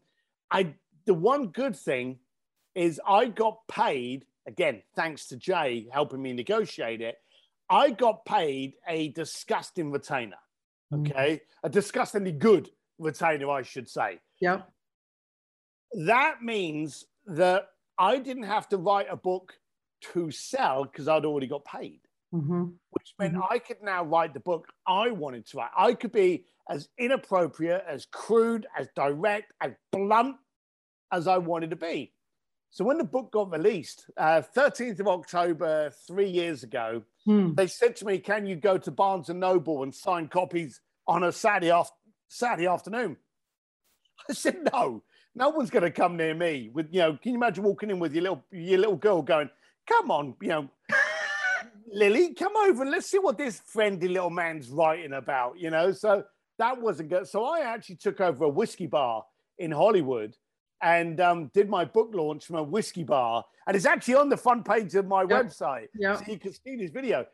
I 0.49 0.73
the 1.05 1.13
one 1.13 1.47
good 1.47 1.75
thing 1.75 2.19
is 2.73 2.99
I 3.07 3.25
got 3.25 3.59
paid 3.67 4.25
again, 4.47 4.81
thanks 4.95 5.27
to 5.27 5.37
Jay 5.37 5.87
helping 5.91 6.21
me 6.21 6.33
negotiate 6.33 7.01
it. 7.01 7.17
I 7.69 7.91
got 7.91 8.25
paid 8.25 8.73
a 8.87 9.09
disgusting 9.09 9.91
retainer. 9.91 10.37
Mm. 10.91 11.09
Okay, 11.09 11.41
a 11.63 11.69
disgustingly 11.69 12.31
good 12.31 12.69
retainer, 12.97 13.49
I 13.51 13.61
should 13.61 13.87
say. 13.87 14.19
Yep. 14.39 14.67
That 15.93 16.41
means 16.41 17.05
that 17.25 17.69
I 17.97 18.17
didn't 18.17 18.43
have 18.43 18.67
to 18.69 18.77
write 18.77 19.07
a 19.09 19.15
book 19.17 19.53
to 20.13 20.31
sell 20.31 20.85
because 20.85 21.07
I'd 21.07 21.25
already 21.25 21.47
got 21.47 21.65
paid 21.65 21.99
hmm 22.31 22.65
which 22.91 23.13
meant 23.19 23.35
I 23.49 23.59
could 23.59 23.81
now 23.83 24.03
write 24.03 24.33
the 24.33 24.39
book 24.39 24.67
I 24.87 25.11
wanted 25.11 25.45
to 25.47 25.57
write. 25.57 25.71
I 25.77 25.93
could 25.93 26.11
be 26.11 26.45
as 26.69 26.87
inappropriate, 26.97 27.83
as 27.87 28.05
crude, 28.05 28.67
as 28.77 28.87
direct, 28.95 29.53
as 29.61 29.71
blunt 29.91 30.37
as 31.11 31.27
I 31.27 31.37
wanted 31.37 31.69
to 31.71 31.75
be. 31.75 32.13
So 32.69 32.83
when 32.85 32.97
the 32.97 33.03
book 33.03 33.31
got 33.31 33.51
released, 33.51 34.09
uh, 34.17 34.41
13th 34.41 34.99
of 35.01 35.07
October, 35.07 35.89
three 36.07 36.29
years 36.29 36.63
ago, 36.63 37.03
Hmm. 37.25 37.53
they 37.53 37.67
said 37.67 37.95
to 37.97 38.05
me, 38.05 38.17
"Can 38.19 38.45
you 38.45 38.55
go 38.55 38.77
to 38.77 38.91
Barnes 38.91 39.29
and 39.29 39.39
Noble 39.39 39.83
and 39.83 39.93
sign 39.93 40.27
copies 40.27 40.81
on 41.07 41.23
a 41.23 41.31
Saturday 41.31 41.71
off 41.71 41.91
Saturday 42.29 42.67
afternoon?" 42.67 43.17
I 44.29 44.33
said, 44.33 44.69
"No, 44.73 45.03
no 45.35 45.49
one's 45.49 45.69
going 45.69 45.83
to 45.83 45.91
come 45.91 46.17
near 46.17 46.33
me." 46.33 46.69
With 46.73 46.87
you 46.91 46.99
know, 46.99 47.13
can 47.21 47.31
you 47.31 47.37
imagine 47.37 47.63
walking 47.63 47.89
in 47.89 47.99
with 47.99 48.13
your 48.13 48.23
little 48.23 48.43
your 48.51 48.79
little 48.79 48.95
girl 48.95 49.21
going, 49.21 49.49
"Come 49.87 50.11
on, 50.11 50.35
you 50.41 50.49
know." 50.49 50.69
Lily, 51.93 52.33
come 52.33 52.55
over 52.55 52.83
and 52.83 52.91
let's 52.91 53.07
see 53.07 53.19
what 53.19 53.37
this 53.37 53.59
friendly 53.65 54.07
little 54.07 54.29
man's 54.29 54.69
writing 54.69 55.13
about, 55.13 55.59
you 55.59 55.69
know? 55.69 55.91
So 55.91 56.23
that 56.57 56.79
wasn't 56.81 57.09
good. 57.09 57.27
So 57.27 57.43
I 57.43 57.59
actually 57.61 57.97
took 57.97 58.21
over 58.21 58.45
a 58.45 58.49
whiskey 58.49 58.87
bar 58.87 59.25
in 59.59 59.71
Hollywood 59.71 60.35
and 60.81 61.19
um, 61.19 61.51
did 61.53 61.69
my 61.69 61.83
book 61.83 62.11
launch 62.13 62.45
from 62.45 62.55
a 62.55 62.63
whiskey 62.63 63.03
bar. 63.03 63.43
And 63.67 63.75
it's 63.75 63.85
actually 63.85 64.15
on 64.15 64.29
the 64.29 64.37
front 64.37 64.65
page 64.65 64.95
of 64.95 65.05
my 65.05 65.21
Yep. 65.23 65.29
website. 65.29 65.87
Yep. 65.95 66.17
So 66.17 66.23
you 66.31 66.39
can 66.39 66.53
see 66.53 66.77
this 66.77 66.91
video. 66.91 67.25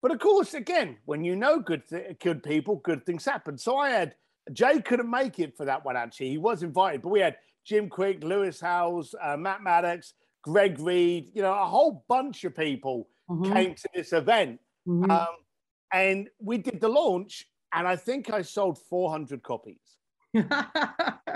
But 0.00 0.10
of 0.10 0.20
course, 0.20 0.54
again, 0.54 0.96
when 1.04 1.22
you 1.22 1.36
know 1.36 1.60
good, 1.60 1.86
th- 1.86 2.18
good 2.18 2.42
people, 2.42 2.76
good 2.76 3.04
things 3.04 3.26
happen. 3.26 3.58
So 3.58 3.76
I 3.76 3.90
had 3.90 4.14
Jay 4.52 4.80
couldn't 4.80 5.10
make 5.10 5.38
it 5.38 5.56
for 5.56 5.64
that 5.66 5.84
one, 5.84 5.96
actually. 5.96 6.30
He 6.30 6.38
was 6.38 6.62
invited, 6.62 7.02
but 7.02 7.10
we 7.10 7.20
had 7.20 7.36
Jim 7.64 7.88
Kwik, 7.88 8.24
Lewis 8.24 8.60
Howes, 8.60 9.14
uh, 9.20 9.36
Matt 9.36 9.62
Maddox, 9.62 10.14
Greg 10.42 10.78
Reid, 10.80 11.30
you 11.34 11.42
know, 11.42 11.52
a 11.52 11.64
whole 11.64 12.04
bunch 12.08 12.42
of 12.44 12.56
people 12.56 13.08
Mhm. 13.30 13.52
came 13.52 13.74
to 13.76 13.88
this 13.94 14.12
event. 14.12 14.60
Mhm. 14.86 15.10
Um, 15.10 15.36
and 15.92 16.28
we 16.40 16.58
did 16.58 16.80
the 16.80 16.88
launch, 16.88 17.46
and 17.72 17.86
I 17.86 17.94
think 17.96 18.30
I 18.30 18.42
sold 18.42 18.78
400 18.78 19.42
copies. 19.42 19.98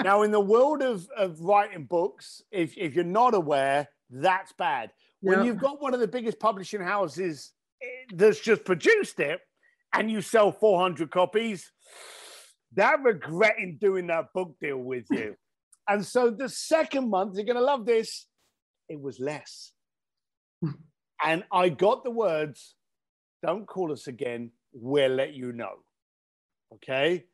now, 0.03 0.23
in 0.23 0.31
the 0.33 0.41
world 0.41 0.83
of, 0.83 1.09
of 1.17 1.41
writing 1.41 1.85
books, 1.85 2.43
if, 2.51 2.77
if 2.77 2.95
you're 2.95 3.05
not 3.05 3.35
aware, 3.35 3.89
that's 4.11 4.53
bad. 4.53 4.91
When 5.21 5.39
Yeah. 5.41 5.45
you've 5.45 5.59
got 5.59 5.81
one 5.81 5.95
of 5.95 6.01
the 6.01 6.09
biggest 6.09 6.41
publishing 6.41 6.81
houses 6.81 7.53
eh, 7.83 7.87
that's 8.15 8.41
just 8.41 8.65
produced 8.65 9.21
it 9.21 9.41
and 9.93 10.11
you 10.11 10.21
sell 10.23 10.51
400 10.51 11.11
copies, 11.11 11.71
that 12.75 13.03
regretting 13.03 13.79
doing 13.81 14.07
that 14.09 14.33
book 14.35 14.55
deal 14.61 14.79
with 14.79 15.05
you. 15.11 15.37
and 15.89 16.05
so 16.05 16.31
the 16.31 16.49
second 16.49 17.11
month, 17.11 17.37
you're 17.37 17.45
going 17.45 17.57
to 17.57 17.63
love 17.63 17.87
this, 17.87 18.27
it 18.89 19.01
was 19.01 19.21
less. 19.21 19.73
and 21.25 21.45
I 21.53 21.69
got 21.69 22.05
the 22.05 22.11
words, 22.11 22.75
don't 23.45 23.67
call 23.67 23.93
us 23.93 24.07
again, 24.07 24.51
we'll 24.73 25.11
let 25.11 25.35
you 25.35 25.53
know. 25.53 25.75
Okay. 26.75 27.25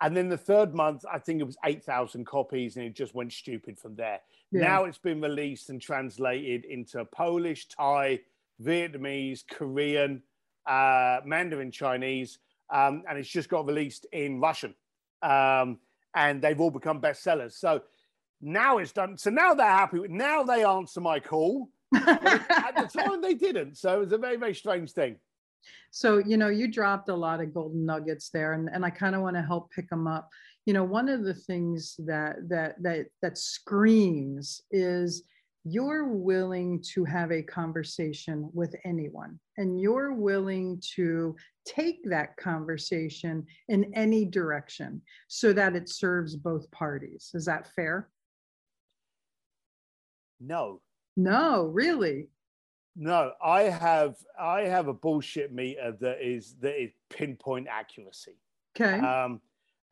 And 0.00 0.16
then 0.16 0.28
the 0.28 0.36
third 0.36 0.74
month, 0.74 1.04
I 1.10 1.20
think 1.20 1.40
it 1.40 1.44
was 1.44 1.56
8,000 1.64 2.26
copies 2.26 2.76
and 2.76 2.84
it 2.84 2.96
just 2.96 3.14
went 3.14 3.32
stupid 3.32 3.78
from 3.78 3.94
there. 3.94 4.20
Yeah. 4.50 4.62
Now 4.62 4.84
it's 4.84 4.98
been 4.98 5.20
released 5.20 5.70
and 5.70 5.80
translated 5.80 6.64
into 6.64 7.04
Polish, 7.04 7.68
Thai, 7.68 8.20
Vietnamese, 8.60 9.42
Korean, 9.48 10.22
uh, 10.68 11.20
Mandarin 11.24 11.70
Chinese, 11.70 12.38
um, 12.70 13.02
and 13.08 13.18
it's 13.18 13.28
just 13.28 13.48
got 13.48 13.66
released 13.66 14.06
in 14.12 14.40
Russian. 14.40 14.74
Um, 15.22 15.78
and 16.14 16.42
they've 16.42 16.60
all 16.60 16.70
become 16.70 17.00
bestsellers. 17.00 17.52
So 17.52 17.82
now 18.40 18.78
it's 18.78 18.92
done. 18.92 19.16
So 19.16 19.30
now 19.30 19.54
they're 19.54 19.66
happy. 19.66 20.00
With, 20.00 20.10
now 20.10 20.42
they 20.42 20.64
answer 20.64 21.00
my 21.00 21.20
call. 21.20 21.68
at 21.94 22.74
the 22.76 22.88
time, 22.92 23.20
they 23.20 23.34
didn't. 23.34 23.76
So 23.76 23.94
it 23.94 24.00
was 24.00 24.12
a 24.12 24.18
very, 24.18 24.36
very 24.36 24.54
strange 24.54 24.92
thing. 24.92 25.16
So, 25.90 26.18
you 26.18 26.36
know, 26.36 26.48
you 26.48 26.68
dropped 26.68 27.08
a 27.08 27.14
lot 27.14 27.40
of 27.40 27.54
golden 27.54 27.84
nuggets 27.84 28.30
there, 28.30 28.54
and, 28.54 28.68
and 28.72 28.84
I 28.84 28.90
kind 28.90 29.14
of 29.14 29.22
want 29.22 29.36
to 29.36 29.42
help 29.42 29.70
pick 29.70 29.88
them 29.90 30.06
up. 30.06 30.28
You 30.64 30.72
know, 30.72 30.84
one 30.84 31.08
of 31.08 31.24
the 31.24 31.34
things 31.34 31.96
that 32.06 32.36
that 32.48 32.82
that 32.82 33.06
that 33.20 33.36
screams 33.36 34.62
is 34.70 35.24
you're 35.64 36.06
willing 36.08 36.82
to 36.94 37.04
have 37.04 37.30
a 37.30 37.42
conversation 37.42 38.50
with 38.52 38.74
anyone 38.84 39.38
and 39.58 39.80
you're 39.80 40.12
willing 40.12 40.82
to 40.96 41.36
take 41.64 41.98
that 42.04 42.36
conversation 42.36 43.46
in 43.68 43.92
any 43.94 44.24
direction 44.24 45.00
so 45.28 45.52
that 45.52 45.76
it 45.76 45.88
serves 45.88 46.34
both 46.34 46.68
parties. 46.72 47.30
Is 47.34 47.44
that 47.44 47.68
fair? 47.74 48.08
No. 50.40 50.80
No, 51.16 51.66
really. 51.66 52.28
No, 52.96 53.32
I 53.42 53.62
have 53.62 54.16
I 54.38 54.62
have 54.62 54.88
a 54.88 54.92
bullshit 54.92 55.52
meter 55.52 55.96
that 56.00 56.18
is 56.20 56.56
that 56.60 56.82
is 56.82 56.90
pinpoint 57.08 57.68
accuracy. 57.70 58.36
Okay. 58.76 58.98
Um, 58.98 59.40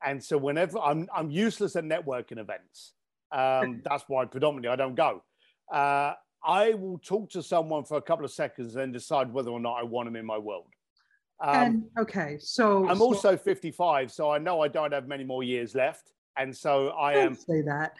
and 0.04 0.22
so 0.22 0.36
whenever 0.36 0.78
I'm 0.78 1.08
I'm 1.14 1.30
useless 1.30 1.76
at 1.76 1.84
networking 1.84 2.38
events. 2.38 2.94
Um, 3.32 3.80
that's 3.88 4.04
why 4.08 4.24
predominantly 4.24 4.70
I 4.70 4.76
don't 4.76 4.96
go. 4.96 5.22
Uh, 5.70 6.14
I 6.44 6.74
will 6.74 6.98
talk 6.98 7.30
to 7.30 7.42
someone 7.42 7.84
for 7.84 7.98
a 7.98 8.02
couple 8.02 8.24
of 8.24 8.32
seconds 8.32 8.76
and 8.76 8.92
decide 8.92 9.32
whether 9.32 9.50
or 9.50 9.60
not 9.60 9.74
I 9.74 9.82
want 9.82 10.06
them 10.06 10.16
in 10.16 10.24
my 10.24 10.38
world. 10.38 10.66
Um, 11.42 11.56
and 11.56 11.84
okay, 11.98 12.36
so 12.38 12.88
I'm 12.88 12.98
so, 12.98 13.04
also 13.04 13.36
55, 13.36 14.12
so 14.12 14.30
I 14.30 14.38
know 14.38 14.60
I 14.60 14.68
don't 14.68 14.92
have 14.92 15.08
many 15.08 15.24
more 15.24 15.42
years 15.42 15.74
left, 15.74 16.12
and 16.36 16.54
so 16.54 16.88
I 16.88 17.14
am. 17.14 17.34
Say 17.34 17.62
that. 17.62 17.94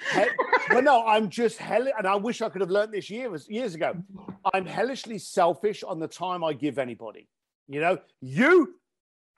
but 0.68 0.85
no, 0.85 1.07
I'm 1.07 1.31
just 1.31 1.57
hell, 1.57 1.87
and 1.97 2.07
I 2.07 2.16
wish 2.16 2.43
I 2.43 2.51
could 2.51 2.61
have 2.61 2.71
learned 2.71 2.93
this 2.93 3.09
years 3.09 3.49
years 3.49 3.75
ago. 3.75 3.95
I'm 4.53 4.66
hellishly 4.66 5.18
selfish 5.18 5.83
on 5.83 5.99
the 5.99 6.09
time 6.09 6.45
I 6.45 6.53
give 6.53 6.79
anybody. 6.79 7.29
You 7.66 7.81
know, 7.81 7.99
you 8.21 8.75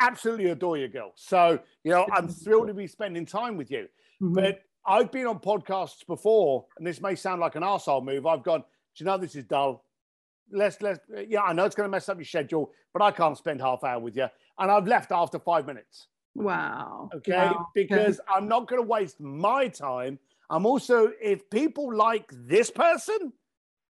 absolutely 0.00 0.50
adore 0.50 0.78
your 0.78 0.88
girl, 0.88 1.12
so 1.14 1.60
you 1.84 1.92
know 1.92 2.04
I'm 2.12 2.26
thrilled 2.26 2.68
to 2.68 2.74
be 2.74 2.88
spending 2.88 3.24
time 3.24 3.56
with 3.56 3.70
you. 3.70 3.86
Mm-hmm. 4.20 4.34
But 4.34 4.62
I've 4.86 5.12
been 5.12 5.26
on 5.26 5.38
podcasts 5.38 6.06
before, 6.06 6.66
and 6.78 6.86
this 6.86 7.00
may 7.00 7.14
sound 7.14 7.40
like 7.40 7.54
an 7.54 7.62
arsehole 7.62 8.04
move. 8.04 8.26
I've 8.26 8.42
gone, 8.42 8.60
do 8.60 8.64
you 8.96 9.06
know 9.06 9.18
this 9.18 9.36
is 9.36 9.44
dull? 9.44 9.84
let's 10.52 10.80
let's 10.80 11.00
yeah, 11.28 11.42
I 11.42 11.52
know 11.52 11.64
it's 11.64 11.74
going 11.74 11.86
to 11.86 11.90
mess 11.90 12.08
up 12.08 12.18
your 12.18 12.24
schedule, 12.24 12.70
but 12.92 13.02
I 13.02 13.10
can't 13.10 13.36
spend 13.36 13.60
half 13.60 13.82
hour 13.84 13.98
with 13.98 14.16
you. 14.16 14.26
And 14.58 14.70
I've 14.70 14.86
left 14.86 15.10
after 15.10 15.38
five 15.38 15.66
minutes. 15.66 16.08
Wow. 16.34 17.10
Okay, 17.14 17.32
wow. 17.32 17.68
because 17.74 18.20
I'm 18.34 18.48
not 18.48 18.68
going 18.68 18.80
to 18.80 18.86
waste 18.86 19.20
my 19.20 19.68
time. 19.68 20.18
I'm 20.50 20.66
also 20.66 21.12
if 21.20 21.48
people 21.50 21.94
like 21.94 22.30
this 22.30 22.70
person, 22.70 23.32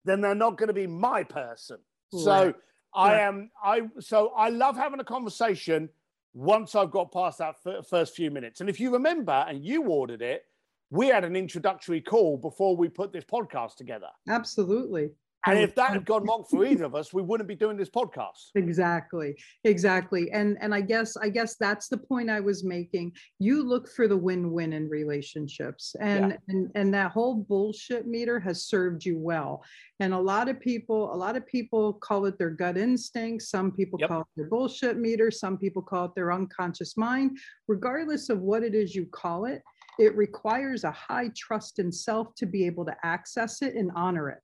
then 0.04 0.20
they're 0.20 0.34
not 0.34 0.56
going 0.56 0.68
to 0.68 0.74
be 0.74 0.86
my 0.86 1.24
person. 1.24 1.78
Right. 2.12 2.22
So 2.22 2.54
I 2.94 3.20
am 3.20 3.50
I 3.62 3.82
so 4.00 4.32
I 4.36 4.48
love 4.48 4.76
having 4.76 5.00
a 5.00 5.04
conversation 5.04 5.88
once 6.34 6.74
I've 6.74 6.90
got 6.90 7.12
past 7.12 7.38
that 7.38 7.56
first 7.88 8.14
few 8.14 8.30
minutes. 8.30 8.60
And 8.60 8.70
if 8.70 8.80
you 8.80 8.92
remember, 8.92 9.44
and 9.48 9.62
you 9.62 9.84
ordered 9.84 10.22
it, 10.22 10.44
we 10.92 11.08
had 11.08 11.24
an 11.24 11.34
introductory 11.34 12.02
call 12.02 12.36
before 12.36 12.76
we 12.76 12.86
put 12.86 13.12
this 13.14 13.24
podcast 13.24 13.76
together. 13.76 14.08
Absolutely. 14.28 15.08
And 15.44 15.58
if 15.58 15.74
that 15.74 15.90
had 15.90 16.04
gone 16.04 16.24
wrong 16.24 16.44
for 16.48 16.64
either 16.66 16.84
of 16.84 16.94
us, 16.94 17.12
we 17.12 17.22
wouldn't 17.22 17.48
be 17.48 17.56
doing 17.56 17.76
this 17.76 17.90
podcast. 17.90 18.50
Exactly. 18.54 19.34
Exactly. 19.64 20.30
And 20.30 20.56
and 20.60 20.74
I 20.74 20.82
guess 20.82 21.16
I 21.16 21.30
guess 21.30 21.56
that's 21.56 21.88
the 21.88 21.96
point 21.96 22.30
I 22.30 22.40
was 22.40 22.62
making. 22.62 23.12
You 23.38 23.64
look 23.64 23.90
for 23.90 24.06
the 24.06 24.16
win-win 24.16 24.74
in 24.74 24.88
relationships. 24.88 25.96
And 25.98 26.32
yeah. 26.32 26.36
and 26.48 26.70
and 26.74 26.94
that 26.94 27.10
whole 27.10 27.36
bullshit 27.36 28.06
meter 28.06 28.38
has 28.38 28.66
served 28.66 29.04
you 29.04 29.18
well. 29.18 29.64
And 29.98 30.12
a 30.12 30.20
lot 30.20 30.48
of 30.48 30.60
people, 30.60 31.12
a 31.12 31.16
lot 31.16 31.36
of 31.36 31.46
people 31.46 31.94
call 31.94 32.26
it 32.26 32.38
their 32.38 32.50
gut 32.50 32.76
instinct. 32.76 33.44
Some 33.44 33.72
people 33.72 33.98
yep. 33.98 34.10
call 34.10 34.20
it 34.20 34.26
their 34.36 34.48
bullshit 34.48 34.98
meter. 34.98 35.30
Some 35.30 35.56
people 35.56 35.82
call 35.82 36.04
it 36.04 36.14
their 36.14 36.32
unconscious 36.32 36.96
mind. 36.96 37.38
Regardless 37.66 38.28
of 38.28 38.40
what 38.40 38.62
it 38.62 38.74
is 38.74 38.94
you 38.94 39.06
call 39.06 39.46
it, 39.46 39.62
it 39.98 40.16
requires 40.16 40.84
a 40.84 40.90
high 40.90 41.30
trust 41.36 41.78
in 41.78 41.92
self 41.92 42.34
to 42.36 42.46
be 42.46 42.66
able 42.66 42.84
to 42.86 42.96
access 43.02 43.62
it 43.62 43.74
and 43.74 43.90
honor 43.94 44.30
it 44.30 44.42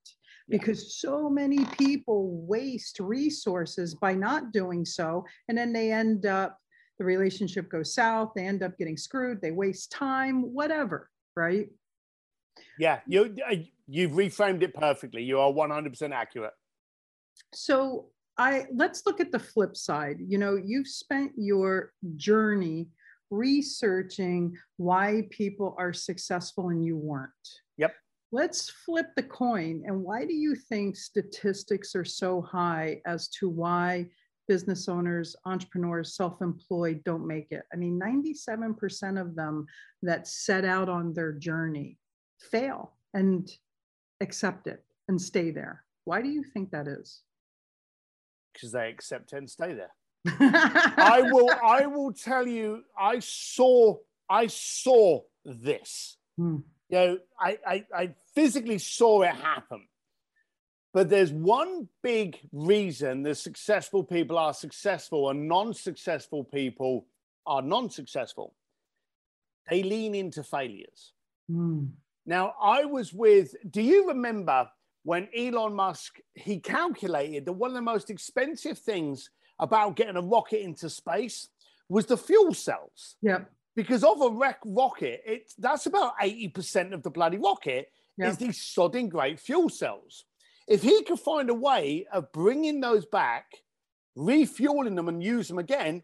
because 0.49 0.99
so 0.99 1.29
many 1.29 1.65
people 1.67 2.31
waste 2.47 3.01
resources 3.01 3.95
by 3.95 4.15
not 4.15 4.53
doing 4.53 4.85
so. 4.85 5.25
And 5.49 5.57
then 5.57 5.73
they 5.73 5.93
end 5.93 6.27
up, 6.27 6.59
the 6.99 7.05
relationship 7.05 7.71
goes 7.71 7.95
south, 7.95 8.33
they 8.35 8.47
end 8.47 8.63
up 8.63 8.77
getting 8.79 8.97
screwed, 8.97 9.41
they 9.41 9.51
waste 9.51 9.93
time, 9.93 10.55
whatever, 10.55 11.11
right? 11.37 11.69
Yeah, 12.79 13.01
you, 13.07 13.35
uh, 13.49 13.57
you've 13.87 14.13
reframed 14.13 14.63
it 14.63 14.75
perfectly. 14.75 15.23
You 15.23 15.39
are 15.39 15.53
100% 15.53 16.13
accurate. 16.13 16.55
So 17.55 18.07
I 18.37 18.67
let's 18.73 19.03
look 19.05 19.21
at 19.21 19.33
the 19.33 19.39
flip 19.39 19.77
side. 19.77 20.19
You 20.21 20.39
know, 20.39 20.57
you've 20.57 20.89
spent 20.89 21.33
your 21.37 21.93
journey 22.17 22.89
researching 23.31 24.57
why 24.77 25.27
people 25.31 25.75
are 25.79 25.93
successful 25.93 26.69
and 26.69 26.85
you 26.85 26.97
weren't. 26.97 27.31
Yep. 27.77 27.95
Let's 28.33 28.71
flip 28.71 29.07
the 29.17 29.23
coin. 29.23 29.83
And 29.87 30.03
why 30.03 30.25
do 30.25 30.35
you 30.35 30.55
think 30.55 30.97
statistics 30.97 31.95
are 31.95 32.05
so 32.05 32.43
high 32.43 33.01
as 33.07 33.29
to 33.29 33.49
why 33.49 34.07
business 34.47 34.89
owners, 34.89 35.37
entrepreneurs, 35.45 36.15
self 36.15 36.43
employed 36.43 37.03
don't 37.05 37.27
make 37.27 37.53
it? 37.53 37.63
I 37.73 37.77
mean, 37.77 37.99
97% 37.99 39.21
of 39.21 39.35
them 39.35 39.67
that 40.03 40.27
set 40.27 40.65
out 40.65 40.89
on 40.89 41.15
their 41.15 41.33
journey 41.33 41.99
fail 42.39 42.93
and 43.15 43.51
accept 44.21 44.67
it 44.67 44.85
and 45.09 45.21
stay 45.21 45.51
there. 45.51 45.85
Why 46.05 46.23
do 46.23 46.29
you 46.29 46.43
think 46.43 46.71
that 46.71 46.87
is? 46.87 47.23
Because 48.53 48.73
they 48.73 48.89
accept 48.89 49.33
it 49.33 49.37
and 49.37 49.51
stay 49.51 49.75
there. 49.75 49.93
I 50.27 51.23
will 51.31 51.51
I 51.65 51.87
will 51.87 52.13
tell 52.13 52.47
you 52.47 52.83
I 52.99 53.21
saw 53.21 53.97
I 54.29 54.49
saw 54.49 55.23
this. 55.45 56.17
Hmm 56.37 56.59
you 56.89 56.99
know, 56.99 57.19
I, 57.39 57.59
I, 57.67 57.87
I 57.95 58.15
physically 58.35 58.79
saw 58.79 59.23
it 59.23 59.35
happen. 59.35 59.87
But 60.95 61.11
there's 61.11 61.31
one 61.31 61.89
big 62.03 62.39
reason 62.51 63.23
the 63.23 63.35
successful 63.35 64.03
people 64.03 64.39
are 64.39 64.55
successful 64.55 65.29
and 65.29 65.47
non 65.47 65.75
successful 65.75 66.45
people 66.45 67.07
are 67.47 67.63
non 67.63 67.91
successful. 67.91 68.55
They 69.69 69.83
lean 69.83 70.15
into 70.15 70.43
failures. 70.43 71.13
Mm. 71.51 71.91
Now, 72.25 72.55
I 72.61 72.87
was 72.87 73.13
with, 73.13 73.55
do 73.71 73.83
you 73.83 74.09
remember 74.09 74.69
when 75.05 75.29
Elon 75.37 75.75
Musk, 75.75 76.21
he 76.35 76.59
calculated 76.59 77.45
that 77.47 77.53
one 77.53 77.71
of 77.71 77.75
the 77.75 77.83
most 77.83 78.11
expensive 78.11 78.79
things 78.79 79.31
about 79.59 79.97
getting 79.97 80.17
a 80.17 80.23
rocket 80.23 80.63
into 80.63 80.89
space 80.89 81.49
was 81.89 82.07
the 82.07 82.17
fuel 82.17 82.55
cells. 82.55 83.17
Yep 83.23 83.51
because 83.79 84.03
of 84.03 84.21
a 84.21 84.29
wreck 84.29 84.59
rocket, 84.67 85.23
it's 85.25 85.55
that's 85.55 85.87
about 85.87 86.19
80% 86.21 86.93
of 86.93 87.05
the 87.05 87.11
bloody 87.11 87.39
rocket 87.39 87.93
yeah. 88.17 88.29
is 88.29 88.37
these 88.37 88.59
sodding 88.59 89.09
great 89.09 89.39
fuel 89.39 89.69
cells. 89.69 90.25
If 90.67 90.83
he 90.83 91.05
could 91.05 91.21
find 91.21 91.49
a 91.49 91.55
way 91.55 92.05
of 92.13 92.33
bringing 92.33 92.81
those 92.81 93.07
back, 93.07 93.45
refueling 94.17 94.97
them 94.97 95.09
and 95.09 95.23
use 95.23 95.47
them 95.47 95.61
again, 95.61 96.03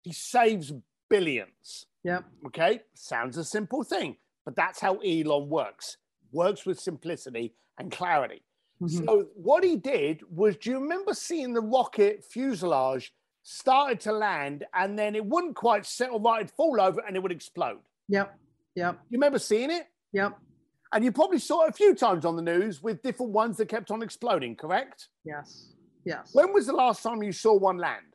he 0.00 0.14
saves 0.14 0.72
billions. 1.10 1.84
Yeah. 2.02 2.20
Okay. 2.46 2.80
Sounds 2.94 3.36
a 3.36 3.44
simple 3.44 3.84
thing, 3.84 4.16
but 4.46 4.56
that's 4.56 4.80
how 4.80 4.96
Elon 5.00 5.50
works. 5.50 5.98
Works 6.32 6.64
with 6.64 6.80
simplicity 6.80 7.52
and 7.78 7.92
clarity. 7.92 8.42
Mm-hmm. 8.82 9.04
So 9.04 9.28
what 9.34 9.64
he 9.64 9.76
did 9.76 10.22
was, 10.30 10.56
do 10.56 10.70
you 10.70 10.80
remember 10.80 11.14
seeing 11.14 11.54
the 11.54 11.60
rocket 11.60 12.24
fuselage 12.24 13.12
started 13.42 14.00
to 14.00 14.12
land, 14.12 14.64
and 14.74 14.98
then 14.98 15.14
it 15.14 15.24
wouldn't 15.24 15.56
quite 15.56 15.84
settle 15.84 16.20
right, 16.20 16.42
it'd 16.42 16.52
fall 16.52 16.80
over 16.80 17.00
and 17.06 17.16
it 17.16 17.22
would 17.22 17.32
explode. 17.32 17.80
Yep. 18.08 18.34
Yep. 18.76 18.98
You 19.10 19.18
remember 19.18 19.38
seeing 19.38 19.70
it? 19.70 19.86
Yep. 20.12 20.38
And 20.92 21.04
you 21.04 21.12
probably 21.12 21.38
saw 21.38 21.64
it 21.64 21.70
a 21.70 21.72
few 21.72 21.94
times 21.94 22.24
on 22.24 22.36
the 22.36 22.42
news 22.42 22.82
with 22.82 23.02
different 23.02 23.32
ones 23.32 23.56
that 23.56 23.68
kept 23.68 23.90
on 23.90 24.02
exploding, 24.02 24.56
correct? 24.56 25.08
Yes. 25.24 25.72
Yes. 26.04 26.30
When 26.32 26.52
was 26.52 26.66
the 26.66 26.72
last 26.72 27.02
time 27.02 27.22
you 27.22 27.32
saw 27.32 27.56
one 27.56 27.78
land? 27.78 28.06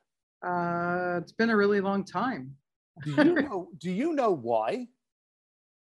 Uh, 0.46 1.20
it's 1.22 1.32
been 1.32 1.50
a 1.50 1.58
really 1.58 1.82
long 1.82 2.04
time. 2.04 2.56
Do 3.04 3.12
you 3.12 3.34
know, 3.42 3.70
do 3.78 3.92
you 3.92 4.14
know 4.14 4.32
why? 4.32 4.88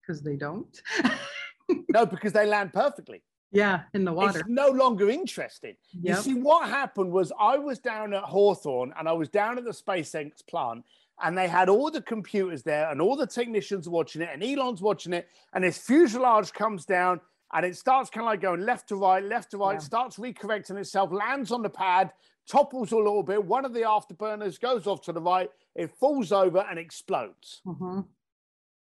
Because 0.02 0.22
they 0.22 0.36
don't. 0.36 0.82
no, 1.90 2.06
because 2.06 2.34
they 2.34 2.46
land 2.46 2.74
perfectly. 2.74 3.24
Yeah, 3.54 3.84
in 3.94 4.04
the 4.04 4.12
water. 4.12 4.40
It's 4.40 4.50
no 4.50 4.68
longer 4.70 5.10
interesting. 5.10 5.76
Yep. 6.02 6.18
You 6.18 6.22
see, 6.24 6.34
what 6.34 6.68
happened 6.70 7.12
was 7.12 7.32
I 7.40 7.58
was 7.58 7.80
down 7.80 8.14
at 8.14 8.24
Hawthorne 8.24 8.94
and 8.98 9.08
I 9.08 9.14
was 9.14 9.30
down 9.30 9.58
at 9.58 9.64
the 9.64 9.72
SpaceX 9.72 10.46
plant, 10.48 10.84
and 11.24 11.38
they 11.38 11.48
had 11.48 11.70
all 11.70 11.92
the 11.92 12.02
computers 12.02 12.64
there 12.64 12.90
and 12.90 13.00
all 13.00 13.16
the 13.16 13.28
technicians 13.28 13.88
watching 13.88 14.22
it, 14.24 14.30
and 14.34 14.44
Elon's 14.44 14.82
watching 14.82 15.14
it, 15.14 15.28
and 15.54 15.64
his 15.64 15.78
fuselage 15.78 16.52
comes 16.52 16.86
down 16.86 17.22
and 17.54 17.64
it 17.68 17.78
starts 17.78 18.10
kind 18.10 18.24
of 18.26 18.32
like 18.32 18.42
going 18.42 18.62
left 18.62 18.90
to 18.90 18.96
right, 18.96 19.24
left 19.24 19.52
to 19.52 19.58
right, 19.60 19.74
Yeah. 19.74 19.80
starts 19.80 20.18
recorrecting 20.18 20.76
itself, 20.80 21.12
lands 21.12 21.52
on 21.52 21.62
the 21.62 21.70
pad, 21.70 22.12
topples 22.48 22.92
a 22.92 22.98
little 22.98 23.22
bit. 23.22 23.46
One 23.46 23.64
of 23.64 23.74
the 23.74 23.82
afterburners 23.82 24.60
goes 24.60 24.88
off 24.88 25.02
to 25.04 25.14
the 25.14 25.22
right, 25.22 25.52
it 25.76 25.92
falls 25.92 26.32
over 26.32 26.66
and 26.68 26.80
explodes. 26.80 27.62
Mhm. 27.68 28.08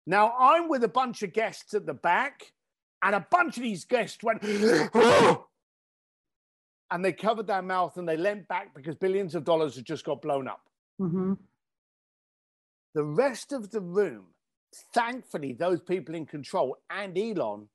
Now 0.07 0.35
I'm 0.39 0.69
with 0.69 0.83
a 0.83 0.89
bunch 0.89 1.23
of 1.23 1.35
guests 1.35 1.75
at 1.75 1.85
the 1.85 1.93
back, 1.95 2.53
and 3.05 3.15
a 3.15 3.27
bunch 3.31 3.59
of 3.59 3.63
these 3.63 3.85
guests 3.85 4.23
went, 4.23 4.43
and 6.91 7.05
they 7.05 7.13
covered 7.13 7.47
their 7.47 7.63
mouth 7.63 7.97
and 7.99 8.09
they 8.09 8.17
leant 8.17 8.49
back 8.49 8.75
because 8.75 8.95
billions 8.95 9.35
of 9.35 9.45
dollars 9.45 9.77
had 9.77 9.85
just 9.85 10.05
got 10.05 10.23
blown 10.23 10.49
up. 10.49 10.63
Mhm. 11.01 11.37
The 12.95 13.05
rest 13.05 13.53
of 13.53 13.71
the 13.71 13.83
room, 13.83 14.29
thankfully, 14.95 15.53
those 15.53 15.83
people 15.83 16.15
in 16.15 16.25
control 16.25 16.79
and 16.89 17.17
Elon, 17.19 17.69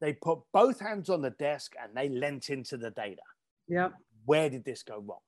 they 0.00 0.14
put 0.14 0.38
both 0.52 0.80
hands 0.80 1.10
on 1.10 1.20
the 1.20 1.30
desk 1.30 1.74
and 1.82 1.94
they 1.94 2.08
leant 2.08 2.48
into 2.48 2.78
the 2.78 2.90
data. 2.90 3.22
Yep. 3.68 3.92
Where 4.24 4.48
did 4.48 4.64
this 4.64 4.82
go 4.82 4.98
wrong? 4.98 5.20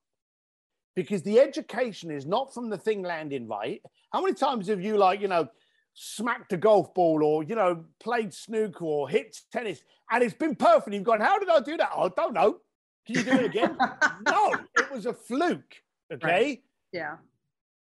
Because 0.95 1.21
the 1.23 1.39
education 1.39 2.09
is 2.09 2.25
not 2.25 2.53
from 2.53 2.69
the 2.69 2.77
thing 2.77 3.03
landing 3.03 3.47
right. 3.47 3.81
How 4.11 4.21
many 4.21 4.33
times 4.33 4.67
have 4.67 4.81
you, 4.81 4.97
like, 4.97 5.21
you 5.21 5.27
know, 5.27 5.47
smacked 5.93 6.53
a 6.53 6.57
golf 6.57 6.93
ball 6.93 7.23
or, 7.23 7.43
you 7.43 7.55
know, 7.55 7.85
played 7.99 8.33
snooker 8.33 8.85
or 8.85 9.09
hit 9.09 9.37
tennis 9.51 9.81
and 10.09 10.23
it's 10.23 10.33
been 10.33 10.55
perfect? 10.55 10.93
You've 10.93 11.03
gone, 11.03 11.21
How 11.21 11.39
did 11.39 11.49
I 11.49 11.59
do 11.59 11.77
that? 11.77 11.89
Oh, 11.95 12.05
I 12.05 12.09
don't 12.15 12.33
know. 12.33 12.57
Can 13.05 13.15
you 13.15 13.23
do 13.23 13.31
it 13.31 13.45
again? 13.45 13.77
no, 14.27 14.55
it 14.77 14.91
was 14.91 15.05
a 15.05 15.13
fluke. 15.13 15.75
Okay. 16.13 16.61
Yeah. 16.91 17.17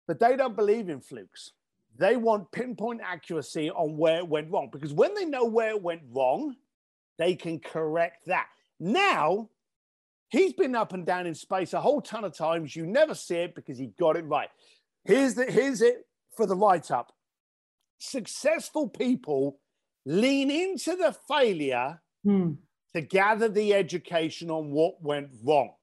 But 0.07 0.19
they 0.19 0.37
don't 0.37 0.57
believe 0.57 0.89
in 0.89 1.01
flukes. 1.01 1.53
They 1.99 2.17
want 2.17 2.51
pinpoint 2.51 3.01
accuracy 3.05 3.71
on 3.71 3.97
where 3.97 4.19
it 4.19 4.29
went 4.29 4.51
wrong 4.51 4.71
because 4.73 4.93
when 4.93 5.15
they 5.15 5.25
know 5.25 5.45
where 5.45 5.71
it 5.71 5.83
went 5.83 6.03
wrong, 6.11 6.57
they 7.19 7.35
can 7.35 7.59
correct 7.59 8.27
that. 8.27 8.47
Now, 8.79 9.51
he's 10.31 10.55
been 10.55 10.75
up 10.75 10.95
and 10.95 11.05
down 11.05 11.27
in 11.27 11.35
space 11.35 11.75
a 11.75 11.81
whole 11.81 12.01
ton 12.01 12.25
of 12.25 12.35
times. 12.35 12.75
You 12.75 12.87
never 12.87 13.15
see 13.15 13.37
it 13.37 13.55
because 13.55 13.79
he 13.79 13.89
got 13.99 14.17
it 14.17 14.25
right. 14.25 14.49
Here's, 15.05 15.35
the, 15.35 15.45
here's 15.45 15.83
it 15.83 16.07
for 16.37 16.47
the 16.47 16.57
write 16.57 16.91
up 16.91 17.13
successful 18.01 18.89
people 18.89 19.61
lean 20.07 20.51
into 20.51 20.97
the 20.97 21.13
failure 21.29 22.03
Hmm. 22.25 22.55
to 22.95 23.01
gather 23.03 23.49
the 23.49 23.73
education 23.75 24.51
on 24.51 24.73
what 24.73 25.01
went 25.03 25.31
wrong 25.45 25.75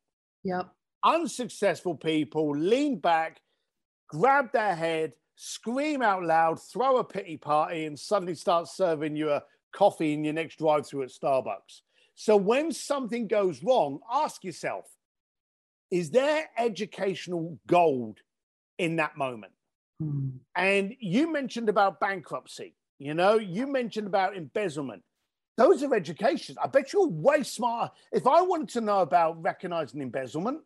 Yep. 0.43 0.67
unsuccessful 1.03 1.95
people 1.95 2.51
lean 2.57 2.99
back, 2.99 3.41
grab 4.09 4.51
their 4.51 4.75
head, 4.75 5.13
scream 5.35 6.01
out 6.01 6.23
loud, 6.23 6.61
throw 6.61 6.97
a 6.97 7.03
pity 7.03 7.37
party, 7.37 7.85
and 7.85 7.97
suddenly 7.99 8.35
start 8.35 8.67
serving 8.67 9.15
you 9.15 9.29
a 9.31 9.43
coffee 9.71 10.13
in 10.13 10.23
your 10.23 10.33
next 10.33 10.57
drive 10.57 10.85
through 10.87 11.03
at 11.03 11.09
Starbucks. 11.09 11.81
So 12.15 12.35
when 12.37 12.71
something 12.71 13.27
goes 13.27 13.63
wrong, 13.63 13.99
ask 14.11 14.43
yourself 14.43 14.85
is 15.91 16.11
there 16.11 16.49
educational 16.57 17.59
gold 17.67 18.19
in 18.77 18.97
that 18.97 19.15
moment? 19.17 19.53
Hmm. 19.99 20.29
And 20.55 20.95
you 20.99 21.31
mentioned 21.31 21.69
about 21.69 21.99
bankruptcy, 21.99 22.75
you 22.99 23.13
know, 23.13 23.35
you 23.35 23.67
mentioned 23.67 24.07
about 24.07 24.35
embezzlement. 24.35 25.03
Those 25.57 25.81
are 25.81 25.95
educations. 25.95 26.57
I 26.63 26.67
bet 26.67 26.93
you're 26.93 27.07
way 27.07 27.41
smarter. 27.41 27.91
If 28.11 28.27
I 28.27 28.41
wanted 28.41 28.69
to 28.69 28.81
know 28.81 28.99
about 29.01 29.41
recognizing 29.41 30.01
embezzlement, 30.01 30.59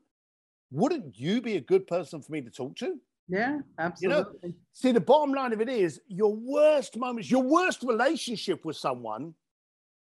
wouldn't 0.70 1.18
you 1.18 1.42
be 1.42 1.56
a 1.56 1.62
good 1.62 1.88
person 1.88 2.22
for 2.22 2.32
me 2.32 2.42
to 2.42 2.50
talk 2.50 2.76
to? 2.78 3.00
Yeah, 3.30 3.60
absolutely. 3.80 4.34
You 4.42 4.50
know, 4.50 4.54
see, 4.74 4.92
the 4.92 5.00
bottom 5.00 5.34
line 5.34 5.54
of 5.54 5.62
it 5.62 5.70
is 5.70 6.02
your 6.08 6.36
worst 6.36 6.98
moments, 6.98 7.32
your 7.32 7.44
worst 7.44 7.84
relationship 7.84 8.66
with 8.66 8.76
someone 8.76 9.34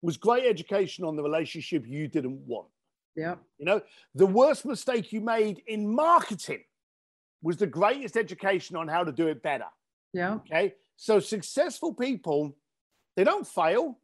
was 0.02 0.18
great 0.18 0.46
education 0.46 1.06
on 1.06 1.16
the 1.16 1.24
relationship 1.24 1.86
you 1.88 2.10
didn't 2.10 2.40
want. 2.46 2.68
Yeah. 3.16 3.36
You 3.58 3.66
know, 3.66 3.82
the 4.16 4.26
worst 4.26 4.66
mistake 4.66 5.14
you 5.14 5.22
made 5.22 5.64
in 5.68 5.88
marketing 5.88 6.64
was 7.44 7.58
the 7.58 7.68
greatest 7.68 8.18
education 8.18 8.76
on 8.76 8.88
how 8.88 9.04
to 9.04 9.12
do 9.12 9.28
it 9.28 9.44
better. 9.44 9.68
Yeah. 10.14 10.36
Okay. 10.36 10.74
So 10.96 11.20
successful 11.20 11.94
people, 11.94 12.56
they 13.16 13.24
don't 13.24 13.46
fail, 13.46 14.00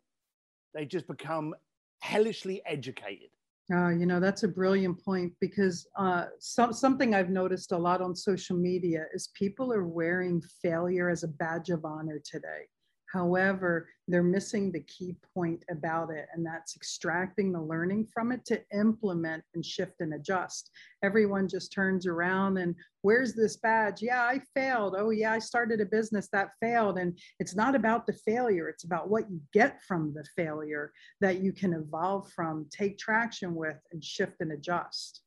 they 0.75 0.85
just 0.85 1.07
become 1.07 1.55
hellishly 2.01 2.61
educated. 2.65 3.29
Uh, 3.73 3.89
you 3.89 4.05
know, 4.07 4.19
that's 4.19 4.43
a 4.43 4.47
brilliant 4.47 5.03
point 5.03 5.31
because 5.39 5.87
uh, 5.97 6.25
some, 6.39 6.73
something 6.73 7.13
I've 7.13 7.29
noticed 7.29 7.71
a 7.71 7.77
lot 7.77 8.01
on 8.01 8.15
social 8.15 8.57
media 8.57 9.05
is 9.13 9.29
people 9.35 9.71
are 9.71 9.85
wearing 9.85 10.41
failure 10.61 11.09
as 11.09 11.23
a 11.23 11.27
badge 11.27 11.69
of 11.69 11.85
honor 11.85 12.19
today. 12.25 12.67
However, 13.11 13.89
they're 14.07 14.21
missing 14.21 14.71
the 14.71 14.81
key 14.81 15.15
point 15.33 15.65
about 15.71 16.11
it, 16.11 16.27
and 16.31 16.45
that's 16.45 16.75
extracting 16.75 17.51
the 17.51 17.61
learning 17.61 18.05
from 18.13 18.31
it 18.31 18.45
to 18.45 18.61
implement 18.71 19.43
and 19.55 19.65
shift 19.65 20.01
and 20.01 20.13
adjust. 20.13 20.69
Everyone 21.03 21.47
just 21.47 21.73
turns 21.73 22.05
around 22.05 22.57
and, 22.57 22.75
where's 23.01 23.33
this 23.33 23.57
badge? 23.57 24.03
Yeah, 24.03 24.21
I 24.21 24.41
failed. 24.55 24.95
Oh, 24.95 25.09
yeah, 25.09 25.31
I 25.31 25.39
started 25.39 25.81
a 25.81 25.85
business 25.85 26.29
that 26.33 26.51
failed. 26.61 26.99
And 26.99 27.17
it's 27.39 27.55
not 27.55 27.73
about 27.73 28.05
the 28.05 28.13
failure, 28.13 28.69
it's 28.69 28.83
about 28.83 29.09
what 29.09 29.29
you 29.31 29.41
get 29.53 29.81
from 29.87 30.13
the 30.13 30.25
failure 30.35 30.91
that 31.19 31.39
you 31.39 31.51
can 31.51 31.73
evolve 31.73 32.31
from, 32.31 32.67
take 32.69 32.99
traction 32.99 33.55
with, 33.55 33.77
and 33.91 34.03
shift 34.03 34.35
and 34.39 34.51
adjust. 34.51 35.21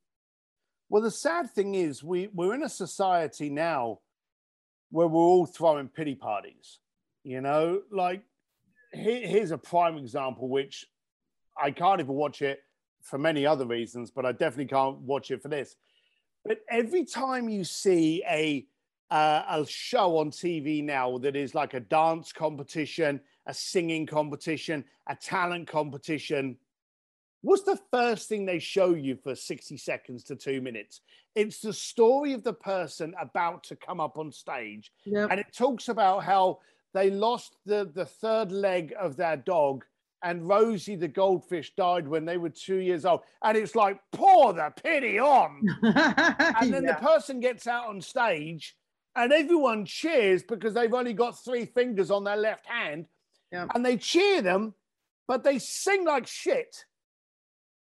Well, 0.89 1.03
the 1.03 1.11
sad 1.11 1.51
thing 1.51 1.75
is, 1.75 2.05
we, 2.05 2.29
we're 2.33 2.55
in 2.55 2.63
a 2.63 2.69
society 2.69 3.51
now 3.51 3.99
where 4.91 5.09
we're 5.09 5.21
all 5.21 5.47
throwing 5.47 5.89
pity 5.89 6.15
parties. 6.15 6.79
You 7.25 7.41
know, 7.41 7.83
like 7.91 8.23
here, 8.93 9.27
here's 9.27 9.51
a 9.51 9.59
prime 9.59 9.97
example, 9.97 10.49
which 10.49 10.87
I 11.61 11.71
can't 11.71 12.01
even 12.01 12.15
watch 12.15 12.43
it 12.43 12.61
for 13.03 13.19
many 13.19 13.47
other 13.47 13.67
reasons, 13.67 14.11
but 14.11 14.25
I 14.25 14.33
definitely 14.33 14.67
can't 14.67 14.99
watch 14.99 15.31
it 15.31 15.43
for 15.43 15.49
this. 15.49 15.77
But 16.45 16.59
every 16.69 17.05
time 17.05 17.49
you 17.49 17.65
see 17.65 18.23
a 18.29 18.67
uh, 19.11 19.45
a 19.47 19.67
show 19.67 20.17
on 20.17 20.31
TV 20.31 20.83
now 20.83 21.19
that 21.19 21.37
is 21.37 21.55
like 21.55 21.75
a 21.75 21.81
dance 21.81 22.33
competition, 22.33 23.21
a 23.47 23.53
singing 23.53 24.07
competition, 24.07 24.83
a 25.07 25.15
talent 25.15 25.69
competition, 25.69 26.57
what's 27.43 27.63
the 27.63 27.79
first 27.91 28.27
thing 28.29 28.47
they 28.47 28.59
show 28.59 28.95
you 28.95 29.17
for 29.17 29.35
60 29.35 29.77
seconds 29.77 30.25
to 30.25 30.35
two 30.35 30.63
minutes? 30.63 31.03
It's 31.35 31.61
the 31.61 31.75
story 31.75 32.33
of 32.33 32.43
the 32.43 32.55
person 32.55 33.15
about 33.21 33.65
to 33.65 33.77
come 33.77 34.01
up 34.01 34.17
on 34.17 34.33
stage. 34.33 34.91
Yep. 35.05 35.31
And 35.31 35.41
it 35.41 35.53
talks 35.53 35.89
about 35.89 36.25
how 36.25 36.61
they 36.95 37.11
lost 37.11 37.57
the, 37.65 37.91
the 37.95 38.05
third 38.05 38.53
leg 38.53 38.95
of 38.99 39.17
their 39.17 39.37
dog, 39.37 39.85
and 40.23 40.47
Rosie 40.49 40.95
the 40.97 41.09
goldfish 41.09 41.75
died 41.75 42.07
when 42.07 42.25
they 42.25 42.37
were 42.37 42.51
two 42.51 42.77
years 42.77 43.05
old. 43.05 43.21
And 43.43 43.57
it's 43.57 43.75
like, 43.75 43.99
pour 44.13 44.53
the 44.53 44.73
pity 44.83 45.19
on. 45.19 45.63
And 45.83 46.73
then 46.73 46.85
Yeah. 46.85 46.93
the 46.95 47.01
person 47.07 47.41
gets 47.41 47.67
out 47.67 47.89
on 47.89 48.01
stage, 48.01 48.77
and 49.17 49.33
everyone 49.33 49.85
cheers 49.85 50.43
because 50.43 50.75
they've 50.75 50.93
only 50.95 51.13
got 51.13 51.43
three 51.45 51.65
fingers 51.67 52.11
on 52.11 52.25
their 52.25 52.37
left 52.37 52.67
hand. 52.67 53.07
Yep. 53.51 53.69
And 53.75 53.85
they 53.85 53.97
cheer 53.97 54.41
them, 54.43 54.75
but 55.29 55.43
they 55.45 55.59
sing 55.59 56.05
like 56.05 56.27
shit. 56.27 56.85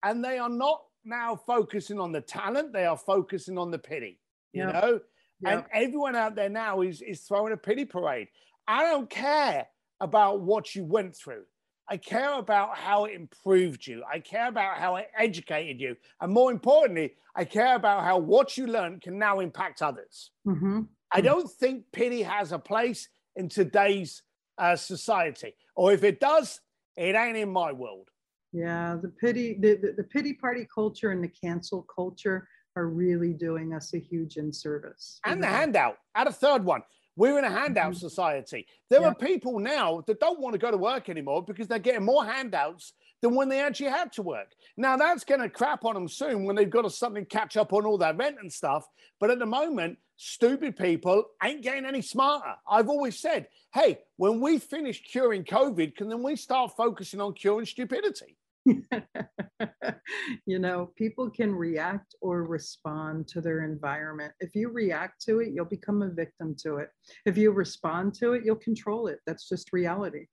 And 0.03 0.23
they 0.23 0.37
are 0.37 0.49
not 0.49 0.81
now 1.03 1.35
focusing 1.35 1.99
on 1.99 2.11
the 2.11 2.21
talent, 2.21 2.73
they 2.73 2.85
are 2.85 2.97
focusing 2.97 3.57
on 3.57 3.71
the 3.71 3.79
pity, 3.79 4.19
you 4.53 4.63
Yep. 4.65 4.73
know? 4.73 4.99
And 5.45 5.63
everyone 5.73 6.15
out 6.17 6.35
there 6.35 6.49
now 6.49 6.81
is, 6.81 7.01
is 7.01 7.21
throwing 7.21 7.53
a 7.53 7.57
pity 7.57 7.85
parade. 7.85 8.27
I 8.69 8.83
don't 8.83 9.09
care 9.09 9.65
about 9.99 10.41
what 10.41 10.75
you 10.75 10.85
went 10.85 11.15
through. 11.15 11.43
I 11.89 11.97
care 11.97 12.33
about 12.33 12.77
how 12.77 13.05
it 13.05 13.15
improved 13.15 13.87
you. 13.87 14.03
I 14.07 14.19
care 14.19 14.47
about 14.47 14.77
how 14.77 14.97
it 14.97 15.07
educated 15.17 15.81
you. 15.81 15.95
And 16.21 16.31
more 16.31 16.51
importantly, 16.51 17.15
I 17.35 17.45
care 17.45 17.75
about 17.75 18.03
how 18.03 18.19
what 18.19 18.57
you 18.57 18.67
learned 18.67 19.01
can 19.01 19.17
now 19.17 19.39
impact 19.39 19.81
others. 19.81 20.29
Mhm. 20.45 20.87
I 21.11 21.21
don't 21.21 21.49
think 21.49 21.85
pity 21.91 22.21
has 22.21 22.51
a 22.51 22.59
place 22.59 23.09
in 23.35 23.49
today's 23.49 24.21
uh, 24.59 24.75
society. 24.75 25.55
Or 25.75 25.91
if 25.91 26.03
it 26.03 26.19
does, 26.19 26.61
it 26.95 27.15
ain't 27.15 27.37
in 27.37 27.49
my 27.49 27.71
world. 27.71 28.09
Yeah, 28.51 28.97
the 29.01 29.09
pity, 29.09 29.57
the, 29.59 29.77
the, 29.77 29.93
the 29.93 30.03
pity 30.03 30.33
party 30.33 30.67
culture 30.71 31.09
and 31.09 31.23
the 31.23 31.29
cancel 31.29 31.87
culture 31.95 32.47
are 32.75 32.87
really 32.87 33.33
doing 33.33 33.73
us 33.73 33.95
a 33.95 33.99
huge 33.99 34.37
inservice. 34.37 35.19
And 35.25 35.41
the 35.41 35.47
handout. 35.47 35.97
Add 36.13 36.27
a 36.27 36.31
third 36.31 36.63
one. 36.63 36.83
We're 37.19 37.37
in 37.37 37.43
a 37.43 37.51
handout 37.51 37.91
Mhm. 37.91 37.99
society. 37.99 38.65
There 38.89 39.01
Yeah. 39.01 39.07
are 39.09 39.15
people 39.15 39.59
now 39.59 39.99
that 40.07 40.21
don't 40.21 40.39
want 40.39 40.53
to 40.53 40.57
go 40.57 40.71
to 40.71 40.77
work 40.77 41.09
anymore 41.09 41.43
because 41.43 41.67
they're 41.67 41.77
getting 41.77 42.05
more 42.05 42.23
handouts 42.23 42.93
than 43.19 43.35
when 43.35 43.49
they 43.49 43.59
actually 43.59 43.89
had 43.89 44.13
to 44.13 44.21
work. 44.21 44.55
Now 44.77 44.95
that's 44.95 45.25
going 45.25 45.41
to 45.41 45.49
crap 45.49 45.83
on 45.83 45.95
them 45.95 46.07
soon 46.07 46.45
when 46.45 46.55
they've 46.55 46.69
got 46.69 46.83
to 46.83 46.89
suddenly 46.89 47.25
catch 47.25 47.57
up 47.57 47.73
on 47.73 47.85
all 47.85 47.97
their 47.97 48.13
rent 48.13 48.37
and 48.39 48.51
stuff. 48.51 48.87
But 49.19 49.31
at 49.31 49.39
the 49.39 49.45
moment, 49.45 49.99
stupid 50.15 50.77
people 50.77 51.25
ain't 51.43 51.61
getting 51.61 51.83
any 51.83 52.01
smarter. 52.01 52.55
I've 52.65 52.87
always 52.87 53.19
said, 53.19 53.49
hey, 53.73 53.99
when 54.15 54.39
we 54.39 54.57
finish 54.57 55.01
curing 55.03 55.43
COVID, 55.43 55.97
can 55.97 56.07
then 56.07 56.23
we 56.23 56.37
start 56.37 56.77
focusing 56.77 57.19
on 57.19 57.33
curing 57.33 57.65
stupidity? 57.65 58.37
you 60.45 60.59
know, 60.59 60.91
people 60.95 61.29
can 61.29 61.53
react 61.53 62.15
or 62.21 62.43
respond 62.43 63.27
to 63.29 63.41
their 63.41 63.63
environment. 63.63 64.33
If 64.39 64.55
you 64.55 64.69
react 64.69 65.21
to 65.25 65.39
it, 65.39 65.49
you'll 65.53 65.65
become 65.65 66.01
a 66.01 66.09
victim 66.09 66.55
to 66.63 66.77
it. 66.77 66.89
If 67.25 67.37
you 67.37 67.51
respond 67.51 68.13
to 68.15 68.33
it, 68.33 68.43
you'll 68.45 68.55
control 68.55 69.07
it. 69.07 69.19
That's 69.25 69.47
just 69.47 69.73
reality. 69.73 70.25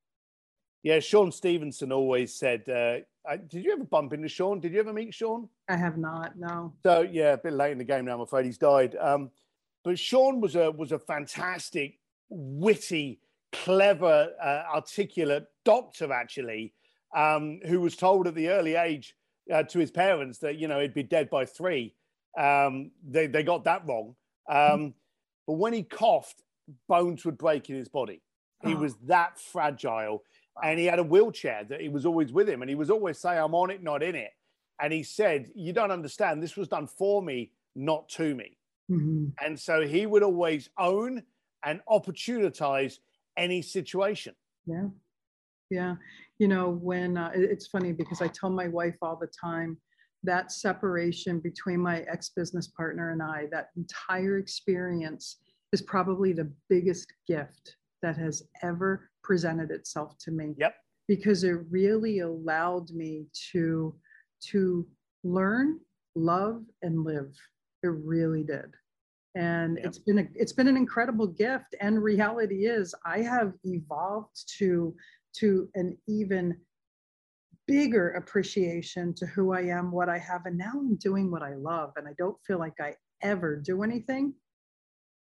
Yeah, 0.83 1.01
Sean 1.01 1.33
Stephenson 1.33 1.91
always 1.91 2.35
said, 2.35 2.69
uh, 2.69 2.99
I, 3.29 3.39
did 3.39 3.65
you 3.65 3.73
ever 3.73 3.85
bump 3.85 4.13
into 4.13 4.29
Sean? 4.29 4.61
Did 4.61 4.73
you 4.73 4.79
ever 4.79 4.93
meet 4.93 5.13
Sean? 5.13 5.49
I 5.69 5.77
have 5.77 5.99
not, 5.99 6.39
no. 6.39 6.75
So 6.85 7.01
yeah, 7.01 7.33
a 7.33 7.39
bit 7.39 7.55
late 7.55 7.73
in 7.73 7.79
the 7.79 7.85
game 7.85 8.05
now. 8.05 8.15
I'm 8.15 8.21
afraid 8.21 8.45
he's 8.45 8.59
died. 8.59 8.97
Um, 9.01 9.31
but 9.83 9.99
Sean 9.99 10.41
was 10.41 10.55
a 10.55 10.71
was 10.71 10.93
a 10.93 10.99
fantastic, 10.99 11.99
witty, 12.29 13.21
clever, 13.53 14.31
uh, 14.43 14.63
articulate 14.75 15.47
doctor 15.65 16.13
actually, 16.13 16.73
um, 17.17 17.61
who 17.67 17.81
was 17.81 17.97
told 17.97 18.27
at 18.29 18.35
the 18.37 18.49
early 18.51 18.77
age 18.77 19.17
uh, 19.53 19.63
to 19.65 19.79
his 19.81 19.91
parents 19.91 20.39
that 20.41 20.57
you 20.57 20.69
know 20.69 20.81
he'd 20.81 20.95
be 20.95 21.03
dead 21.03 21.31
by 21.31 21.45
three. 21.47 21.95
Um, 22.39 22.93
they 23.03 23.27
they 23.27 23.43
got 23.43 23.65
that 23.65 23.87
wrong. 23.89 24.15
Um, 24.49 24.95
but 25.47 25.55
when 25.55 25.73
he 25.73 25.83
coughed, 25.83 26.43
bones 26.89 27.25
would 27.25 27.39
break 27.39 27.71
in 27.71 27.77
his 27.77 27.89
body. 27.89 28.23
He 28.65 28.75
Oh. 28.75 28.79
was 28.79 28.97
that 29.07 29.39
fragile, 29.39 30.23
and 30.63 30.79
he 30.79 30.87
had 30.87 30.99
a 30.99 31.05
wheelchair 31.05 31.65
that 31.65 31.81
he 31.81 31.89
was 31.89 32.07
always 32.07 32.33
with 32.33 32.49
him, 32.49 32.63
and 32.63 32.69
he 32.69 32.75
was 32.75 32.91
always 32.91 33.19
saying, 33.19 33.39
"I'm 33.39 33.55
on 33.55 33.71
it, 33.71 33.83
not 33.83 34.03
in 34.03 34.15
it." 34.15 34.33
And 34.81 34.93
he 34.93 35.03
said, 35.03 35.51
"You 35.55 35.73
don't 35.73 35.91
understand. 35.91 36.43
This 36.43 36.57
was 36.57 36.69
done 36.69 36.87
for 36.87 37.23
me, 37.23 37.53
not 37.75 38.09
to 38.11 38.35
me." 38.35 38.59
Mhm. 38.91 39.33
And 39.41 39.59
so 39.59 39.87
he 39.87 40.07
would 40.07 40.23
always 40.23 40.71
own 40.79 41.25
and 41.65 41.81
opportunize 41.89 42.99
any 43.37 43.63
situation. 43.63 44.35
Yeah. 44.67 44.89
Yeah. 45.71 45.97
You 46.39 46.49
know, 46.49 46.71
when 46.71 47.17
uh, 47.17 47.31
it's 47.35 47.67
funny 47.67 47.93
because 47.93 48.21
I 48.21 48.29
tell 48.29 48.51
my 48.51 48.69
wife 48.69 48.97
all 49.03 49.17
the 49.17 49.29
time 49.41 49.79
that 50.23 50.53
separation 50.53 51.41
between 51.41 51.81
my 51.81 52.01
ex 52.03 52.31
business 52.31 52.69
partner 52.69 53.11
and 53.11 53.23
I, 53.23 53.47
that 53.53 53.69
entire 53.77 54.39
experience 54.39 55.39
is 55.73 55.83
probably 55.83 56.33
the 56.33 56.53
biggest 56.69 57.13
gift 57.27 57.77
that 58.03 58.17
has 58.17 58.43
ever 58.63 59.11
presented 59.23 59.71
itself 59.71 60.17
to 60.21 60.31
me. 60.31 60.55
Yep. 60.59 60.75
Because 61.09 61.45
it 61.45 61.59
really 61.71 62.21
allowed 62.21 62.91
me 62.91 63.27
to 63.53 63.95
to 64.51 64.87
learn, 65.25 65.79
love, 66.15 66.63
and 66.83 67.05
live. 67.05 67.33
It 67.83 67.89
really 67.89 68.43
did. 68.43 68.75
And 69.35 69.77
Yep. 69.77 69.87
it's 69.87 69.99
been 69.99 70.19
a 70.19 70.29
it's 70.35 70.53
been 70.53 70.69
an 70.69 70.77
incredible 70.77 71.27
gift. 71.27 71.75
And 71.81 72.03
reality 72.03 72.67
is 72.67 72.95
I 73.05 73.21
have 73.23 73.53
evolved 73.65 74.37
to 74.59 74.95
to 75.39 75.69
an 75.75 75.97
even 76.07 76.57
bigger 77.67 78.11
appreciation 78.13 79.13
to 79.15 79.27
who 79.27 79.53
I 79.53 79.63
am, 79.63 79.91
what 79.91 80.09
I 80.09 80.19
have, 80.19 80.47
and 80.47 80.57
now 80.57 80.73
I'm 80.75 80.97
doing 80.97 81.31
what 81.31 81.43
I 81.43 81.55
love. 81.55 81.93
And 81.97 82.07
I 82.07 82.13
don't 82.19 82.37
feel 82.47 82.59
like 82.59 82.81
I 82.81 82.95
ever 83.23 83.57
do 83.57 83.83
anything. 83.83 84.35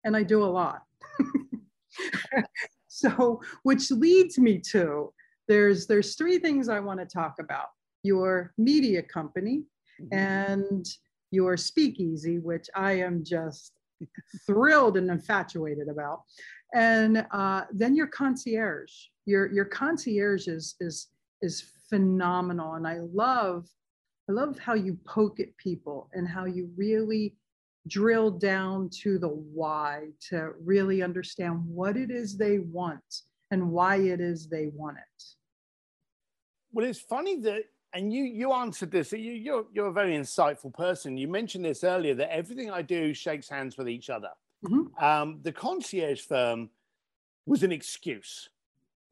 And 0.04 0.16
I 0.16 0.22
do 0.22 0.44
a 0.44 0.46
lot. 0.46 0.82
so 2.88 3.40
which 3.62 3.90
leads 3.90 4.38
me 4.38 4.60
to 4.70 5.12
there's 5.48 5.86
there's 5.86 6.16
three 6.16 6.38
things 6.38 6.68
I 6.68 6.80
want 6.80 7.00
to 7.00 7.06
talk 7.06 7.36
about. 7.40 7.68
Your 8.02 8.52
media 8.58 9.02
company, 9.02 9.64
and 10.12 10.86
your 11.30 11.56
speakeasy, 11.56 12.38
which 12.38 12.68
I 12.74 12.92
am 12.92 13.24
just 13.24 13.72
thrilled 14.46 14.96
and 14.96 15.10
infatuated 15.10 15.88
about. 15.88 16.22
And 16.74 17.26
uh, 17.30 17.62
then 17.72 17.94
your 17.94 18.08
concierge. 18.08 18.92
Your 19.26 19.50
your 19.52 19.64
concierge 19.64 20.48
is 20.48 20.76
is 20.80 21.08
is 21.42 21.64
phenomenal, 21.88 22.74
and 22.74 22.86
I 22.86 23.00
love 23.12 23.66
I 24.28 24.32
love 24.32 24.58
how 24.58 24.74
you 24.74 24.98
poke 25.04 25.40
at 25.40 25.56
people 25.56 26.08
and 26.12 26.26
how 26.26 26.44
you 26.46 26.70
really 26.76 27.36
drill 27.86 28.30
down 28.30 28.88
to 28.88 29.18
the 29.18 29.28
why 29.28 30.08
to 30.28 30.52
really 30.62 31.02
understand 31.02 31.62
what 31.66 31.96
it 31.96 32.10
is 32.10 32.36
they 32.36 32.58
want 32.58 33.22
and 33.50 33.70
why 33.70 33.96
it 33.96 34.20
is 34.20 34.48
they 34.48 34.68
want 34.68 34.96
it. 34.96 35.24
Well, 36.72 36.86
it's 36.86 37.00
funny 37.00 37.40
that, 37.40 37.64
and 37.92 38.12
you 38.12 38.24
you 38.24 38.52
answered 38.52 38.90
this. 38.90 39.12
You, 39.12 39.18
you're 39.18 39.66
you're 39.72 39.88
a 39.88 39.92
very 39.92 40.16
insightful 40.16 40.72
person. 40.72 41.16
You 41.16 41.28
mentioned 41.28 41.64
this 41.64 41.84
earlier 41.84 42.14
that 42.14 42.34
everything 42.34 42.70
I 42.70 42.82
do 42.82 43.14
shakes 43.14 43.48
hands 43.48 43.76
with 43.76 43.88
each 43.88 44.10
other. 44.10 44.30
Mhm. 44.64 45.02
Um, 45.02 45.40
the 45.42 45.52
concierge 45.52 46.22
firm 46.22 46.70
was 47.46 47.62
an 47.62 47.72
excuse. 47.72 48.48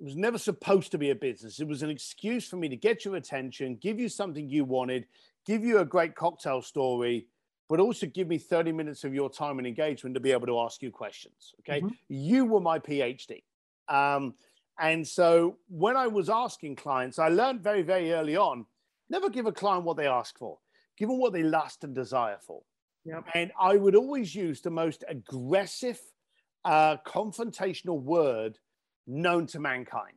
It 0.03 0.07
was 0.07 0.17
never 0.17 0.37
supposed 0.37 0.91
to 0.91 0.99
be 0.99 1.11
a 1.11 1.15
business. 1.15 1.61
It 1.61 1.69
was 1.69 1.85
an 1.85 1.89
excuse 1.89 2.49
for 2.49 2.57
me 2.57 2.69
to 2.69 2.75
get 2.75 3.05
your 3.05 3.15
attention, 3.15 3.77
give 3.77 4.01
you 4.01 4.09
something 4.09 4.51
you 4.51 4.65
wanted, 4.65 5.07
give 5.47 5.63
you 5.63 5.79
a 5.79 5.85
great 5.85 6.17
cocktail 6.17 6.61
story, 6.61 7.29
but 7.69 7.79
also 7.79 8.07
give 8.07 8.27
me 8.27 8.37
30 8.37 8.73
minutes 8.73 9.05
of 9.05 9.15
your 9.15 9.31
time 9.31 9.59
and 9.59 9.67
engagement 9.67 10.15
to 10.15 10.21
be 10.21 10.33
able 10.33 10.49
to 10.49 10.59
ask 10.59 10.83
you 10.83 10.91
questions. 10.91 11.55
Okay. 11.61 11.83
Mhm. 11.83 11.97
You 12.09 12.47
were 12.47 12.59
my 12.59 12.81
PhD. 12.81 13.45
Um, 13.87 14.35
and 14.81 15.07
so 15.07 15.59
when 15.69 15.97
I 15.97 16.09
was 16.09 16.29
asking 16.29 16.75
clients, 16.75 17.21
I 17.21 17.29
learned 17.29 17.61
very, 17.61 17.83
very 17.83 18.13
early 18.13 18.37
on 18.37 18.67
never 19.09 19.31
give 19.31 19.47
a 19.47 19.53
client 19.53 19.85
what 19.85 19.97
they 19.97 20.09
ask 20.09 20.37
for, 20.37 20.59
give 20.97 21.11
them 21.11 21.19
what 21.19 21.33
they 21.33 21.45
lust 21.45 21.85
and 21.85 21.95
desire 21.95 22.39
for. 22.45 22.65
Yep. 23.05 23.29
And 23.35 23.53
I 23.57 23.77
would 23.77 23.95
always 23.95 24.35
use 24.35 24.63
the 24.63 24.71
most 24.71 25.05
aggressive, 25.07 26.01
uh, 26.65 26.97
confrontational 27.07 28.03
word 28.03 28.59
known 29.07 29.47
to 29.49 29.61
mankind. 29.61 30.15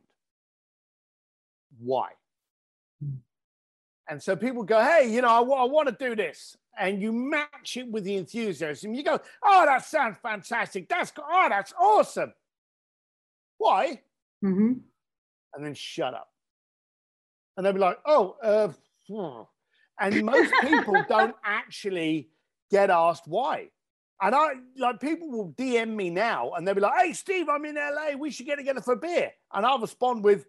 Why? 1.78 2.10
And 4.08 4.22
so 4.22 4.36
people 4.36 4.62
go, 4.62 4.80
hey, 4.80 5.10
you 5.12 5.20
know, 5.20 5.28
I, 5.28 5.64
want 5.64 5.88
to 5.88 5.96
do 5.98 6.14
this. 6.14 6.56
And 6.78 7.02
you 7.02 7.12
match 7.12 7.76
it 7.76 7.90
with 7.90 8.04
the 8.04 8.16
enthusiasm. 8.16 8.94
You 8.94 9.02
go, 9.02 9.18
oh, 9.42 9.66
that 9.66 9.84
sounds 9.84 10.16
fantastic. 10.22 10.88
That's, 10.88 11.12
oh, 11.18 11.46
that's 11.48 11.72
awesome. 11.78 12.32
Why? 13.58 14.00
hmm 14.42 14.74
and 15.56 15.64
then 15.64 15.74
shut 15.74 16.14
up. 16.14 16.28
And 17.56 17.64
they'll 17.64 17.72
be 17.72 17.80
like, 17.80 17.98
oh, 18.04 18.36
uh, 18.42 18.72
hmm." 19.08 19.42
and 19.98 20.24
most 20.24 20.52
people 20.60 21.02
don't 21.08 21.34
actually 21.42 22.28
get 22.70 22.90
asked 22.90 23.26
why. 23.26 23.70
And 24.22 24.34
I 24.34 24.54
like 24.78 25.00
people 25.00 25.30
will 25.30 25.52
DM 25.52 25.94
me 25.94 26.08
now 26.08 26.52
and 26.52 26.66
they'll 26.66 26.74
be 26.74 26.80
like, 26.80 26.98
hey, 26.98 27.12
Steve, 27.12 27.48
I'm 27.48 27.64
in 27.66 27.74
LA. 27.74 28.16
We 28.18 28.30
should 28.30 28.46
get 28.46 28.56
together 28.56 28.80
for 28.80 28.94
a 28.94 28.96
beer. 28.96 29.30
And 29.52 29.66
I'll 29.66 29.78
respond 29.78 30.24
with, 30.24 30.46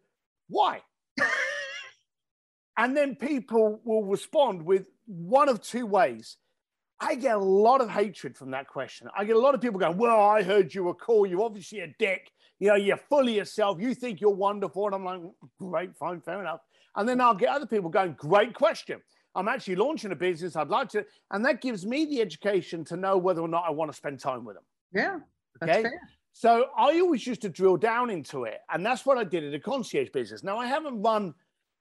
why? 0.48 0.82
and 2.78 2.96
then 2.96 3.16
people 3.16 3.82
will 3.84 4.06
respond 4.06 4.64
with 4.64 4.88
one 5.06 5.50
of 5.50 5.62
two 5.62 5.86
ways. 5.86 6.38
I 7.00 7.16
get 7.16 7.36
a 7.36 7.40
lot 7.40 7.82
of 7.82 7.90
hatred 7.90 8.38
from 8.38 8.52
that 8.52 8.68
question. 8.68 9.08
I 9.16 9.26
get 9.26 9.36
a 9.36 9.40
lot 9.40 9.54
of 9.54 9.62
people 9.62 9.80
going, 9.80 9.98
Well, 9.98 10.20
I 10.20 10.42
heard 10.42 10.74
you 10.74 10.84
were 10.84 10.96
cool. 10.96 11.26
You're 11.28 11.44
obviously 11.44 11.82
a 11.82 11.94
dick. 12.00 12.32
You 12.60 12.70
know, 12.70 12.76
you're 12.76 12.98
full 12.98 13.28
of 13.28 13.30
yourself. 13.30 13.80
You 13.80 13.94
think 13.94 14.20
you're 14.20 14.32
wonderful. 14.32 14.88
And 14.88 14.96
I'm 14.96 15.06
like, 15.06 15.22
Great, 15.60 15.96
fine, 15.96 16.22
fair 16.22 16.40
enough. 16.40 16.62
And 16.96 17.08
then 17.08 17.22
I'll 17.22 17.36
get 17.36 17.50
other 17.50 17.68
people 17.68 17.90
going, 17.90 18.14
Great 18.14 18.54
question. 18.56 19.02
I'm 19.38 19.48
actually 19.48 19.76
launching 19.76 20.12
a 20.12 20.16
business. 20.16 20.56
I'd 20.56 20.70
like 20.70 20.90
to. 20.90 21.06
And 21.32 21.46
that 21.46 21.62
gives 21.62 21.86
me 21.86 22.06
the 22.06 22.20
education 22.22 22.84
to 22.86 22.98
know 22.98 23.18
whether 23.18 23.40
or 23.40 23.48
not 23.48 23.64
I 23.68 23.70
want 23.72 23.92
to 23.92 23.96
spend 23.96 24.20
time 24.20 24.44
with 24.44 24.56
them. 24.56 24.64
Yeah, 24.92 25.20
that's 25.62 25.72
Okay. 25.72 25.84
fair. 25.84 26.02
So 26.34 26.66
I 26.76 27.00
always 27.00 27.26
used 27.26 27.42
to 27.44 27.50
drill 27.50 27.78
down 27.78 28.10
into 28.10 28.44
it, 28.44 28.60
and 28.72 28.86
that's 28.86 29.06
what 29.06 29.18
I 29.18 29.24
did 29.24 29.44
in 29.44 29.52
the 29.52 29.60
concierge 29.60 30.10
business. 30.10 30.44
Now 30.44 30.58
I 30.58 30.66
haven't 30.68 31.02
run, 31.02 31.34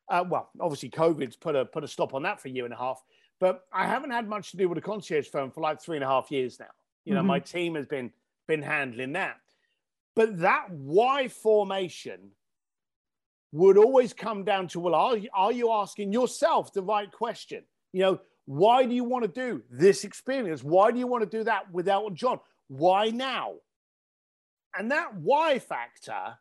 uh, 0.08 0.24
well, 0.28 0.50
obviously 0.60 0.90
COVID's 0.90 1.36
put 1.36 1.56
a 1.56 1.64
put 1.64 1.82
a 1.84 1.88
stop 1.88 2.14
on 2.14 2.22
that 2.22 2.40
for 2.40 2.48
a 2.48 2.50
year 2.50 2.64
and 2.64 2.72
a 2.72 2.76
half, 2.78 3.02
but 3.40 3.66
I 3.72 3.86
haven't 3.86 4.10
had 4.10 4.28
much 4.28 4.50
to 4.52 4.56
do 4.56 4.68
with 4.68 4.78
a 4.78 4.82
concierge 4.82 5.28
firm 5.28 5.50
for 5.50 5.60
like 5.62 5.80
three 5.80 5.96
and 5.96 6.04
a 6.04 6.08
half 6.08 6.30
years 6.30 6.58
now. 6.60 6.70
You 7.04 7.14
know, 7.14 7.22
my 7.22 7.38
team 7.38 7.74
has 7.74 7.86
been 7.86 8.12
been 8.46 8.62
handling 8.62 9.12
that, 9.12 9.36
but 10.14 10.38
that 10.38 10.70
why 10.70 11.28
formation 11.28 12.30
would 13.56 13.78
always 13.78 14.12
come 14.12 14.44
down 14.44 14.68
to 14.68 14.80
well, 14.80 14.94
are 14.94 15.16
you, 15.16 15.30
are 15.34 15.52
you 15.52 15.72
asking 15.72 16.12
yourself 16.12 16.72
the 16.74 16.82
right 16.82 17.10
question? 17.10 17.62
You 17.92 18.02
know, 18.02 18.20
why 18.44 18.84
do 18.84 18.94
you 18.94 19.02
want 19.02 19.24
to 19.24 19.28
do 19.28 19.62
this 19.70 20.04
experience? 20.04 20.62
Why 20.62 20.92
do 20.92 20.98
you 20.98 21.06
want 21.06 21.28
to 21.28 21.38
do 21.38 21.42
that 21.44 21.70
without 21.72 22.12
John? 22.14 22.38
Why 22.68 23.06
now? 23.06 23.54
And 24.78 24.90
that 24.90 25.16
why 25.16 25.58
factor 25.58 26.36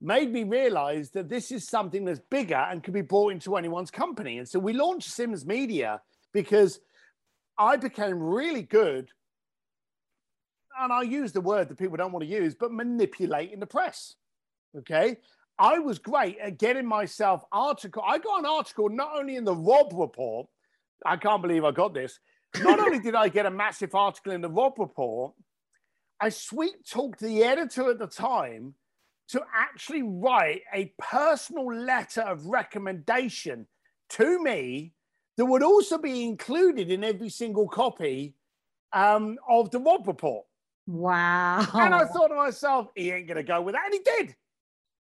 made 0.00 0.32
me 0.32 0.42
realize 0.42 1.10
that 1.10 1.28
this 1.28 1.52
is 1.52 1.68
something 1.68 2.04
that's 2.04 2.20
bigger 2.30 2.56
and 2.56 2.82
can 2.82 2.92
be 2.92 3.00
brought 3.00 3.32
into 3.32 3.56
anyone's 3.56 3.92
company. 3.92 4.38
And 4.38 4.48
so 4.48 4.58
we 4.58 4.72
launched 4.72 5.10
Sims 5.10 5.46
Media 5.46 6.02
because 6.32 6.80
I 7.56 7.76
became 7.76 8.20
really 8.20 8.62
good 8.62 9.08
and 10.80 10.92
I 10.92 11.02
use 11.02 11.30
the 11.30 11.40
word 11.40 11.68
that 11.68 11.78
people 11.78 11.96
don't 11.96 12.10
want 12.10 12.24
to 12.24 12.30
use, 12.30 12.56
but 12.56 12.72
manipulating 12.72 13.60
the 13.60 13.66
press. 13.66 14.16
Okay. 14.76 15.18
I 15.58 15.78
was 15.78 15.98
great 15.98 16.38
at 16.38 16.58
getting 16.58 16.86
myself 16.86 17.44
article. 17.52 18.02
I 18.06 18.18
got 18.18 18.40
an 18.40 18.46
article 18.46 18.88
not 18.88 19.12
only 19.16 19.36
in 19.36 19.44
the 19.44 19.54
Robb 19.54 19.92
Report. 19.92 20.48
I 21.06 21.16
can't 21.16 21.42
believe 21.42 21.64
I 21.64 21.70
got 21.70 21.94
this. 21.94 22.18
Not 22.60 22.80
only 22.80 22.98
did 22.98 23.14
I 23.14 23.28
get 23.28 23.46
a 23.46 23.50
massive 23.50 23.94
article 23.94 24.32
in 24.32 24.40
the 24.40 24.48
Robb 24.48 24.78
Report, 24.78 25.34
I 26.20 26.28
sweet 26.28 26.86
talked 26.88 27.20
the 27.20 27.42
editor 27.42 27.90
at 27.90 27.98
the 27.98 28.06
time 28.06 28.74
to 29.28 29.42
actually 29.54 30.02
write 30.02 30.62
a 30.72 30.92
personal 30.98 31.72
letter 31.72 32.22
of 32.22 32.46
recommendation 32.46 33.66
to 34.10 34.42
me 34.42 34.92
that 35.36 35.46
would 35.46 35.62
also 35.62 35.98
be 35.98 36.24
included 36.24 36.90
in 36.90 37.02
every 37.02 37.28
single 37.28 37.68
copy 37.68 38.34
um, 38.92 39.36
of 39.48 39.70
the 39.70 39.80
Robb 39.80 40.06
Report. 40.06 40.46
Wow. 40.86 41.66
And 41.74 41.94
I 41.94 42.04
thought 42.04 42.28
to 42.28 42.34
myself, 42.34 42.88
he 42.94 43.10
ain't 43.10 43.26
going 43.26 43.36
to 43.36 43.42
go 43.42 43.60
with 43.62 43.74
that. 43.74 43.86
And 43.86 43.94
he 43.94 44.00
did. 44.00 44.36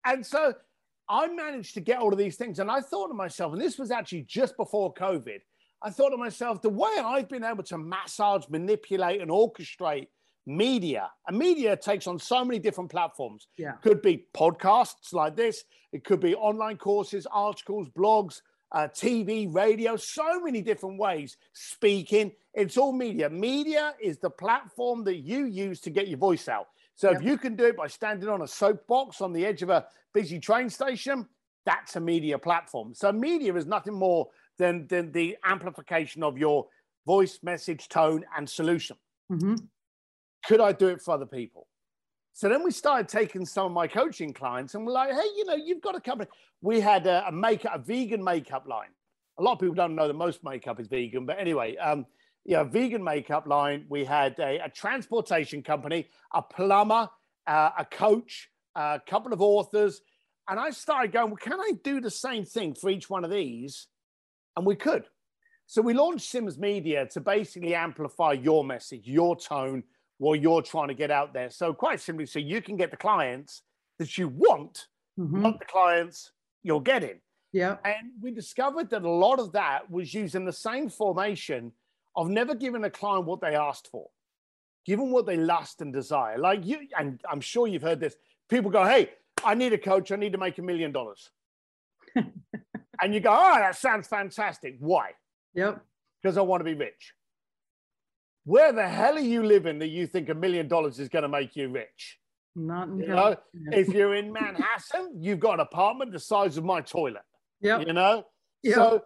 And 0.05 0.25
so 0.25 0.53
I 1.09 1.27
managed 1.27 1.73
to 1.75 1.81
get 1.81 1.99
all 1.99 2.11
of 2.11 2.17
these 2.17 2.35
things. 2.35 2.59
And 2.59 2.69
I 2.69 2.81
thought 2.81 3.07
to 3.07 3.13
myself, 3.13 3.53
and 3.53 3.61
this 3.61 3.77
was 3.77 3.91
actually 3.91 4.23
just 4.23 4.57
before 4.57 4.93
COVID, 4.93 5.39
I 5.81 5.89
thought 5.89 6.11
to 6.11 6.17
myself, 6.17 6.61
the 6.61 6.69
way 6.69 6.91
I've 7.03 7.27
been 7.27 7.43
able 7.43 7.63
to 7.63 7.77
massage, 7.77 8.45
manipulate, 8.49 9.21
and 9.21 9.29
orchestrate 9.29 10.07
media, 10.45 11.09
and 11.27 11.37
media 11.37 11.75
takes 11.75 12.07
on 12.07 12.19
so 12.19 12.43
many 12.43 12.59
different 12.59 12.89
platforms. 12.89 13.47
Yeah. 13.57 13.73
Could 13.83 14.01
be 14.01 14.25
podcasts 14.33 15.13
like 15.13 15.35
this, 15.35 15.63
it 15.91 16.03
could 16.03 16.19
be 16.19 16.35
online 16.35 16.77
courses, 16.77 17.27
articles, 17.31 17.89
blogs, 17.89 18.41
uh, 18.71 18.87
TV, 18.87 19.53
radio, 19.53 19.95
so 19.95 20.41
many 20.41 20.61
different 20.61 20.99
ways. 20.99 21.37
Speaking, 21.53 22.31
it's 22.53 22.77
all 22.77 22.91
media. 22.91 23.29
Media 23.29 23.93
is 24.01 24.17
the 24.17 24.29
platform 24.29 25.03
that 25.03 25.17
you 25.17 25.45
use 25.45 25.79
to 25.81 25.89
get 25.89 26.07
your 26.07 26.17
voice 26.17 26.47
out. 26.47 26.67
So 26.95 27.11
Yep. 27.11 27.21
if 27.21 27.25
you 27.25 27.37
can 27.37 27.55
do 27.55 27.65
it 27.65 27.77
by 27.77 27.87
standing 27.87 28.29
on 28.29 28.41
a 28.41 28.47
soapbox 28.47 29.21
on 29.21 29.33
the 29.33 29.45
edge 29.45 29.61
of 29.61 29.69
a 29.69 29.85
busy 30.13 30.39
train 30.39 30.69
station, 30.69 31.27
that's 31.65 31.95
a 31.95 31.99
media 31.99 32.37
platform. 32.37 32.93
So 32.93 33.11
media 33.11 33.53
is 33.55 33.65
nothing 33.65 33.93
more 33.93 34.29
than, 34.57 34.87
than 34.87 35.11
the 35.11 35.37
amplification 35.43 36.23
of 36.23 36.37
your 36.37 36.67
voice, 37.05 37.39
message, 37.41 37.87
tone, 37.89 38.23
and 38.37 38.49
solution. 38.49 38.97
hmm 39.29 39.55
Could 40.45 40.61
I 40.61 40.71
do 40.71 40.87
it 40.87 41.01
for 41.01 41.13
other 41.13 41.25
people? 41.25 41.67
So 42.33 42.49
then 42.49 42.63
we 42.63 42.71
started 42.71 43.07
taking 43.07 43.45
some 43.45 43.67
of 43.67 43.71
my 43.71 43.87
coaching 43.87 44.33
clients 44.33 44.73
and 44.73 44.85
we're 44.85 44.93
like, 44.93 45.11
hey, 45.11 45.27
you 45.37 45.45
know, 45.45 45.55
you've 45.55 45.81
got 45.81 45.95
a 45.95 46.01
company. 46.01 46.29
We 46.61 46.79
had 46.79 47.05
a, 47.05 47.27
a 47.27 47.31
makeup, 47.31 47.73
a 47.75 47.79
vegan 47.79 48.23
makeup 48.23 48.67
line. 48.67 48.89
A 49.37 49.43
lot 49.43 49.53
of 49.53 49.59
people 49.59 49.75
don't 49.75 49.95
know 49.95 50.07
that 50.07 50.15
most 50.15 50.43
makeup 50.43 50.79
is 50.79 50.87
vegan, 50.87 51.25
but 51.25 51.39
anyway, 51.39 51.75
um, 51.77 52.05
yeah, 52.45 52.63
vegan 52.63 53.03
makeup 53.03 53.47
line. 53.47 53.85
We 53.89 54.05
had 54.05 54.37
a, 54.39 54.65
a 54.65 54.69
transportation 54.69 55.63
company, 55.63 56.07
a 56.33 56.41
plumber, 56.41 57.09
uh, 57.47 57.69
a 57.77 57.85
coach, 57.85 58.49
a 58.75 59.01
couple 59.07 59.33
of 59.33 59.41
authors. 59.41 60.01
And 60.49 60.59
I 60.59 60.71
started 60.71 61.13
going, 61.13 61.27
well, 61.27 61.37
can 61.37 61.59
I 61.59 61.71
do 61.83 62.01
the 62.01 62.11
same 62.11 62.43
thing 62.43 62.73
for 62.73 62.89
each 62.89 63.09
one 63.09 63.23
of 63.23 63.31
these? 63.31 63.87
And 64.57 64.65
we 64.65 64.75
could. 64.75 65.05
So 65.67 65.81
we 65.81 65.93
launched 65.93 66.29
Sims 66.29 66.57
Media 66.59 67.07
to 67.07 67.21
basically 67.21 67.73
amplify 67.73 68.33
your 68.33 68.65
message, 68.65 69.07
your 69.07 69.35
tone, 69.35 69.83
what 70.17 70.41
you're 70.41 70.61
trying 70.61 70.89
to 70.89 70.93
get 70.93 71.11
out 71.11 71.33
there. 71.33 71.49
So 71.49 71.73
quite 71.73 72.01
simply, 72.01 72.25
so 72.25 72.39
you 72.39 72.61
can 72.61 72.75
get 72.75 72.91
the 72.91 72.97
clients 72.97 73.61
that 73.99 74.17
you 74.17 74.27
want, 74.27 74.87
hmm 75.17 75.41
not 75.41 75.59
the 75.59 75.65
clients 75.65 76.31
you're 76.63 76.81
getting. 76.81 77.19
Yeah. 77.53 77.77
And 77.85 78.11
we 78.21 78.31
discovered 78.31 78.89
that 78.89 79.03
a 79.03 79.09
lot 79.09 79.39
of 79.39 79.53
that 79.53 79.89
was 79.89 80.13
using 80.13 80.43
the 80.43 80.53
same 80.53 80.89
formation 80.89 81.71
of 82.15 82.29
never 82.29 82.55
given 82.55 82.83
a 82.83 82.89
client 82.89 83.25
what 83.25 83.41
they 83.41 83.55
asked 83.55 83.87
for, 83.89 84.09
given 84.85 85.11
what 85.11 85.25
they 85.25 85.37
lust 85.37 85.81
and 85.81 85.91
desire. 85.93 86.37
Like 86.37 86.65
you, 86.65 86.87
and 86.97 87.21
I'm 87.29 87.41
sure 87.41 87.67
you've 87.67 87.81
heard 87.81 87.99
this. 87.99 88.15
People 88.49 88.71
go, 88.71 88.83
Hey, 88.83 89.09
I 89.43 89.55
need 89.55 89.73
a 89.73 89.77
coach. 89.77 90.11
I 90.11 90.15
need 90.15 90.31
to 90.33 90.37
make 90.37 90.57
a 90.57 90.61
million 90.61 90.91
dollars. 90.91 91.29
And 93.01 93.13
you 93.13 93.19
go, 93.19 93.31
Oh, 93.31 93.55
that 93.59 93.75
sounds 93.75 94.07
fantastic. 94.07 94.77
Why? 94.79 95.11
Yep. 95.55 95.83
Because 96.21 96.37
I 96.37 96.41
want 96.41 96.61
to 96.61 96.65
be 96.65 96.75
rich. 96.75 97.13
Where 98.45 98.71
the 98.71 98.87
hell 98.87 99.15
are 99.15 99.19
you 99.19 99.43
living 99.43 99.79
that 99.79 99.87
you 99.89 100.05
think 100.05 100.29
a 100.29 100.33
million 100.33 100.67
dollars 100.67 100.99
is 100.99 101.09
going 101.09 101.23
to 101.23 101.27
make 101.29 101.55
you 101.55 101.69
rich? 101.69 102.19
Not 102.55 102.87
You 102.89 103.07
know, 103.07 103.35
if 103.71 103.89
you're 103.89 104.15
in 104.15 104.31
Manhattan, 104.31 105.17
you've 105.19 105.39
got 105.39 105.55
an 105.55 105.59
apartment 105.61 106.11
the 106.11 106.19
size 106.19 106.55
of 106.57 106.63
my 106.63 106.81
toilet. 106.81 107.23
Yep. 107.61 107.87
You 107.87 107.93
know, 107.93 108.25
Yep. 108.61 108.75
so 108.75 109.01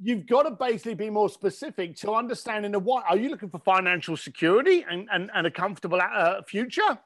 you've 0.00 0.26
got 0.26 0.42
to 0.44 0.50
basically 0.50 0.94
be 0.94 1.10
more 1.10 1.28
specific 1.28 1.96
to 1.96 2.12
understanding 2.12 2.72
the 2.72 2.78
what. 2.78 3.04
Are 3.08 3.16
you 3.16 3.28
looking 3.28 3.50
for 3.50 3.58
financial 3.58 4.16
security 4.16 4.84
and, 4.88 5.08
and, 5.12 5.30
and 5.34 5.46
a 5.46 5.50
comfortable 5.50 6.00
uh, 6.00 6.42
future, 6.42 6.98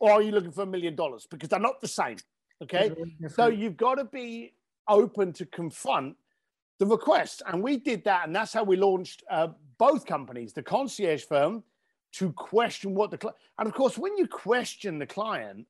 or 0.00 0.12
are 0.12 0.22
you 0.22 0.32
looking 0.32 0.52
for 0.52 0.62
a 0.62 0.66
million 0.66 0.94
dollars? 0.96 1.26
Because 1.30 1.48
they're 1.48 1.60
not 1.60 1.80
the 1.80 1.88
same. 1.88 2.16
Okay, 2.62 2.90
really 2.90 3.16
so 3.28 3.48
you've 3.48 3.76
got 3.76 3.96
to 3.96 4.04
be 4.04 4.54
open 4.88 5.32
to 5.34 5.46
confront 5.46 6.16
the 6.78 6.86
request, 6.86 7.42
and 7.46 7.62
we 7.62 7.76
did 7.76 8.04
that, 8.04 8.26
and 8.26 8.34
that's 8.34 8.52
how 8.52 8.64
we 8.64 8.76
launched 8.76 9.22
uh, 9.30 9.48
both 9.78 10.06
companies, 10.06 10.52
the 10.52 10.62
concierge 10.62 11.24
firm, 11.24 11.62
to 12.12 12.32
question 12.32 12.94
what 12.94 13.10
the 13.10 13.18
cli 13.18 13.30
and 13.58 13.66
of 13.66 13.74
course 13.74 13.96
when 13.96 14.16
you 14.18 14.26
question 14.26 14.98
the 14.98 15.06
client, 15.06 15.66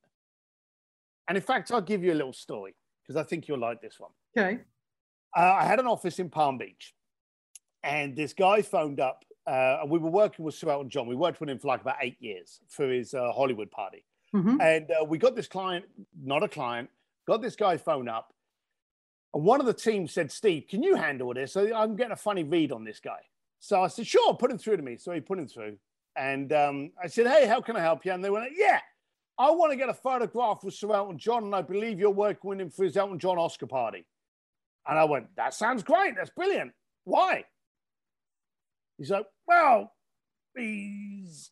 and 1.28 1.36
in 1.36 1.42
fact 1.42 1.70
I'll 1.70 1.80
give 1.80 2.02
you 2.02 2.12
a 2.12 2.14
little 2.14 2.32
story 2.32 2.74
because 3.02 3.16
I 3.16 3.22
think 3.22 3.48
you'll 3.48 3.58
like 3.58 3.80
this 3.80 3.98
one. 3.98 4.10
okay. 4.36 4.60
Uh, 5.36 5.56
I 5.60 5.64
had 5.64 5.80
an 5.80 5.86
office 5.86 6.18
in 6.18 6.28
Palm 6.28 6.58
Beach, 6.58 6.94
and 7.82 8.14
this 8.16 8.32
guy 8.32 8.62
phoned 8.62 9.00
up. 9.00 9.24
Uh, 9.44 9.78
and 9.82 9.90
we 9.90 9.98
were 9.98 10.10
working 10.10 10.44
with 10.44 10.54
Sir 10.54 10.70
Elton 10.70 10.88
John. 10.88 11.08
We 11.08 11.16
worked 11.16 11.40
with 11.40 11.50
him 11.50 11.58
for 11.58 11.66
like 11.66 11.80
about 11.80 11.96
eight 12.00 12.16
years 12.20 12.60
for 12.68 12.88
his 12.88 13.12
uh, 13.12 13.32
Hollywood 13.32 13.72
party. 13.72 14.04
hmm 14.32 14.60
And 14.60 14.88
uh, 14.90 15.04
we 15.04 15.18
got 15.18 15.34
this 15.34 15.48
client, 15.48 15.84
not 16.22 16.44
a 16.44 16.48
client, 16.48 16.90
got 17.26 17.42
this 17.42 17.56
guy 17.56 17.76
phone 17.76 18.08
up. 18.08 18.32
And 19.34 19.42
one 19.42 19.58
of 19.58 19.66
the 19.66 19.74
team 19.74 20.06
said, 20.06 20.30
Steve, 20.30 20.66
can 20.68 20.82
you 20.82 20.94
handle 20.94 21.34
this? 21.34 21.52
So 21.52 21.74
I'm 21.74 21.96
getting 21.96 22.12
a 22.12 22.16
funny 22.16 22.44
read 22.44 22.70
on 22.70 22.84
this 22.84 23.00
guy. 23.00 23.18
So 23.58 23.82
I 23.82 23.88
said, 23.88 24.06
sure, 24.06 24.34
put 24.34 24.50
him 24.50 24.58
through 24.58 24.76
to 24.76 24.82
me. 24.82 24.96
So 24.96 25.10
he 25.12 25.20
put 25.20 25.38
him 25.38 25.48
through. 25.48 25.76
And 26.14 26.52
um, 26.52 26.92
I 27.02 27.08
said, 27.08 27.26
hey, 27.26 27.46
how 27.46 27.60
can 27.60 27.74
I 27.74 27.80
help 27.80 28.04
you? 28.04 28.12
And 28.12 28.22
they 28.22 28.30
went, 28.30 28.52
yeah, 28.56 28.80
I 29.38 29.50
want 29.50 29.72
to 29.72 29.76
get 29.76 29.88
a 29.88 29.94
photograph 29.94 30.62
with 30.62 30.74
Sir 30.74 30.92
Elton 30.92 31.18
John. 31.18 31.44
And 31.44 31.54
I 31.54 31.62
believe 31.62 31.98
you're 31.98 32.10
working 32.10 32.48
with 32.50 32.60
him 32.60 32.70
for 32.70 32.84
his 32.84 32.96
Elton 32.96 33.18
John 33.18 33.38
Oscar 33.38 33.66
party. 33.66 34.04
And 34.86 34.98
I 34.98 35.04
went, 35.04 35.26
that 35.36 35.54
sounds 35.54 35.82
great. 35.82 36.16
That's 36.16 36.30
brilliant. 36.30 36.72
Why? 37.04 37.44
He's 38.98 39.10
like, 39.10 39.26
well, 39.46 39.92
he's 40.56 41.50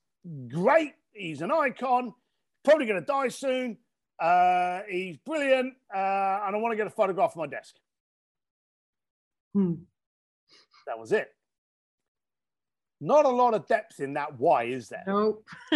great. 0.49 0.95
He's 1.13 1.41
an 1.43 1.51
icon. 1.51 2.13
Probably 2.65 2.87
going 2.87 3.01
to 3.01 3.07
die 3.07 3.29
soon. 3.29 3.79
Uh, 4.21 4.81
he's 4.89 5.17
brilliant. 5.25 5.75
Uh, 5.95 6.41
and 6.47 6.57
I 6.57 6.59
want 6.59 6.73
to 6.73 6.77
get 6.77 6.87
a 6.87 6.91
photograph 6.91 7.33
of 7.33 7.37
my 7.37 7.47
desk. 7.47 7.75
Hmm. 9.55 9.75
That 10.87 10.99
was 10.99 11.13
it. 11.13 11.29
Not 13.03 13.25
a 13.25 13.29
lot 13.31 13.55
of 13.55 13.67
depth 13.67 14.01
in 14.01 14.13
that 14.15 14.39
why, 14.39 14.65
is 14.65 14.89
there? 14.89 15.05
Nope. 15.07 15.45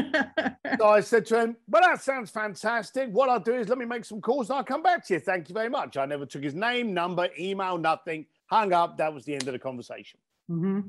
So 0.79 0.89
I 0.89 1.01
said 1.01 1.25
to 1.27 1.41
him, 1.41 1.57
Well, 1.69 1.83
that 1.83 2.03
sounds 2.03 2.31
fantastic. 2.31 3.09
What 3.11 3.29
I'll 3.29 3.39
do 3.41 3.55
is 3.55 3.69
let 3.69 3.79
me 3.79 3.85
make 3.85 4.05
some 4.05 4.21
calls 4.21 4.51
and 4.51 4.59
I'll 4.59 4.65
come 4.65 4.83
back 4.83 5.07
to 5.07 5.15
you. 5.15 5.21
Thank 5.21 5.49
you 5.49 5.55
very 5.55 5.71
much. 5.71 5.97
I 5.97 6.05
never 6.05 6.27
took 6.27 6.43
his 6.43 6.55
name, 6.55 6.93
number, 6.93 7.29
email, 7.39 7.79
nothing. 7.79 8.27
Hung 8.47 8.73
up. 8.73 8.99
That 8.99 9.15
was 9.15 9.25
the 9.25 9.35
end 9.35 9.47
of 9.47 9.53
the 9.53 9.59
conversation. 9.59 10.19
hmm 10.49 10.81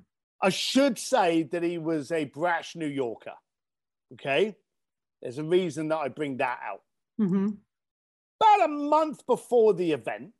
I 0.41 0.49
should 0.49 0.99
say 0.99 1.43
that 1.43 1.63
he 1.63 1.77
was 1.77 2.11
a 2.11 2.25
brash 2.25 2.75
New 2.75 2.87
Yorker. 2.87 3.33
Okay. 4.13 4.55
There's 5.21 5.37
a 5.37 5.43
reason 5.43 5.87
that 5.89 5.97
I 5.97 6.07
bring 6.09 6.37
that 6.37 6.59
out. 6.65 6.81
hmm 7.17 7.49
About 8.41 8.65
a 8.65 8.67
month 8.67 9.25
before 9.27 9.73
the 9.73 9.91
event, 9.91 10.31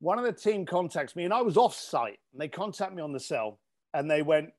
one 0.00 0.18
of 0.18 0.24
the 0.24 0.32
team 0.32 0.66
contacts 0.66 1.14
me 1.16 1.24
and 1.24 1.32
I 1.32 1.42
was 1.42 1.56
off 1.56 1.74
site 1.74 2.18
and 2.32 2.40
they 2.40 2.48
contact 2.48 2.94
me 2.94 3.02
on 3.02 3.12
the 3.12 3.20
cell 3.20 3.60
and 3.94 4.10
they 4.10 4.22
went, 4.22 4.50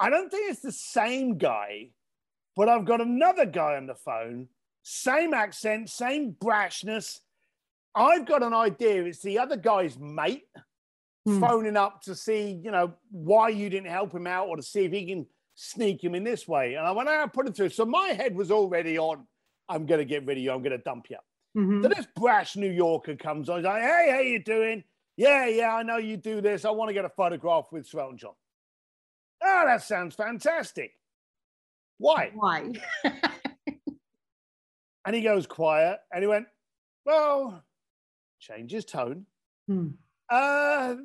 I 0.00 0.10
don't 0.10 0.30
think 0.30 0.50
it's 0.50 0.60
the 0.60 0.72
same 0.72 1.38
guy, 1.38 1.90
but 2.56 2.68
I've 2.68 2.84
got 2.84 3.00
another 3.00 3.46
guy 3.46 3.76
on 3.76 3.86
the 3.86 3.94
phone, 3.94 4.48
same 4.82 5.32
accent, 5.34 5.88
same 5.90 6.32
brashness. 6.32 7.20
I've 7.94 8.26
got 8.26 8.42
an 8.42 8.54
idea. 8.54 9.04
It's 9.04 9.22
the 9.22 9.38
other 9.38 9.56
guy's 9.56 9.98
mate 9.98 10.44
Hmm. 11.26 11.40
phoning 11.40 11.76
up 11.78 12.02
to 12.02 12.14
see, 12.14 12.60
you 12.62 12.70
know, 12.70 12.92
why 13.10 13.48
you 13.48 13.70
didn't 13.70 13.88
help 13.88 14.12
him 14.12 14.26
out 14.26 14.48
or 14.48 14.56
to 14.56 14.62
see 14.62 14.84
if 14.84 14.92
he 14.92 15.06
can 15.06 15.26
sneak 15.54 16.04
him 16.04 16.14
in 16.14 16.22
this 16.22 16.46
way. 16.46 16.74
And 16.74 16.86
I 16.86 16.90
went, 16.90 17.08
I 17.08 17.26
put 17.28 17.48
it 17.48 17.56
through. 17.56 17.70
So 17.70 17.86
my 17.86 18.08
head 18.08 18.36
was 18.36 18.50
already 18.50 18.98
on, 18.98 19.26
I'm 19.66 19.86
going 19.86 20.00
to 20.00 20.04
get 20.04 20.26
rid 20.26 20.36
of 20.36 20.44
you. 20.44 20.52
I'm 20.52 20.60
going 20.60 20.76
to 20.76 20.84
dump 20.84 21.06
you. 21.08 21.16
hmm 21.54 21.82
So 21.82 21.88
this 21.88 22.06
brash 22.14 22.56
New 22.56 22.70
Yorker 22.70 23.16
comes 23.16 23.48
on. 23.48 23.58
He's 23.60 23.64
like, 23.64 23.82
hey, 23.82 24.10
how 24.10 24.18
you 24.18 24.42
doing? 24.44 24.84
Yeah, 25.16 25.46
yeah, 25.46 25.74
I 25.74 25.82
know 25.82 25.96
you 25.96 26.18
do 26.18 26.42
this. 26.42 26.66
I 26.66 26.70
want 26.72 26.90
to 26.90 26.92
get 26.92 27.06
a 27.06 27.10
photograph 27.10 27.66
with 27.72 27.86
Sir 27.86 28.00
Elton 28.00 28.18
John. 28.18 28.34
Oh, 29.44 29.64
that 29.66 29.82
sounds 29.82 30.14
fantastic. 30.14 30.92
Why? 31.98 32.30
Why? 32.34 32.72
And 35.04 35.14
he 35.14 35.22
goes 35.22 35.46
quiet 35.46 36.00
and 36.12 36.22
he 36.22 36.26
went, 36.26 36.46
well, 37.04 37.62
change 38.40 38.72
his 38.72 38.84
tone. 38.84 39.26
Hmm. 39.68 39.88
Uh, 40.30 40.96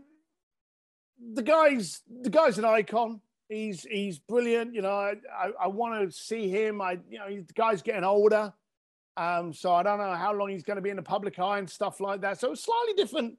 the 1.33 1.43
guy's 1.43 2.01
the 2.21 2.29
guy's 2.29 2.57
an 2.57 2.65
icon. 2.65 3.19
He's 3.49 3.83
he's 3.83 4.19
brilliant. 4.19 4.73
You 4.73 4.83
know, 4.83 4.91
I, 4.91 5.15
I, 5.37 5.51
I 5.63 5.67
want 5.67 6.09
to 6.09 6.15
see 6.15 6.49
him. 6.49 6.81
I 6.81 6.99
you 7.09 7.19
know 7.19 7.27
the 7.27 7.53
guy's 7.53 7.81
getting 7.81 8.05
older, 8.05 8.53
um, 9.17 9.53
so 9.53 9.73
I 9.73 9.83
don't 9.83 9.97
know 9.97 10.13
how 10.13 10.33
long 10.33 10.49
he's 10.49 10.63
going 10.63 10.77
to 10.77 10.81
be 10.81 10.91
in 10.91 10.95
the 10.95 11.03
public 11.03 11.37
eye 11.37 11.59
and 11.59 11.69
stuff 11.69 11.99
like 11.99 12.21
that. 12.21 12.39
So 12.39 12.53
slightly 12.53 12.93
different 12.93 13.37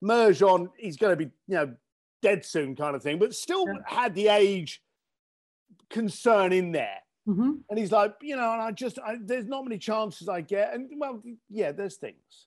merge 0.00 0.42
on. 0.42 0.70
He's 0.76 0.96
going 0.96 1.18
to 1.18 1.24
be 1.24 1.32
you 1.48 1.56
know 1.56 1.74
dead 2.22 2.44
soon 2.44 2.76
kind 2.76 2.96
of 2.96 3.02
thing, 3.02 3.18
but 3.18 3.34
still 3.34 3.66
yeah. 3.66 3.80
had 3.84 4.14
the 4.14 4.28
age 4.28 4.82
concern 5.90 6.52
in 6.52 6.72
there. 6.72 6.98
Mm-hmm. 7.28 7.52
And 7.68 7.78
he's 7.78 7.92
like, 7.92 8.14
you 8.22 8.36
know, 8.36 8.52
and 8.52 8.62
I 8.62 8.70
just 8.70 8.98
I, 8.98 9.16
there's 9.20 9.46
not 9.46 9.64
many 9.64 9.78
chances 9.78 10.28
I 10.28 10.42
get, 10.42 10.74
and 10.74 10.88
well, 10.96 11.22
yeah, 11.50 11.72
there's 11.72 11.96
things. 11.96 12.46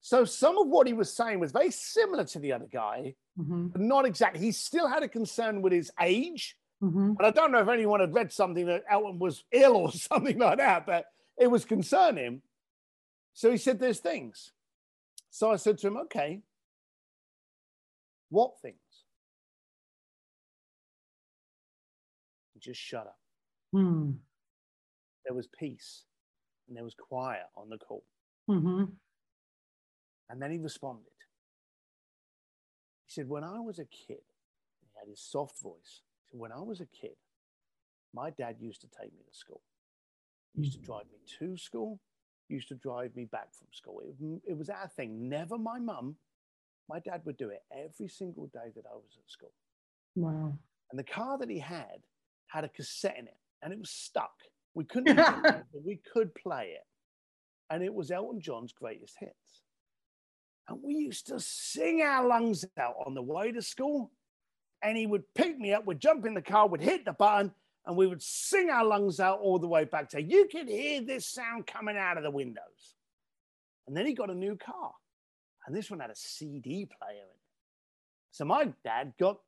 So 0.00 0.24
some 0.24 0.58
of 0.58 0.68
what 0.68 0.86
he 0.86 0.92
was 0.92 1.12
saying 1.12 1.40
was 1.40 1.52
very 1.52 1.70
similar 1.70 2.24
to 2.24 2.38
the 2.38 2.52
other 2.52 2.68
guy, 2.70 3.14
mm-hmm. 3.38 3.68
but 3.68 3.80
not 3.80 4.04
exactly. 4.04 4.40
He 4.40 4.52
still 4.52 4.86
had 4.86 5.02
a 5.02 5.08
concern 5.08 5.62
with 5.62 5.72
his 5.72 5.90
age. 6.00 6.56
Mm-hmm. 6.82 7.14
And 7.18 7.22
I 7.22 7.30
don't 7.30 7.52
know 7.52 7.60
if 7.60 7.68
anyone 7.68 8.00
had 8.00 8.12
read 8.12 8.30
something 8.30 8.66
that 8.66 8.84
Elton 8.90 9.18
was 9.18 9.44
ill 9.52 9.76
or 9.76 9.92
something 9.92 10.38
like 10.38 10.58
that, 10.58 10.84
but 10.84 11.06
it 11.38 11.46
was 11.46 11.64
concerning. 11.64 12.42
So 13.32 13.50
he 13.50 13.56
said, 13.56 13.78
There's 13.78 14.00
things. 14.00 14.52
So 15.30 15.50
I 15.50 15.56
said 15.56 15.78
to 15.78 15.86
him, 15.86 15.96
Okay, 15.96 16.42
what 18.34 18.60
things? 18.60 18.76
Just 22.58 22.80
shut 22.80 23.06
up. 23.06 23.18
Hmm. 23.72 24.12
There 25.24 25.34
was 25.34 25.46
peace 25.46 26.04
and 26.66 26.76
there 26.76 26.84
was 26.84 26.94
quiet 26.94 27.44
on 27.56 27.68
the 27.68 27.78
call. 27.78 28.04
Mm-hmm. 28.50 28.84
And 30.30 30.42
then 30.42 30.50
he 30.50 30.58
responded. 30.58 31.04
He 33.06 33.12
said, 33.12 33.28
When 33.28 33.44
I 33.44 33.60
was 33.60 33.78
a 33.78 33.84
kid, 33.84 34.24
he 34.80 34.88
had 34.98 35.08
his 35.08 35.20
soft 35.20 35.60
voice. 35.62 36.00
He 36.22 36.30
said, 36.30 36.40
When 36.40 36.52
I 36.52 36.60
was 36.60 36.80
a 36.80 36.86
kid, 36.86 37.16
my 38.14 38.30
dad 38.30 38.56
used 38.58 38.80
to 38.80 38.88
take 38.88 39.12
me 39.12 39.24
to 39.30 39.36
school. 39.36 39.60
He 40.54 40.62
used 40.62 40.74
to 40.74 40.78
mm. 40.80 40.86
drive 40.86 41.04
me 41.12 41.18
to 41.38 41.56
school, 41.58 42.00
he 42.48 42.54
used 42.54 42.68
to 42.68 42.74
drive 42.74 43.14
me 43.14 43.26
back 43.26 43.48
from 43.52 43.68
school. 43.72 44.00
It, 44.00 44.50
it 44.50 44.56
was 44.56 44.70
our 44.70 44.88
thing. 44.96 45.28
Never 45.28 45.58
my 45.58 45.78
mum. 45.78 46.16
My 46.88 47.00
dad 47.00 47.22
would 47.24 47.36
do 47.36 47.48
it 47.48 47.62
every 47.72 48.08
single 48.08 48.46
day 48.46 48.70
that 48.74 48.84
I 48.90 48.94
was 48.94 49.18
at 49.18 49.30
school. 49.30 49.52
Wow. 50.16 50.52
And 50.90 50.98
the 50.98 51.04
car 51.04 51.38
that 51.38 51.50
he 51.50 51.58
had 51.58 52.02
had 52.46 52.64
a 52.64 52.68
cassette 52.68 53.16
in 53.18 53.26
it 53.26 53.36
and 53.62 53.72
it 53.72 53.78
was 53.78 53.90
stuck. 53.90 54.34
We 54.74 54.84
couldn't, 54.84 55.18
it, 55.18 55.26
but 55.26 55.84
we 55.84 56.00
could 56.12 56.34
play 56.34 56.74
it. 56.74 56.86
And 57.70 57.82
it 57.82 57.92
was 57.92 58.10
Elton 58.10 58.40
John's 58.40 58.72
greatest 58.72 59.16
hits. 59.18 59.62
And 60.68 60.78
we 60.82 60.94
used 60.94 61.26
to 61.28 61.40
sing 61.40 62.02
our 62.02 62.26
lungs 62.26 62.64
out 62.78 62.94
on 63.04 63.14
the 63.14 63.22
way 63.22 63.52
to 63.52 63.62
school. 63.62 64.10
And 64.82 64.96
he 64.96 65.06
would 65.06 65.22
pick 65.34 65.58
me 65.58 65.72
up, 65.72 65.86
we'd 65.86 66.00
jump 66.00 66.26
in 66.26 66.34
the 66.34 66.42
car, 66.42 66.68
would 66.68 66.82
hit 66.82 67.06
the 67.06 67.12
button, 67.14 67.52
and 67.86 67.96
we 67.96 68.06
would 68.06 68.22
sing 68.22 68.68
our 68.68 68.84
lungs 68.84 69.18
out 69.18 69.40
all 69.40 69.58
the 69.58 69.66
way 69.66 69.84
back 69.84 70.10
to 70.10 70.22
you 70.22 70.46
could 70.50 70.68
hear 70.68 71.00
this 71.00 71.26
sound 71.26 71.66
coming 71.66 71.96
out 71.96 72.18
of 72.18 72.22
the 72.22 72.30
windows. 72.30 72.94
And 73.86 73.96
then 73.96 74.06
he 74.06 74.14
got 74.14 74.30
a 74.30 74.34
new 74.34 74.56
car. 74.56 74.92
And 75.66 75.74
this 75.74 75.90
one 75.90 76.00
had 76.00 76.10
a 76.10 76.16
CD 76.16 76.86
player 76.86 77.12
in 77.12 77.16
it. 77.16 77.40
So 78.30 78.44
my 78.44 78.72
dad 78.84 79.14
got 79.18 79.38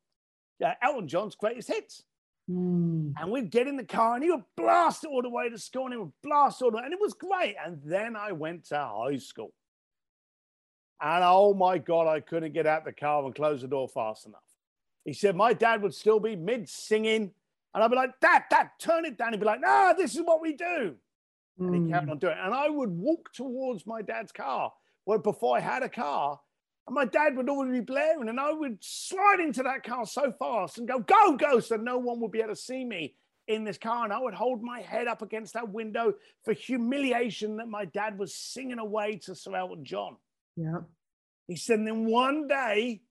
uh, 0.65 0.73
Elton 0.81 1.07
John's 1.07 1.35
greatest 1.35 1.67
hits. 1.67 2.03
Mm. 2.49 3.13
And 3.19 3.31
we'd 3.31 3.51
get 3.51 3.67
in 3.67 3.75
the 3.75 3.83
car 3.83 4.15
and 4.15 4.23
he 4.23 4.31
would 4.31 4.43
blast 4.55 5.03
it 5.03 5.07
all 5.07 5.21
the 5.21 5.29
way 5.29 5.49
to 5.49 5.57
school 5.57 5.85
and 5.85 5.93
he 5.93 5.99
would 5.99 6.13
blast 6.23 6.61
all 6.61 6.71
the 6.71 6.77
way. 6.77 6.83
And 6.85 6.93
it 6.93 6.99
was 7.01 7.13
great. 7.13 7.55
And 7.63 7.81
then 7.83 8.15
I 8.15 8.31
went 8.31 8.65
to 8.69 8.77
high 8.77 9.17
school. 9.17 9.53
And 11.01 11.23
oh 11.23 11.53
my 11.53 11.77
God, 11.77 12.07
I 12.07 12.21
couldn't 12.21 12.53
get 12.53 12.65
out 12.65 12.85
the 12.85 12.93
car 12.93 13.23
and 13.23 13.35
close 13.35 13.61
the 13.61 13.67
door 13.67 13.87
fast 13.87 14.25
enough. 14.25 14.39
He 15.05 15.13
said, 15.13 15.35
My 15.35 15.53
dad 15.53 15.81
would 15.81 15.93
still 15.93 16.19
be 16.19 16.35
mid 16.35 16.67
singing. 16.67 17.31
And 17.73 17.83
I'd 17.83 17.91
be 17.91 17.95
like, 17.95 18.19
Dad, 18.19 18.43
Dad, 18.49 18.69
turn 18.79 19.05
it 19.05 19.17
down. 19.17 19.33
He'd 19.33 19.39
be 19.39 19.45
like, 19.45 19.61
No, 19.61 19.93
this 19.95 20.15
is 20.15 20.21
what 20.21 20.41
we 20.41 20.53
do. 20.53 20.95
Mm. 21.59 21.67
And 21.67 21.85
he 21.85 21.91
carried 21.91 22.05
hmm. 22.05 22.11
on 22.11 22.19
doing 22.19 22.33
it. 22.33 22.39
And 22.43 22.53
I 22.53 22.69
would 22.69 22.89
walk 22.89 23.33
towards 23.33 23.85
my 23.85 24.01
dad's 24.01 24.31
car. 24.31 24.71
Well, 25.07 25.19
before 25.19 25.55
I 25.55 25.61
had 25.61 25.83
a 25.83 25.89
car, 25.89 26.37
and 26.85 26.93
my 26.93 27.05
dad 27.05 27.37
would 27.37 27.49
always 27.49 27.71
be 27.71 27.79
blaring, 27.79 28.27
and 28.27 28.39
I 28.41 28.51
would 28.51 28.77
slide 28.81 29.39
into 29.39 29.63
that 29.63 29.83
car 29.83 30.05
so 30.05 30.33
fast 30.37 30.77
and 30.77 30.87
go, 30.87 30.99
Go, 30.99 31.37
go, 31.37 31.61
so 31.61 31.77
no 31.77 31.97
one 31.97 32.19
would 32.19 32.31
be 32.31 32.39
able 32.39 32.49
to 32.49 32.55
see 32.57 32.83
me 32.83 33.15
in 33.47 33.63
this 33.63 33.77
car. 33.77 34.03
And 34.03 34.11
I 34.11 34.19
would 34.19 34.33
hold 34.33 34.61
my 34.61 34.81
head 34.81 35.07
up 35.07 35.21
against 35.21 35.53
that 35.53 35.69
window 35.69 36.13
for 36.43 36.51
humiliation 36.51 37.55
that 37.55 37.69
my 37.69 37.85
dad 37.85 38.19
was 38.19 38.35
singing 38.35 38.79
away 38.79 39.15
to 39.23 39.33
Sir 39.33 39.55
Elton 39.55 39.85
John. 39.85 40.17
Yeah. 40.57 40.79
He 41.47 41.55
said, 41.55 41.79
and 41.79 41.87
then 41.87 42.05
one 42.05 42.49
day 42.49 43.01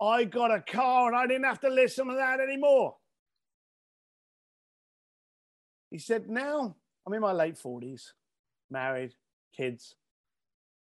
I 0.00 0.24
got 0.24 0.54
a 0.54 0.60
car 0.60 1.08
and 1.08 1.16
I 1.16 1.26
didn't 1.26 1.46
have 1.46 1.60
to 1.60 1.70
listen 1.70 2.08
to 2.08 2.14
that 2.14 2.40
anymore. 2.40 2.96
He 5.90 5.96
said, 5.96 6.28
now 6.28 6.76
I'm 7.06 7.14
in 7.14 7.22
my 7.22 7.32
late 7.32 7.56
40s, 7.56 8.02
married, 8.70 9.14
kids. 9.56 9.94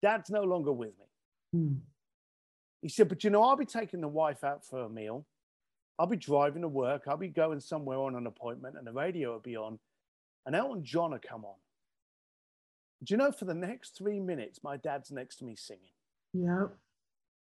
Dad's 0.02 0.30
no 0.30 0.42
longer 0.42 0.72
with 0.72 0.92
me. 0.98 1.06
Hmm. 1.52 1.74
He 2.82 2.88
said, 2.88 3.08
but 3.08 3.22
you 3.24 3.30
know, 3.30 3.42
I'll 3.42 3.56
be 3.56 3.66
taking 3.66 4.00
the 4.00 4.08
wife 4.08 4.42
out 4.42 4.64
for 4.64 4.80
a 4.80 4.88
meal. 4.88 5.26
I'll 5.98 6.06
be 6.06 6.16
driving 6.16 6.62
to 6.62 6.68
work. 6.68 7.02
I'll 7.06 7.18
be 7.18 7.28
going 7.28 7.60
somewhere 7.60 7.98
on 7.98 8.14
an 8.14 8.26
appointment 8.26 8.76
and 8.78 8.86
the 8.86 8.92
radio 8.92 9.32
will 9.32 9.40
be 9.40 9.56
on. 9.56 9.78
And 10.46 10.56
Elton 10.56 10.82
John 10.82 11.10
will 11.10 11.18
come 11.18 11.44
on. 11.44 11.56
Do 13.04 13.12
you 13.12 13.18
know, 13.18 13.32
for 13.32 13.44
the 13.44 13.54
next 13.54 13.96
three 13.96 14.18
minutes, 14.18 14.60
my 14.62 14.76
dad's 14.78 15.10
next 15.10 15.36
to 15.36 15.44
me 15.44 15.56
singing. 15.56 15.92
Yeah. 16.32 16.66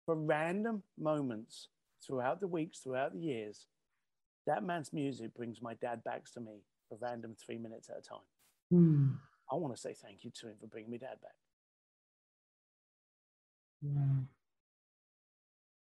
For 0.07 0.14
random 0.14 0.82
moments 0.98 1.68
throughout 2.07 2.40
the 2.40 2.46
weeks, 2.46 2.78
throughout 2.78 3.12
the 3.12 3.20
years, 3.20 3.66
that 4.46 4.64
man's 4.64 4.92
music 4.92 5.34
brings 5.34 5.61
my 5.61 5.74
dad 5.74 6.04
back 6.04 6.24
to 6.32 6.40
me 6.40 6.62
for 6.88 6.96
random 7.00 7.34
three 7.34 7.59
minutes 7.59 7.90
at 7.90 7.98
a 7.98 8.02
time. 8.02 8.18
Mm. 8.72 9.16
I 9.50 9.57
want 9.57 9.74
to 9.74 9.80
say 9.80 9.94
thank 9.94 10.24
you 10.24 10.30
to 10.40 10.48
him 10.48 10.54
for 10.61 10.66
bringing 10.66 10.90
me 10.90 10.98
dad 10.98 11.20
back. 11.22 11.34
Yeah. 13.82 13.90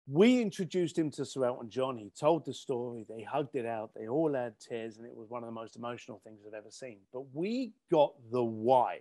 We 0.08 0.42
introduced 0.42 0.98
him 0.98 1.10
to 1.12 1.24
Sir 1.24 1.44
Elton 1.44 1.70
John. 1.70 1.96
He 1.96 2.10
told 2.10 2.44
the 2.44 2.52
story. 2.52 3.06
They 3.08 3.22
hugged 3.22 3.54
it 3.54 3.66
out. 3.66 3.90
They 3.94 4.08
all 4.08 4.34
had 4.34 4.58
tears, 4.58 4.98
and 4.98 5.06
it 5.06 5.14
was 5.14 5.30
one 5.30 5.42
of 5.42 5.46
the 5.46 5.54
most 5.54 5.76
emotional 5.76 6.20
things 6.24 6.40
I've 6.46 6.54
ever 6.54 6.70
seen. 6.70 6.98
But 7.12 7.24
we 7.32 7.72
got 7.90 8.14
the 8.30 8.42
why. 8.42 9.00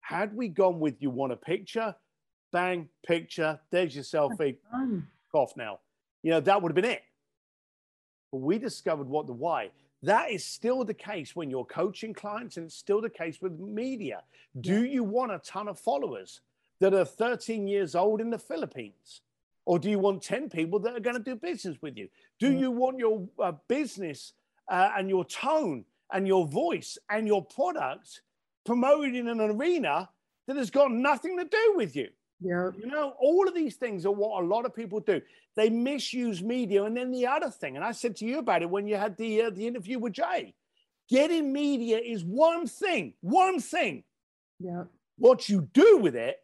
Had 0.00 0.34
we 0.34 0.48
gone 0.48 0.78
with 0.78 1.00
you 1.00 1.10
want 1.10 1.32
a 1.32 1.36
picture, 1.36 1.94
bang, 2.52 2.88
picture, 3.06 3.58
there's 3.70 3.94
your 3.94 4.04
selfie, 4.04 4.56
off 5.32 5.56
now. 5.56 5.80
You 6.22 6.32
know, 6.32 6.40
that 6.40 6.62
would 6.62 6.70
have 6.70 6.76
been 6.76 6.84
it. 6.84 7.02
But 8.30 8.38
we 8.38 8.58
discovered 8.58 9.08
what 9.08 9.26
the 9.26 9.32
why. 9.32 9.70
That 10.02 10.30
is 10.30 10.44
still 10.44 10.84
the 10.84 10.94
case 10.94 11.34
when 11.34 11.50
you're 11.50 11.64
coaching 11.64 12.14
clients, 12.14 12.56
and 12.56 12.66
it's 12.66 12.74
still 12.74 13.00
the 13.00 13.10
case 13.10 13.40
with 13.40 13.58
media. 13.58 14.22
Do 14.60 14.84
you 14.84 15.02
want 15.02 15.32
a 15.32 15.38
ton 15.38 15.66
of 15.66 15.78
followers 15.78 16.40
that 16.80 16.94
are 16.94 17.04
13 17.04 17.66
years 17.66 17.94
old 17.94 18.20
in 18.20 18.30
the 18.30 18.38
Philippines? 18.38 19.22
Or 19.66 19.78
do 19.78 19.90
you 19.90 19.98
want 19.98 20.22
10 20.22 20.48
people 20.48 20.78
that 20.80 20.96
are 20.96 21.00
going 21.00 21.16
to 21.16 21.22
do 21.22 21.36
business 21.36 21.76
with 21.82 21.96
you? 21.96 22.08
Do 22.38 22.50
you 22.50 22.70
want 22.70 22.98
your 22.98 23.28
uh, 23.38 23.52
business 23.68 24.32
uh, 24.70 24.90
and 24.96 25.10
your 25.10 25.24
tone 25.26 25.84
and 26.12 26.26
your 26.26 26.46
voice 26.46 26.96
and 27.10 27.26
your 27.26 27.44
product 27.44 28.22
promoted 28.64 29.14
in 29.14 29.28
an 29.28 29.40
arena 29.40 30.08
that 30.46 30.56
has 30.56 30.70
got 30.70 30.90
nothing 30.90 31.36
to 31.36 31.44
do 31.44 31.74
with 31.76 31.94
you? 31.94 32.08
Yeah. 32.40 32.70
You 32.78 32.86
know, 32.86 33.14
all 33.20 33.48
of 33.48 33.54
these 33.54 33.76
things 33.76 34.06
are 34.06 34.12
what 34.12 34.42
a 34.42 34.46
lot 34.46 34.64
of 34.64 34.74
people 34.74 35.00
do. 35.00 35.20
They 35.56 35.68
misuse 35.68 36.42
media. 36.42 36.84
And 36.84 36.96
then 36.96 37.10
the 37.10 37.26
other 37.26 37.50
thing, 37.50 37.76
and 37.76 37.84
I 37.84 37.92
said 37.92 38.16
to 38.16 38.24
you 38.24 38.38
about 38.38 38.62
it 38.62 38.70
when 38.70 38.86
you 38.86 38.96
had 38.96 39.16
the 39.16 39.42
uh, 39.42 39.50
the 39.50 39.66
interview 39.66 39.98
with 39.98 40.14
Jay, 40.14 40.54
getting 41.08 41.52
media 41.52 41.98
is 41.98 42.24
one 42.24 42.66
thing, 42.66 43.14
one 43.20 43.60
thing. 43.60 44.04
Yeah. 44.60 44.84
What 45.16 45.48
you 45.48 45.68
do 45.72 45.98
with 45.98 46.14
it 46.14 46.38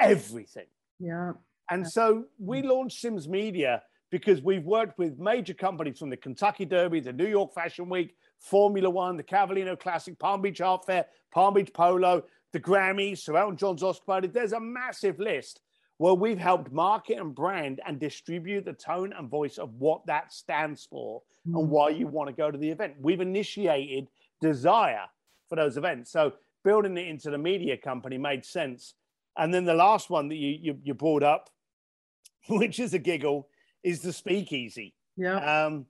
everything. 0.00 0.66
Yeah. 0.98 1.32
And 1.70 1.86
so 1.86 2.24
we 2.38 2.62
launched 2.62 3.00
Sims 3.00 3.28
Media 3.28 3.82
because 4.10 4.40
we've 4.40 4.64
worked 4.64 4.98
with 4.98 5.18
major 5.18 5.54
companies 5.54 5.98
from 5.98 6.10
the 6.10 6.16
Kentucky 6.16 6.64
Derby, 6.64 7.00
the 7.00 7.12
New 7.12 7.26
York 7.26 7.52
Fashion 7.52 7.88
Week, 7.88 8.14
Formula 8.38 8.88
One, 8.88 9.16
the 9.16 9.24
Cavallino 9.24 9.78
Classic, 9.78 10.18
Palm 10.18 10.42
Beach 10.42 10.60
Art 10.60 10.86
Fair, 10.86 11.06
Palm 11.32 11.54
Beach 11.54 11.72
Polo, 11.72 12.22
the 12.52 12.60
Grammys, 12.60 13.18
Sir 13.18 13.36
Elton 13.36 13.56
John's 13.56 13.82
Oscar 13.82 14.04
party. 14.04 14.28
There's 14.28 14.52
a 14.52 14.60
massive 14.60 15.18
list 15.18 15.60
where 15.98 16.14
we've 16.14 16.38
helped 16.38 16.70
market 16.72 17.18
and 17.18 17.34
brand 17.34 17.80
and 17.86 17.98
distribute 17.98 18.64
the 18.64 18.72
tone 18.72 19.12
and 19.18 19.28
voice 19.30 19.58
of 19.58 19.74
what 19.74 20.04
that 20.06 20.32
stands 20.32 20.86
for 20.88 21.22
mm. 21.48 21.58
and 21.58 21.70
why 21.70 21.88
you 21.88 22.06
want 22.06 22.28
to 22.28 22.34
go 22.34 22.50
to 22.50 22.58
the 22.58 22.68
event. 22.68 22.94
We've 23.00 23.20
initiated 23.20 24.08
desire 24.40 25.06
for 25.48 25.56
those 25.56 25.76
events. 25.76 26.12
So 26.12 26.34
building 26.64 26.96
it 26.98 27.08
into 27.08 27.30
the 27.30 27.38
media 27.38 27.76
company 27.76 28.18
made 28.18 28.44
sense. 28.44 28.94
And 29.36 29.52
then 29.52 29.64
the 29.64 29.74
last 29.74 30.10
one 30.10 30.28
that 30.28 30.36
you, 30.36 30.58
you, 30.60 30.78
you 30.82 30.94
brought 30.94 31.22
up, 31.22 31.50
which 32.48 32.78
is 32.78 32.94
a 32.94 32.98
giggle, 32.98 33.48
is 33.82 34.00
the 34.02 34.12
speakeasy. 34.12 34.94
Yeah. 35.16 35.64
Um, 35.64 35.86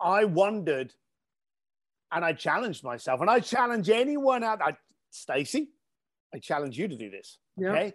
I 0.00 0.24
wondered 0.24 0.92
and 2.10 2.24
I 2.24 2.32
challenged 2.32 2.84
myself, 2.84 3.20
and 3.20 3.28
I 3.28 3.40
challenge 3.40 3.90
anyone 3.90 4.42
out. 4.42 4.62
I, 4.62 4.76
Stacey, 5.10 5.68
I 6.34 6.38
challenge 6.38 6.78
you 6.78 6.88
to 6.88 6.96
do 6.96 7.10
this. 7.10 7.36
Okay. 7.62 7.92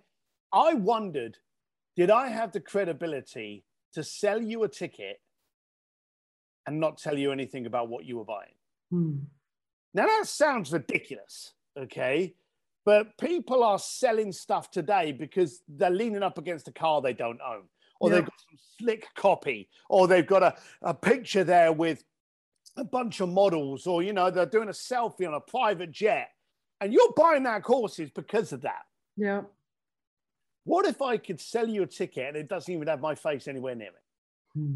I 0.51 0.75
wondered, 0.75 1.37
did 1.95 2.11
I 2.11 2.27
have 2.27 2.51
the 2.51 2.59
credibility 2.59 3.63
to 3.93 4.03
sell 4.03 4.39
you 4.39 4.63
a 4.63 4.69
ticket 4.69 5.19
and 6.65 6.79
not 6.79 6.97
tell 6.97 7.17
you 7.17 7.31
anything 7.31 7.65
about 7.65 7.89
what 7.89 8.05
you 8.05 8.17
were 8.17 8.25
buying. 8.25 8.53
Hmm. 8.89 9.17
Now 9.93 10.07
that 10.07 10.27
sounds 10.27 10.71
ridiculous, 10.71 11.53
okay? 11.77 12.35
But 12.85 13.17
people 13.17 13.63
are 13.63 13.79
selling 13.79 14.31
stuff 14.31 14.69
today 14.69 15.11
because 15.11 15.61
they're 15.67 15.89
leaning 15.89 16.23
up 16.23 16.37
against 16.37 16.67
a 16.67 16.71
car 16.71 17.01
they 17.01 17.13
don't 17.13 17.39
own, 17.41 17.63
or 17.99 18.09
Yeah. 18.09 18.15
they've 18.15 18.25
got 18.25 18.39
some 18.49 18.59
slick 18.77 19.07
copy, 19.15 19.69
or 19.89 20.07
they've 20.07 20.27
got 20.27 20.43
a, 20.43 20.55
a 20.81 20.93
picture 20.93 21.43
there 21.43 21.71
with 21.71 22.03
a 22.75 22.83
bunch 22.83 23.21
of 23.21 23.29
models, 23.29 23.87
or 23.87 24.03
you 24.03 24.13
know, 24.13 24.29
they're 24.29 24.45
doing 24.45 24.69
a 24.69 24.73
selfie 24.73 25.27
on 25.27 25.33
a 25.33 25.39
private 25.39 25.91
jet. 25.91 26.29
And 26.81 26.91
you're 26.91 27.13
buying 27.15 27.43
that 27.43 27.63
courses 27.63 28.09
because 28.09 28.51
of 28.51 28.61
that. 28.61 28.81
Yeah. 29.15 29.43
What 30.65 30.85
if 30.85 31.01
I 31.01 31.17
could 31.17 31.39
sell 31.39 31.67
you 31.67 31.83
a 31.83 31.87
ticket 31.87 32.27
and 32.27 32.37
it 32.37 32.49
doesn't 32.49 32.73
even 32.73 32.87
have 32.87 32.99
my 32.99 33.15
face 33.15 33.47
anywhere 33.47 33.75
near 33.75 33.89
it? 33.89 33.93
Hmm. 34.53 34.75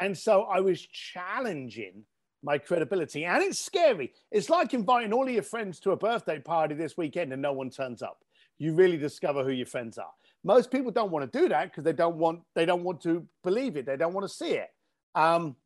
And 0.00 0.16
so 0.16 0.42
I 0.42 0.60
was 0.60 0.80
challenging 0.80 2.04
my 2.42 2.58
credibility. 2.58 3.24
And 3.24 3.42
it's 3.42 3.58
scary. 3.58 4.12
It's 4.30 4.48
like 4.50 4.74
inviting 4.74 5.12
all 5.12 5.24
of 5.26 5.30
your 5.30 5.42
friends 5.42 5.80
to 5.80 5.92
a 5.92 5.96
birthday 5.96 6.38
party 6.38 6.74
this 6.74 6.96
weekend 6.96 7.32
and 7.32 7.42
no 7.42 7.52
one 7.52 7.70
turns 7.70 8.02
up. 8.02 8.24
You 8.58 8.74
really 8.74 8.96
discover 8.96 9.44
who 9.44 9.50
your 9.50 9.66
friends 9.66 9.98
are. 9.98 10.12
Most 10.44 10.70
people 10.70 10.90
don't 10.90 11.10
want 11.10 11.30
to 11.30 11.38
do 11.38 11.48
that 11.48 11.70
because 11.70 11.84
they 11.84 11.92
don't 11.92 12.16
want 12.16 12.40
they 12.54 12.64
don't 12.64 12.84
want 12.84 13.00
to 13.02 13.26
believe 13.42 13.76
it. 13.76 13.86
They 13.86 13.96
don't 13.96 14.14
want 14.14 14.26
to 14.28 14.32
see 14.32 14.52
it. 14.52 14.68
Um, 15.14 15.56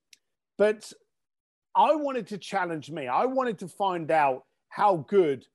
but 0.57 0.93
I 1.75 1.95
wanted 1.95 2.27
to 2.29 2.39
challenge 2.39 2.91
me. 2.91 3.07
I 3.07 3.25
wanted 3.25 3.59
to 3.61 3.69
find 3.69 4.11
out 4.11 4.45
how 4.69 4.97
good 5.09 5.47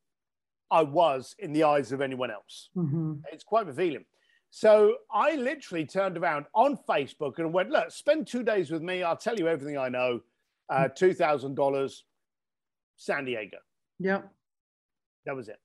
I 0.70 0.84
was 0.84 1.36
in 1.40 1.54
the 1.54 1.64
eyes 1.64 1.92
of 1.92 2.02
anyone 2.02 2.30
else. 2.30 2.70
Mhm. 2.76 3.22
It's 3.32 3.44
quite 3.44 3.66
revealing. 3.68 4.06
So 4.50 4.98
I 5.12 5.36
literally 5.36 5.86
turned 5.86 6.18
around 6.18 6.46
on 6.54 6.78
Facebook 6.90 7.38
and 7.40 7.54
went, 7.54 7.70
look, 7.70 7.92
spend 7.92 8.28
two 8.28 8.44
days 8.44 8.72
with 8.72 8.82
me. 8.82 9.04
I'll 9.04 9.18
tell 9.18 9.38
you 9.38 9.48
everything 9.48 9.78
I 9.78 9.90
know. 9.90 10.22
Uh, 10.70 10.90
$2,000, 10.90 12.02
San 12.98 13.26
Diego. 13.26 13.58
Yep. 14.00 14.30
That 15.26 15.36
was 15.36 15.50
it. 15.50 15.60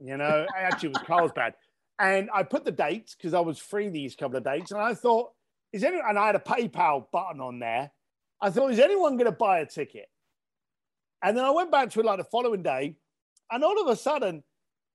You 0.00 0.16
know, 0.16 0.46
actually, 0.56 0.90
it 0.90 0.98
was 0.98 1.06
Carlsbad. 1.06 1.54
And 1.98 2.30
I 2.34 2.42
put 2.42 2.64
the 2.64 2.72
dates 2.72 3.14
because 3.14 3.34
I 3.34 3.40
was 3.40 3.58
free 3.58 3.88
these 3.90 4.16
couple 4.16 4.38
of 4.38 4.44
dates. 4.44 4.72
And 4.72 4.80
I 4.80 4.94
thought, 4.94 5.32
is 5.72 5.84
anyone, 5.84 6.06
and 6.08 6.18
I 6.18 6.26
had 6.26 6.36
a 6.36 6.40
PayPal 6.40 7.04
button 7.12 7.40
on 7.40 7.58
there. 7.58 7.92
I 8.40 8.50
thought, 8.50 8.72
is 8.72 8.78
anyone 8.78 9.16
going 9.16 9.30
to 9.30 9.36
buy 9.36 9.60
a 9.60 9.66
ticket? 9.66 10.06
And 11.22 11.36
then 11.36 11.44
I 11.44 11.50
went 11.50 11.70
back 11.70 11.90
to 11.90 12.00
it 12.00 12.06
like 12.06 12.18
the 12.18 12.24
following 12.24 12.62
day. 12.62 12.96
And 13.50 13.62
all 13.62 13.80
of 13.80 13.86
a 13.88 13.96
sudden, 13.96 14.42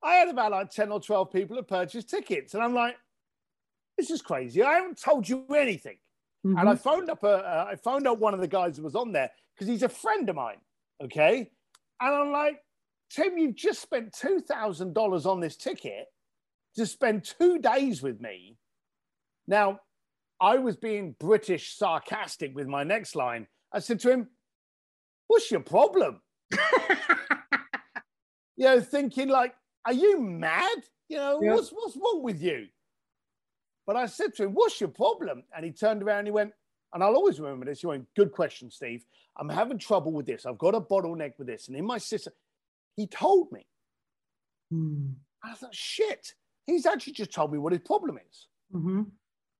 I 0.03 0.15
had 0.15 0.29
about 0.29 0.51
like 0.51 0.71
10 0.71 0.91
or 0.91 0.99
12 0.99 1.31
people 1.31 1.55
that 1.57 1.67
purchased 1.67 2.09
tickets. 2.09 2.55
And 2.55 2.63
I'm 2.63 2.73
like, 2.73 2.95
this 3.97 4.09
is 4.09 4.21
crazy. 4.21 4.63
I 4.63 4.73
haven't 4.73 5.01
told 5.01 5.29
you 5.29 5.45
anything. 5.55 5.97
And 6.45 6.69
I 6.69 6.75
phoned 6.75 7.09
up 7.09 7.23
a, 7.23 7.27
uh, 7.27 7.67
I 7.71 7.75
phoned 7.75 8.07
up 8.07 8.19
one 8.19 8.33
of 8.35 8.39
the 8.39 8.47
guys 8.47 8.75
that 8.75 8.83
was 8.83 8.95
on 8.95 9.11
there 9.11 9.31
because 9.55 9.67
he's 9.67 9.83
a 9.83 9.89
friend 9.89 10.29
of 10.29 10.35
mine. 10.35 10.57
Okay. 11.03 11.49
And 11.99 12.15
I'm 12.15 12.31
like, 12.31 12.57
Tim, 13.09 13.37
you've 13.37 13.55
just 13.55 13.81
spent 13.81 14.13
$2,000 14.13 15.25
on 15.25 15.39
this 15.39 15.57
ticket 15.57 16.05
to 16.75 16.85
spend 16.85 17.23
two 17.23 17.57
days 17.59 18.03
with 18.03 18.21
me. 18.21 18.57
Now, 19.47 19.79
I 20.39 20.57
was 20.57 20.75
being 20.75 21.15
British 21.19 21.75
sarcastic 21.77 22.53
with 22.55 22.67
my 22.67 22.83
next 22.83 23.15
line. 23.15 23.47
I 23.73 23.79
said 23.79 23.99
to 24.01 24.11
him, 24.11 24.27
What's 25.27 25.49
your 25.49 25.61
problem? 25.61 26.21
You 28.57 28.65
know, 28.65 28.79
thinking 28.79 29.27
like, 29.27 29.53
Are 29.85 29.93
you 29.93 30.19
mad? 30.19 30.77
You 31.09 31.17
know, 31.17 31.41
Yeah. 31.41 31.55
what's, 31.55 31.69
what's 31.71 31.97
wrong 31.97 32.23
with 32.23 32.41
you? 32.41 32.67
But 33.85 33.95
I 33.95 34.05
said 34.07 34.33
to 34.35 34.43
him, 34.43 34.53
What's 34.53 34.79
your 34.79 34.89
problem? 34.89 35.43
And 35.55 35.65
he 35.65 35.71
turned 35.71 36.01
around 36.03 36.19
and 36.19 36.27
he 36.27 36.31
went, 36.31 36.53
and 36.93 37.03
I'll 37.03 37.15
always 37.15 37.39
remember 37.39 37.65
this. 37.65 37.81
He 37.81 37.87
went, 37.87 38.07
Good 38.15 38.31
question, 38.31 38.69
Steve. 38.69 39.05
I'm 39.37 39.49
having 39.49 39.77
trouble 39.77 40.11
with 40.11 40.25
this. 40.25 40.45
I've 40.45 40.57
got 40.57 40.75
a 40.75 40.81
bottleneck 40.81 41.33
with 41.37 41.47
this. 41.47 41.67
And 41.67 41.75
in 41.77 41.85
my 41.85 41.97
system, 41.97 42.33
he 42.95 43.05
told 43.07 43.51
me. 43.51 43.65
And 44.71 45.15
I 45.43 45.53
thought, 45.53 45.75
shit, 45.75 46.33
he's 46.65 46.85
actually 46.85 47.13
just 47.13 47.31
told 47.31 47.51
me 47.51 47.59
what 47.59 47.73
his 47.73 47.81
problem 47.81 48.17
is. 48.29 48.47
Mhm. 48.73 49.11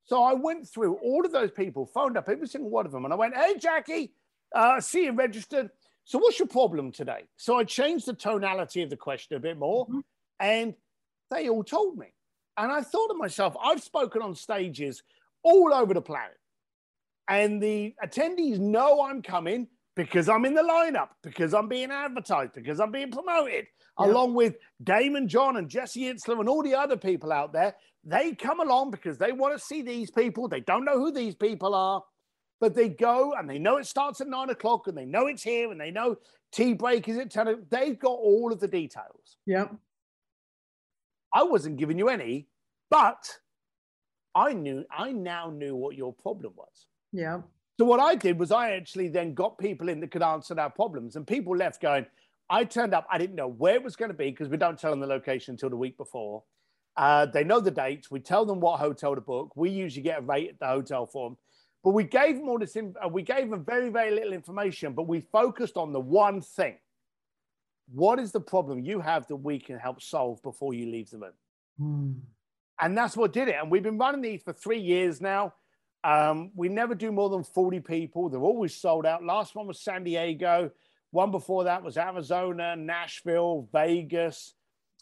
So 0.06 0.24
I 0.24 0.34
went 0.34 0.68
through 0.68 0.96
all 0.96 1.26
of 1.26 1.32
those 1.32 1.52
people, 1.52 1.86
phoned 1.86 2.18
up 2.18 2.30
every 2.30 2.48
single 2.48 2.70
one 2.70 2.86
of 2.86 2.92
them, 2.92 3.06
and 3.06 3.14
I 3.14 3.18
went, 3.18 3.36
Hey, 3.36 3.58
Jackie, 3.58 4.14
uh, 4.54 4.80
see 4.80 5.06
you 5.06 5.12
registered. 5.12 5.70
So 6.06 6.20
what's 6.20 6.40
your 6.40 6.48
problem 6.48 6.92
today? 6.92 7.26
So 7.36 7.58
I 7.58 7.64
changed 7.64 8.06
the 8.06 8.14
tonality 8.14 8.82
of 8.84 8.90
the 8.90 8.98
question 8.98 9.36
a 9.36 9.40
bit 9.40 9.58
more, 9.58 9.88
Mhm. 9.88 10.04
and 10.40 10.76
they 11.32 11.50
all 11.50 11.64
told 11.64 11.98
me. 11.98 12.14
And 12.58 12.72
I 12.72 12.82
thought 12.82 13.08
to 13.10 13.16
myself, 13.16 13.56
I've 13.62 13.82
spoken 13.84 14.22
on 14.22 14.36
stages 14.36 15.04
all 15.44 15.74
over 15.74 15.94
the 15.94 16.02
planet, 16.02 16.38
and 17.30 17.62
the 17.62 17.94
attendees 18.04 18.60
know 18.60 19.02
I'm 19.04 19.22
coming 19.22 19.68
because 19.96 20.28
I'm 20.30 20.46
in 20.46 20.54
the 20.54 20.62
lineup, 20.62 21.10
because 21.24 21.54
I'm 21.54 21.68
being 21.68 21.92
advertised, 21.92 22.52
because 22.54 22.80
I'm 22.80 22.92
being 22.92 23.12
promoted, 23.12 23.66
Yeah. 24.00 24.08
along 24.08 24.34
with 24.34 24.56
Daymond 24.84 25.28
John 25.28 25.58
and 25.58 25.70
Jesse 25.70 26.02
Itzler 26.14 26.40
and 26.40 26.50
all 26.50 26.62
the 26.64 26.76
other 26.76 26.98
people 26.98 27.32
out 27.32 27.54
there. 27.54 27.76
They 28.04 28.34
come 28.36 28.60
along 28.60 28.92
because 28.92 29.18
they 29.18 29.32
want 29.32 29.58
to 29.58 29.60
see 29.66 29.82
these 29.82 30.12
people. 30.12 30.48
They 30.48 30.60
don't 30.60 30.84
know 30.86 30.98
who 31.00 31.12
these 31.12 31.34
people 31.36 31.74
are, 31.74 32.04
but 32.60 32.76
they 32.76 32.90
go 32.90 33.34
and 33.34 33.50
they 33.50 33.58
know 33.58 33.78
it 33.78 33.86
starts 33.88 34.20
at 34.22 34.28
nine 34.28 34.50
o'clock 34.50 34.88
and 34.88 34.98
they 34.98 35.06
know 35.06 35.28
it's 35.28 35.44
here 35.44 35.72
and 35.72 35.80
they 35.80 35.92
know 35.92 36.18
tea 36.52 36.74
break 36.74 37.08
is 37.08 37.18
at 37.18 37.32
10. 37.32 37.48
o- 37.48 37.64
They've 37.70 37.98
got 37.98 38.12
all 38.12 38.52
of 38.52 38.60
the 38.60 38.68
details. 38.68 39.38
Yep. 39.46 39.74
I 41.36 41.44
wasn't 41.44 41.76
giving 41.76 42.00
you 42.00 42.08
any, 42.08 42.48
but 42.90 43.40
I 44.34 44.54
knew, 44.54 44.86
I 44.90 45.12
now 45.12 45.50
knew 45.50 45.76
what 45.76 45.98
your 45.98 46.14
problem 46.14 46.54
was. 46.56 46.88
Yeah. 47.12 47.42
So 47.78 47.84
what 47.84 48.00
I 48.00 48.16
did 48.16 48.40
was 48.40 48.54
I 48.54 48.72
actually 48.72 49.10
then 49.10 49.34
got 49.34 49.58
people 49.58 49.90
in 49.90 50.00
that 50.00 50.12
could 50.12 50.24
answer 50.24 50.58
our 50.58 50.70
problems, 50.70 51.18
and 51.18 51.28
people 51.28 51.56
left 51.56 51.82
going. 51.82 52.06
I 52.50 52.64
turned 52.64 52.94
up. 52.94 53.06
I 53.12 53.18
didn't 53.18 53.36
know 53.36 53.50
where 53.50 53.76
it 53.76 53.84
was 53.84 53.98
going 53.98 54.12
to 54.12 54.18
be 54.18 54.32
because 54.32 54.48
we 54.48 54.56
don't 54.56 54.80
tell 54.80 54.92
them 54.92 55.02
the 55.02 55.08
location 55.08 55.56
until 55.56 55.70
the 55.70 55.76
week 55.76 55.98
before. 55.98 56.44
Uh, 56.96 57.26
they 57.26 57.44
know 57.44 57.60
the 57.60 57.72
dates. 57.72 58.10
We 58.10 58.22
tell 58.22 58.46
them 58.46 58.62
what 58.62 58.80
hotel 58.80 59.14
to 59.14 59.20
book. 59.20 59.52
We 59.58 59.70
usually 59.70 60.04
get 60.04 60.20
a 60.20 60.22
rate 60.22 60.52
at 60.52 60.60
the 60.60 60.68
hotel 60.68 61.06
for 61.06 61.30
them. 61.30 61.38
But 61.84 61.92
we 61.92 62.06
gave 62.06 62.38
them 62.38 62.48
all 62.48 62.60
this. 62.60 62.78
In, 62.78 62.96
uh, 63.04 63.10
we 63.10 63.24
gave 63.24 63.50
them 63.50 63.66
very 63.66 63.90
very 63.90 64.12
little 64.12 64.32
information, 64.32 64.94
but 64.94 65.08
we 65.08 65.20
focused 65.20 65.76
on 65.76 65.92
the 65.92 66.00
one 66.00 66.40
thing. 66.40 66.78
What 67.94 68.20
is 68.20 68.32
the 68.32 68.42
problem 68.42 68.80
you 68.80 69.00
have 69.00 69.28
that 69.28 69.36
we 69.36 69.60
can 69.60 69.78
help 69.78 70.02
solve 70.02 70.42
before 70.42 70.74
you 70.74 70.88
leave 70.88 71.10
the 71.10 71.20
room? 71.20 71.34
Hmm. 71.78 72.12
And 72.80 72.98
that's 72.98 73.16
what 73.16 73.32
did 73.32 73.48
it. 73.48 73.56
And 73.62 73.72
we've 73.72 73.84
been 73.84 73.98
running 73.98 74.22
these 74.22 74.42
for 74.44 74.54
three 74.54 74.80
years 74.80 75.22
now. 75.22 75.54
Um, 76.04 76.52
we 76.56 76.70
never 76.70 76.94
do 76.94 77.12
more 77.12 77.30
than 77.30 77.44
40 77.44 77.80
people. 77.80 78.30
They're 78.30 78.40
always 78.40 78.76
sold 78.76 79.06
out. 79.06 79.24
Last 79.24 79.56
one 79.56 79.68
was 79.68 79.80
San 79.80 80.04
Diego. 80.04 80.72
One 81.12 81.32
before 81.32 81.64
that 81.64 81.84
was 81.84 81.98
Arizona, 81.98 82.76
Nashville, 82.76 83.70
Vegas, 83.72 84.54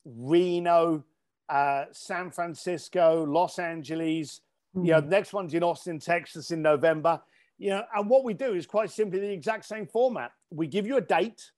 Reno, 0.05 1.03
uh, 1.49 1.85
San 1.91 2.31
Francisco, 2.31 3.25
Los 3.25 3.59
Angeles. 3.59 4.41
Hmm. 4.73 4.85
You 4.85 4.91
know, 4.93 5.01
the 5.01 5.07
next 5.07 5.33
one's 5.33 5.53
in 5.53 5.63
Austin, 5.63 5.99
Texas 5.99 6.51
in 6.51 6.61
November. 6.61 7.21
You 7.57 7.71
know, 7.71 7.83
and 7.95 8.09
what 8.09 8.23
we 8.23 8.33
do 8.33 8.53
is 8.53 8.65
quite 8.65 8.91
simply 8.91 9.19
the 9.19 9.31
exact 9.31 9.65
same 9.65 9.87
format. 9.87 10.31
We 10.51 10.67
give 10.67 10.85
you 10.85 10.97
a 10.97 11.01
date, 11.01 11.51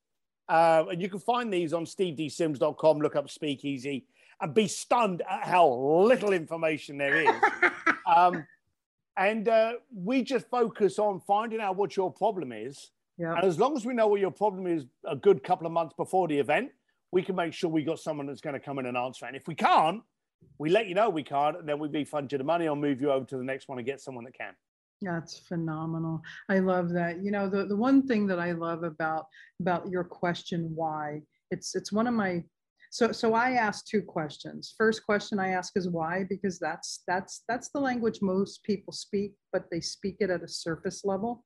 uh, 0.47 0.85
and 0.91 1.01
you 1.01 1.09
can 1.09 1.19
find 1.19 1.51
these 1.51 1.73
on 1.73 1.85
stevedsims.com. 1.85 2.99
Look 2.99 3.15
up 3.15 3.29
Speakeasy 3.29 4.05
and 4.41 4.53
be 4.53 4.67
stunned 4.67 5.21
at 5.29 5.43
how 5.43 5.67
little 5.67 6.33
information 6.33 6.97
there 6.97 7.21
is. 7.21 7.29
um, 8.15 8.45
and 9.17 9.47
uh, 9.47 9.73
we 9.93 10.21
just 10.23 10.47
focus 10.49 10.99
on 10.99 11.21
finding 11.21 11.61
out 11.61 11.77
what 11.77 11.95
your 11.95 12.11
problem 12.11 12.51
is. 12.51 12.91
Yep. 13.17 13.37
And 13.37 13.45
as 13.45 13.57
long 13.57 13.77
as 13.77 13.85
we 13.85 13.93
know 13.93 14.07
what 14.07 14.19
your 14.19 14.31
problem 14.31 14.67
is 14.67 14.85
a 15.05 15.15
good 15.15 15.43
couple 15.43 15.65
of 15.65 15.71
months 15.71 15.93
before 15.95 16.27
the 16.27 16.37
event, 16.37 16.71
we 17.11 17.23
can 17.23 17.35
make 17.35 17.53
sure 17.53 17.69
we 17.69 17.83
got 17.83 17.99
someone 17.99 18.27
that's 18.27 18.41
going 18.41 18.55
to 18.55 18.59
come 18.59 18.77
in 18.77 18.87
and 18.87 18.97
answer. 18.97 19.25
And 19.25 19.35
if 19.35 19.47
we 19.47 19.55
can't, 19.55 20.01
we 20.57 20.69
let 20.69 20.87
you 20.87 20.95
know 20.95 21.09
we 21.09 21.23
can't, 21.23 21.57
and 21.57 21.67
then 21.67 21.79
we 21.79 21.87
refund 21.87 22.31
you 22.31 22.37
the 22.37 22.43
money 22.43 22.67
or 22.67 22.75
move 22.75 23.01
you 23.01 23.11
over 23.11 23.25
to 23.25 23.37
the 23.37 23.43
next 23.43 23.67
one 23.67 23.77
and 23.77 23.87
get 23.87 24.01
someone 24.01 24.25
that 24.25 24.33
can. 24.33 24.53
That's 25.05 25.39
phenomenal. 25.39 26.21
I 26.49 26.59
love 26.59 26.89
that. 26.93 27.23
You 27.23 27.31
know, 27.31 27.47
the, 27.47 27.65
the 27.65 27.75
one 27.75 28.07
thing 28.07 28.25
that 28.27 28.39
I 28.39 28.53
love 28.53 28.83
about 28.83 29.25
about 29.61 29.89
your 29.89 30.03
question 30.03 30.71
why, 30.73 31.21
it's 31.51 31.75
it's 31.75 31.91
one 31.91 32.07
of 32.07 32.13
my 32.13 32.43
so 32.89 33.11
so 33.11 33.33
I 33.33 33.51
ask 33.51 33.85
two 33.85 34.01
questions. 34.01 34.73
First 34.77 35.05
question 35.05 35.39
I 35.39 35.49
ask 35.49 35.73
is 35.75 35.89
why 35.89 36.25
because 36.29 36.59
that's 36.59 37.03
that's 37.07 37.43
that's 37.47 37.69
the 37.69 37.79
language 37.79 38.19
most 38.21 38.63
people 38.63 38.93
speak, 38.93 39.33
but 39.53 39.65
they 39.69 39.81
speak 39.81 40.17
it 40.19 40.29
at 40.29 40.43
a 40.43 40.47
surface 40.47 41.05
level. 41.05 41.43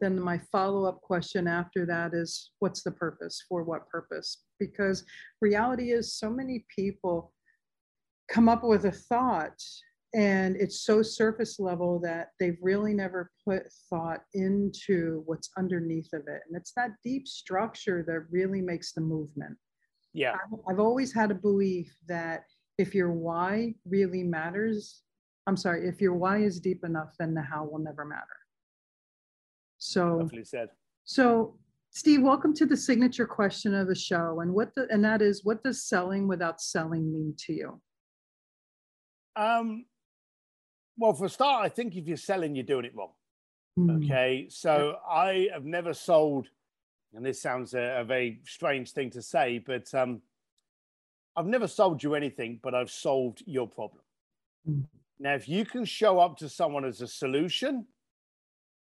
Then 0.00 0.20
my 0.20 0.38
follow-up 0.50 1.00
question 1.02 1.46
after 1.46 1.86
that 1.86 2.12
is 2.12 2.50
what's 2.58 2.82
the 2.82 2.90
purpose? 2.90 3.44
For 3.48 3.62
what 3.62 3.88
purpose? 3.88 4.44
Because 4.58 5.04
reality 5.40 5.92
is 5.92 6.14
so 6.14 6.30
many 6.30 6.64
people 6.74 7.32
come 8.28 8.48
up 8.48 8.64
with 8.64 8.84
a 8.84 8.92
thought 8.92 9.60
and 10.14 10.56
it's 10.56 10.84
so 10.84 11.02
surface 11.02 11.58
level 11.58 12.00
that 12.00 12.28
they've 12.40 12.56
really 12.62 12.94
never 12.94 13.30
put 13.44 13.64
thought 13.90 14.20
into 14.32 15.22
what's 15.26 15.50
underneath 15.58 16.08
of 16.14 16.22
it 16.28 16.40
and 16.48 16.56
it's 16.56 16.72
that 16.74 16.90
deep 17.04 17.28
structure 17.28 18.02
that 18.06 18.24
really 18.30 18.62
makes 18.62 18.92
the 18.92 19.00
movement 19.00 19.56
Yeah. 20.14 20.36
I've- 20.68 20.80
always 20.80 21.12
had 21.12 21.30
a 21.30 21.34
belief 21.34 21.94
that 22.06 22.44
if 22.78 22.94
your 22.94 23.12
why 23.12 23.74
really 23.84 24.22
matters 24.22 25.02
i'm 25.46 25.56
sorry 25.56 25.86
if 25.86 26.00
your 26.00 26.14
why 26.14 26.38
is 26.38 26.58
deep 26.60 26.84
enough 26.84 27.14
then 27.18 27.34
the 27.34 27.42
how 27.42 27.64
will 27.66 27.78
never 27.80 28.04
matter 28.04 28.36
So, 29.78 30.16
Lovely 30.18 30.44
said. 30.44 30.70
so 31.04 31.58
Steve, 31.90 32.22
welcome 32.22 32.52
to 32.54 32.66
the 32.66 32.76
signature 32.76 33.26
question 33.26 33.74
of 33.74 33.88
the 33.88 33.94
show, 33.94 34.40
and 34.40 34.52
what 34.52 34.74
the 34.74 34.86
and 34.90 35.02
that 35.04 35.20
is, 35.22 35.44
what 35.44 35.62
does 35.64 35.82
selling 35.82 36.28
without 36.28 36.60
selling 36.60 37.10
mean 37.12 37.34
to 37.46 37.52
you? 37.52 37.80
Um, 39.36 39.86
well, 40.98 41.14
for 41.14 41.26
a 41.26 41.30
start, 41.30 41.64
I 41.64 41.68
think 41.68 41.96
if 41.96 42.06
you're 42.06 42.16
selling, 42.16 42.54
you're 42.54 42.64
doing 42.64 42.84
it 42.84 42.94
wrong. 42.94 43.12
Hmm. 43.76 43.90
Okay, 44.04 44.46
so 44.50 44.96
I 45.08 45.48
have 45.52 45.64
never 45.64 45.94
sold, 45.94 46.48
and 47.14 47.24
this 47.24 47.40
sounds 47.40 47.74
a, 47.74 48.00
a 48.00 48.04
very 48.04 48.40
strange 48.44 48.90
thing 48.92 49.10
to 49.10 49.22
say, 49.22 49.58
but 49.64 49.92
um, 49.94 50.20
I've 51.36 51.46
never 51.46 51.68
sold 51.68 52.02
you 52.02 52.16
anything, 52.16 52.58
but 52.62 52.74
I've 52.74 52.90
solved 52.90 53.44
your 53.46 53.68
problem. 53.68 54.02
Mm. 54.68 54.84
Now, 55.20 55.34
if 55.34 55.48
you 55.48 55.64
can 55.64 55.84
show 55.84 56.18
up 56.18 56.36
to 56.38 56.48
someone 56.48 56.84
as 56.84 57.00
a 57.00 57.06
solution, 57.06 57.86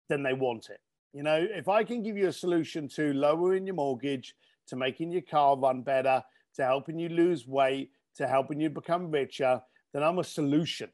then 0.09 0.22
they 0.22 0.32
want 0.32 0.70
it. 0.70 0.80
You 1.12 1.22
know, 1.22 1.36
if 1.36 1.68
I 1.68 1.84
can 1.84 2.02
give 2.02 2.16
you 2.16 2.28
a 2.28 2.32
solution 2.32 2.88
to 2.88 3.12
lowering 3.12 3.66
your 3.66 3.74
mortgage, 3.74 4.34
to 4.68 4.76
making 4.76 5.11
your 5.11 5.22
car 5.22 5.59
run 5.59 5.82
better, 5.82 6.22
to 6.56 6.64
helping 6.64 6.98
you 6.98 7.09
lose 7.09 7.46
weight, 7.46 7.90
to 8.16 8.26
helping 8.26 8.61
you 8.61 8.70
become 8.70 9.11
richer, 9.11 9.61
then 9.92 10.02
I'm 10.02 10.18
a 10.18 10.24
solution. 10.24 10.90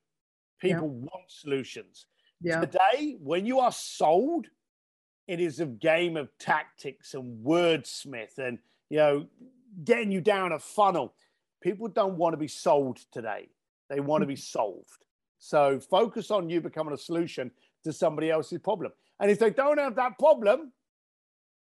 People 0.61 0.89
want 0.89 1.29
solutions. 1.29 2.07
Yeah. 2.41 2.61
Today, 2.61 3.17
when 3.21 3.47
you 3.47 3.61
are 3.61 3.73
sold, 3.73 4.47
it 5.27 5.41
is 5.41 5.61
a 5.61 5.67
game 5.67 6.17
of 6.17 6.29
tactics 6.39 7.15
and 7.15 7.45
wordsmith 7.45 8.39
and 8.39 8.59
you 8.91 8.99
know 8.99 9.27
getting 9.85 10.11
you 10.11 10.21
down 10.21 10.53
a 10.53 10.59
funnel. 10.59 11.15
People 11.63 11.89
don't 11.89 12.17
want 12.17 12.35
to 12.35 12.39
be 12.39 12.49
sold 12.49 12.99
today. 13.13 13.49
They 13.89 14.01
want 14.01 14.23
to 14.23 14.27
be 14.27 14.35
mm-hmm. 14.35 14.41
solved. 14.41 15.05
So 15.39 15.81
focus 15.81 16.31
on 16.31 16.49
you 16.49 16.61
becoming 16.61 16.95
a 16.95 16.99
solution 16.99 17.51
to 17.85 17.93
somebody 17.93 18.31
else's 18.31 18.61
problem. 18.61 18.93
And 19.21 19.31
if 19.31 19.39
they 19.39 19.51
don't 19.51 19.79
have 19.79 19.95
that 19.97 20.19
problem, 20.19 20.73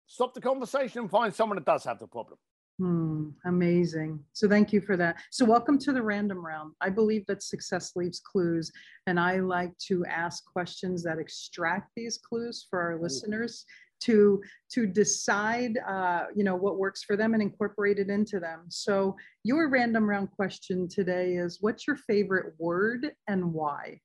stop 0.06 0.34
the 0.34 0.40
conversation 0.40 1.02
and 1.02 1.10
find 1.10 1.34
someone 1.34 1.56
that 1.56 1.64
does 1.64 1.84
have 1.84 1.98
the 1.98 2.06
problem. 2.06 2.38
Hmm, 2.80 3.28
amazing. 3.44 4.24
So 4.32 4.48
thank 4.48 4.72
you 4.72 4.80
for 4.80 4.96
that. 4.96 5.16
So 5.30 5.44
welcome 5.44 5.78
to 5.80 5.92
the 5.92 6.02
random 6.02 6.42
round. 6.42 6.72
I 6.80 6.88
believe 6.88 7.26
that 7.26 7.42
success 7.42 7.92
leaves 7.94 8.20
clues, 8.20 8.72
and 9.06 9.20
I 9.20 9.40
like 9.40 9.76
to 9.88 10.02
ask 10.06 10.50
questions 10.50 11.02
that 11.02 11.18
extract 11.18 11.90
these 11.94 12.16
clues 12.16 12.66
for 12.70 12.80
our 12.80 12.98
listeners 12.98 13.66
to 14.04 14.40
to 14.72 14.86
decide, 14.86 15.76
uh, 15.86 16.28
you 16.34 16.42
know, 16.42 16.56
what 16.56 16.78
works 16.78 17.04
for 17.04 17.18
them 17.18 17.34
and 17.34 17.42
incorporate 17.42 17.98
it 17.98 18.08
into 18.08 18.40
them. 18.40 18.64
So 18.70 19.14
your 19.44 19.68
random 19.68 20.08
round 20.08 20.30
question 20.30 20.88
today 20.88 21.34
is: 21.34 21.58
What's 21.60 21.86
your 21.86 21.96
favorite 21.96 22.54
word 22.58 23.12
and 23.28 23.52
why? 23.52 24.00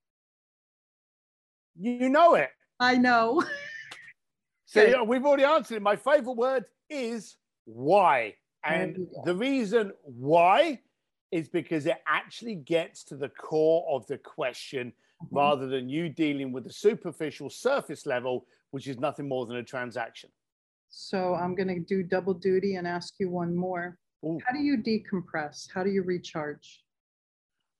You 1.79 2.09
know 2.09 2.35
it. 2.35 2.49
I 2.81 2.97
know. 2.97 3.41
So 4.65 4.83
yeah, 4.85 5.01
we've 5.01 5.25
already 5.25 5.45
answered 5.45 5.75
it. 5.75 5.81
My 5.81 5.95
favorite 5.95 6.35
word 6.35 6.65
is 6.89 7.37
why. 7.63 8.33
And 8.65 9.07
the 9.23 9.35
reason 9.35 9.91
why 10.03 10.81
is 11.31 11.47
because 11.49 11.85
it 11.85 12.01
actually 12.07 12.55
gets 12.55 13.03
to 13.05 13.15
the 13.15 13.29
core 13.29 13.85
of 13.89 14.05
the 14.07 14.17
question 14.17 14.93
Mm-hmm. 15.23 15.37
rather 15.37 15.67
than 15.67 15.87
you 15.87 16.09
dealing 16.09 16.51
with 16.51 16.65
the 16.65 16.73
superficial 16.73 17.49
surface 17.49 18.05
level, 18.05 18.45
which 18.71 18.85
is 18.85 18.99
nothing 18.99 19.29
more 19.29 19.45
than 19.45 19.55
a 19.55 19.63
transaction. 19.63 20.29
So 20.89 21.35
I'm 21.35 21.55
going 21.55 21.69
to 21.69 21.79
do 21.79 22.03
double 22.03 22.33
duty 22.33 22.75
and 22.75 22.85
ask 22.85 23.13
you 23.17 23.29
one 23.29 23.55
more. 23.55 23.97
Ooh. 24.25 24.39
How 24.45 24.53
do 24.53 24.59
you 24.59 24.77
decompress? 24.77 25.67
How 25.73 25.85
do 25.85 25.89
you 25.89 26.03
recharge? 26.03 26.83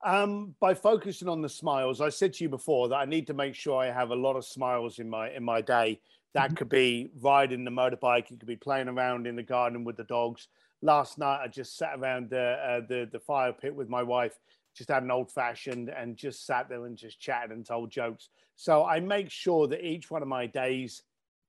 Um, 0.06 0.56
by 0.62 0.74
focusing 0.74 1.28
on 1.28 1.42
the 1.42 1.50
smiles, 1.50 2.00
I 2.00 2.08
said 2.08 2.32
to 2.36 2.46
you 2.46 2.50
before 2.50 2.88
that 2.88 2.96
I 2.96 3.06
need 3.06 3.28
to 3.28 3.34
make 3.34 3.54
sure 3.54 3.82
I 3.82 3.88
have 3.92 4.12
a 4.12 4.16
lot 4.16 4.38
of 4.38 4.46
smiles 4.46 5.00
in 5.00 5.10
my 5.10 5.30
in 5.32 5.44
my 5.44 5.60
day. 5.60 6.00
That 6.36 6.52
Mhm. 6.52 6.56
could 6.56 6.70
be 6.70 7.12
riding 7.20 7.66
the 7.66 7.72
motorbike. 7.72 8.32
It 8.32 8.40
could 8.40 8.48
be 8.48 8.56
playing 8.56 8.88
around 8.88 9.28
in 9.28 9.36
the 9.36 9.44
garden 9.44 9.84
with 9.84 9.98
the 9.98 10.04
dogs. 10.06 10.48
Last 10.86 11.18
night, 11.18 11.40
I 11.44 11.48
just 11.48 11.78
sat 11.78 11.98
around 11.98 12.30
the 12.30 12.60
uh, 12.70 12.82
the 12.88 13.10
the 13.12 13.20
fire 13.20 13.52
pit 13.52 13.74
with 13.74 13.90
my 13.90 14.04
wife, 14.04 14.38
just 14.78 14.92
had 14.92 15.02
an 15.02 15.10
old 15.10 15.32
fashioned, 15.32 15.90
and 15.90 16.16
just 16.16 16.46
sat 16.46 16.70
there 16.70 16.86
and 16.86 16.96
just 16.96 17.20
chatted 17.20 17.50
and 17.50 17.66
told 17.66 17.90
jokes. 17.90 18.30
So 18.56 18.86
I 18.86 19.00
make 19.00 19.32
sure 19.32 19.68
that 19.68 19.84
each 19.84 20.12
one 20.12 20.22
of 20.22 20.28
my 20.28 20.46
days 20.46 21.02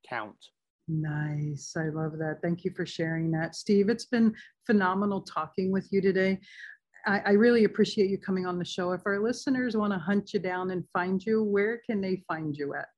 count. 0.08 0.42
Nice. 0.88 1.76
I 1.76 1.88
love 1.88 2.16
that. 2.16 2.38
Thank 2.40 2.64
you 2.64 2.70
for 2.70 2.86
sharing 2.86 3.30
that. 3.32 3.54
Steve, 3.54 3.90
it's 3.90 4.06
been 4.06 4.34
phenomenal 4.64 5.20
talking 5.20 5.70
with 5.70 5.92
you 5.92 6.00
today. 6.00 6.40
I, 7.06 7.18
I 7.18 7.30
really 7.32 7.64
appreciate 7.64 8.08
you 8.08 8.16
coming 8.16 8.46
on 8.46 8.58
the 8.58 8.64
show. 8.64 8.92
If 8.92 9.02
our 9.04 9.20
listeners 9.20 9.76
want 9.76 9.92
to 9.92 9.98
hunt 9.98 10.32
you 10.32 10.40
down 10.40 10.70
and 10.70 10.82
find 10.94 11.22
you, 11.22 11.42
where 11.42 11.82
can 11.84 12.00
they 12.00 12.22
find 12.26 12.56
you 12.56 12.74
at? 12.74 12.88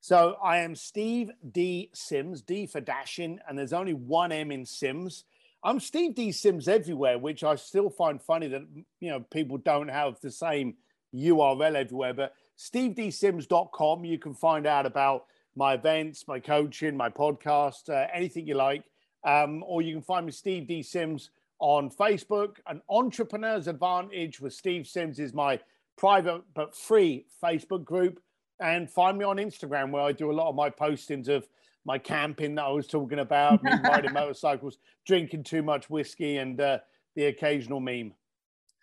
So 0.00 0.38
I 0.42 0.60
am 0.60 0.74
Steve 0.74 1.30
D 1.52 1.90
Sims, 1.92 2.40
D 2.40 2.66
for 2.66 2.80
dashing, 2.80 3.40
and 3.46 3.58
there's 3.58 3.74
only 3.74 3.92
one 3.92 4.32
M 4.32 4.50
in 4.50 4.64
Sims. 4.64 5.24
I'm 5.62 5.78
Steve 5.78 6.14
D 6.14 6.32
Sims 6.32 6.68
everywhere, 6.68 7.18
which 7.18 7.44
I 7.44 7.54
still 7.56 7.90
find 7.90 8.20
funny 8.20 8.48
that 8.48 8.62
you 9.00 9.10
know 9.10 9.20
people 9.20 9.58
don't 9.58 9.88
have 9.88 10.18
the 10.20 10.30
same 10.30 10.74
URL 11.14 11.74
everywhere. 11.74 12.14
But 12.14 12.32
stevedsims.com, 12.58 14.04
you 14.04 14.18
can 14.18 14.34
find 14.34 14.66
out 14.66 14.86
about 14.86 15.26
my 15.54 15.74
events, 15.74 16.26
my 16.26 16.40
coaching, 16.40 16.96
my 16.96 17.10
podcast, 17.10 17.90
uh, 17.90 18.06
anything 18.12 18.46
you 18.46 18.54
like. 18.54 18.84
Um, 19.22 19.62
or 19.66 19.82
you 19.82 19.92
can 19.92 20.02
find 20.02 20.24
me 20.24 20.32
Steve 20.32 20.66
D 20.66 20.82
Sims 20.82 21.30
on 21.58 21.90
Facebook. 21.90 22.56
An 22.66 22.80
Entrepreneur's 22.88 23.68
Advantage 23.68 24.40
with 24.40 24.54
Steve 24.54 24.86
Sims 24.86 25.18
is 25.18 25.34
my 25.34 25.60
private 25.98 26.40
but 26.54 26.74
free 26.74 27.26
Facebook 27.42 27.84
group 27.84 28.22
and 28.60 28.90
find 28.90 29.18
me 29.18 29.26
on 29.26 29.36
Instagram 29.36 29.90
where 29.90 30.02
I 30.02 30.12
do 30.12 30.30
a 30.30 30.32
lot 30.32 30.48
of 30.48 30.54
my 30.54 30.70
postings 30.70 31.28
of 31.28 31.46
my 31.84 31.98
camping 31.98 32.54
that 32.56 32.64
I 32.64 32.70
was 32.70 32.86
talking 32.86 33.20
about, 33.20 33.62
me 33.62 33.72
riding 33.84 34.12
motorcycles, 34.12 34.78
drinking 35.06 35.44
too 35.44 35.62
much 35.62 35.88
whiskey, 35.88 36.38
and 36.38 36.60
uh, 36.60 36.78
the 37.16 37.26
occasional 37.26 37.80
meme. 37.80 38.12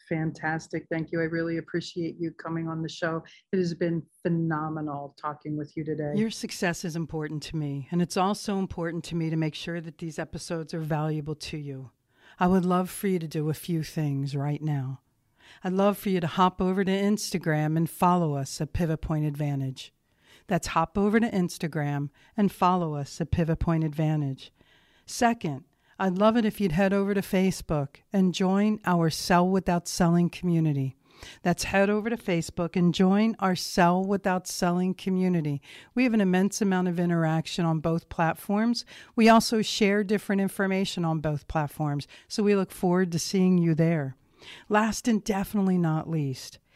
Fantastic. 0.10 0.86
Thank 0.90 1.12
you. 1.12 1.20
I 1.20 1.26
really 1.26 1.58
appreciate 1.58 2.16
you 2.18 2.32
coming 2.32 2.68
on 2.68 2.82
the 2.82 2.90
show. 2.90 3.24
It 3.52 3.58
has 3.58 3.74
been 3.74 4.02
phenomenal 4.22 5.16
talking 5.20 5.58
with 5.58 5.76
you 5.76 5.84
today. 5.84 6.14
Your 6.16 6.30
success 6.30 6.86
is 6.86 6.96
important 6.96 7.44
to 7.44 7.58
me, 7.58 7.88
and 7.92 8.02
it's 8.02 8.18
also 8.18 8.58
important 8.58 9.04
to 9.06 9.16
me 9.16 9.30
to 9.30 9.36
make 9.36 9.56
sure 9.56 9.82
that 9.82 9.98
these 9.98 10.18
episodes 10.18 10.74
are 10.74 10.80
valuable 10.80 11.36
to 11.36 11.58
you. 11.58 11.92
I 12.40 12.48
would 12.48 12.66
love 12.66 12.90
for 12.90 13.08
you 13.08 13.20
to 13.20 13.28
do 13.28 13.50
a 13.50 13.54
few 13.54 13.84
things 13.84 14.36
right 14.36 14.62
now. 14.62 15.02
I'd 15.64 15.74
love 15.74 15.98
for 15.98 16.10
you 16.10 16.20
to 16.20 16.28
hop 16.28 16.62
over 16.62 16.84
to 16.84 16.92
Instagram 16.92 17.78
and 17.78 17.90
follow 17.90 18.36
us 18.36 18.62
at 18.62 18.74
Pivot 18.74 19.02
Point 19.02 19.26
Advantage. 19.26 19.92
That's 20.48 20.68
hop 20.68 20.98
over 20.98 21.20
to 21.20 21.30
Instagram 21.30 22.10
and 22.36 22.52
follow 22.52 22.96
us 22.96 23.20
at 23.20 23.32
Pivot 23.32 23.60
Point 23.60 23.84
Advantage. 23.84 24.52
Second, 25.06 25.64
I'd 26.00 26.18
love 26.18 26.38
it 26.38 26.46
if 26.46 26.62
you'd 26.62 26.74
head 26.74 26.94
over 26.94 27.14
to 27.14 27.22
Facebook 27.22 27.98
and 28.14 28.34
join 28.34 28.80
our 28.86 29.10
Sell 29.10 29.48
Without 29.48 29.88
Selling 29.88 30.30
community. 30.30 30.96
That's 31.42 31.64
head 31.64 31.90
over 31.90 32.10
to 32.10 32.18
Facebook 32.18 32.76
and 32.76 32.94
join 32.94 33.36
our 33.40 33.56
Sell 33.56 34.04
Without 34.04 34.48
Selling 34.48 34.94
community. 34.94 35.62
We 35.96 36.04
have 36.04 36.14
an 36.14 36.22
immense 36.22 36.62
amount 36.62 36.88
of 36.88 37.00
interaction 37.00 37.66
on 37.66 37.80
both 37.80 38.10
platforms. 38.10 38.86
We 39.16 39.28
also 39.28 39.64
share 39.64 40.04
different 40.04 40.42
information 40.42 41.04
on 41.04 41.20
both 41.20 41.48
platforms, 41.48 42.08
so 42.28 42.44
we 42.44 42.56
look 42.56 42.72
forward 42.72 43.12
to 43.14 43.20
seeing 43.20 43.58
you 43.58 43.74
there. 43.74 44.16
Last 44.70 45.08
and 45.08 45.24
definitely 45.24 45.78
not 45.78 46.10
least, 46.10 46.60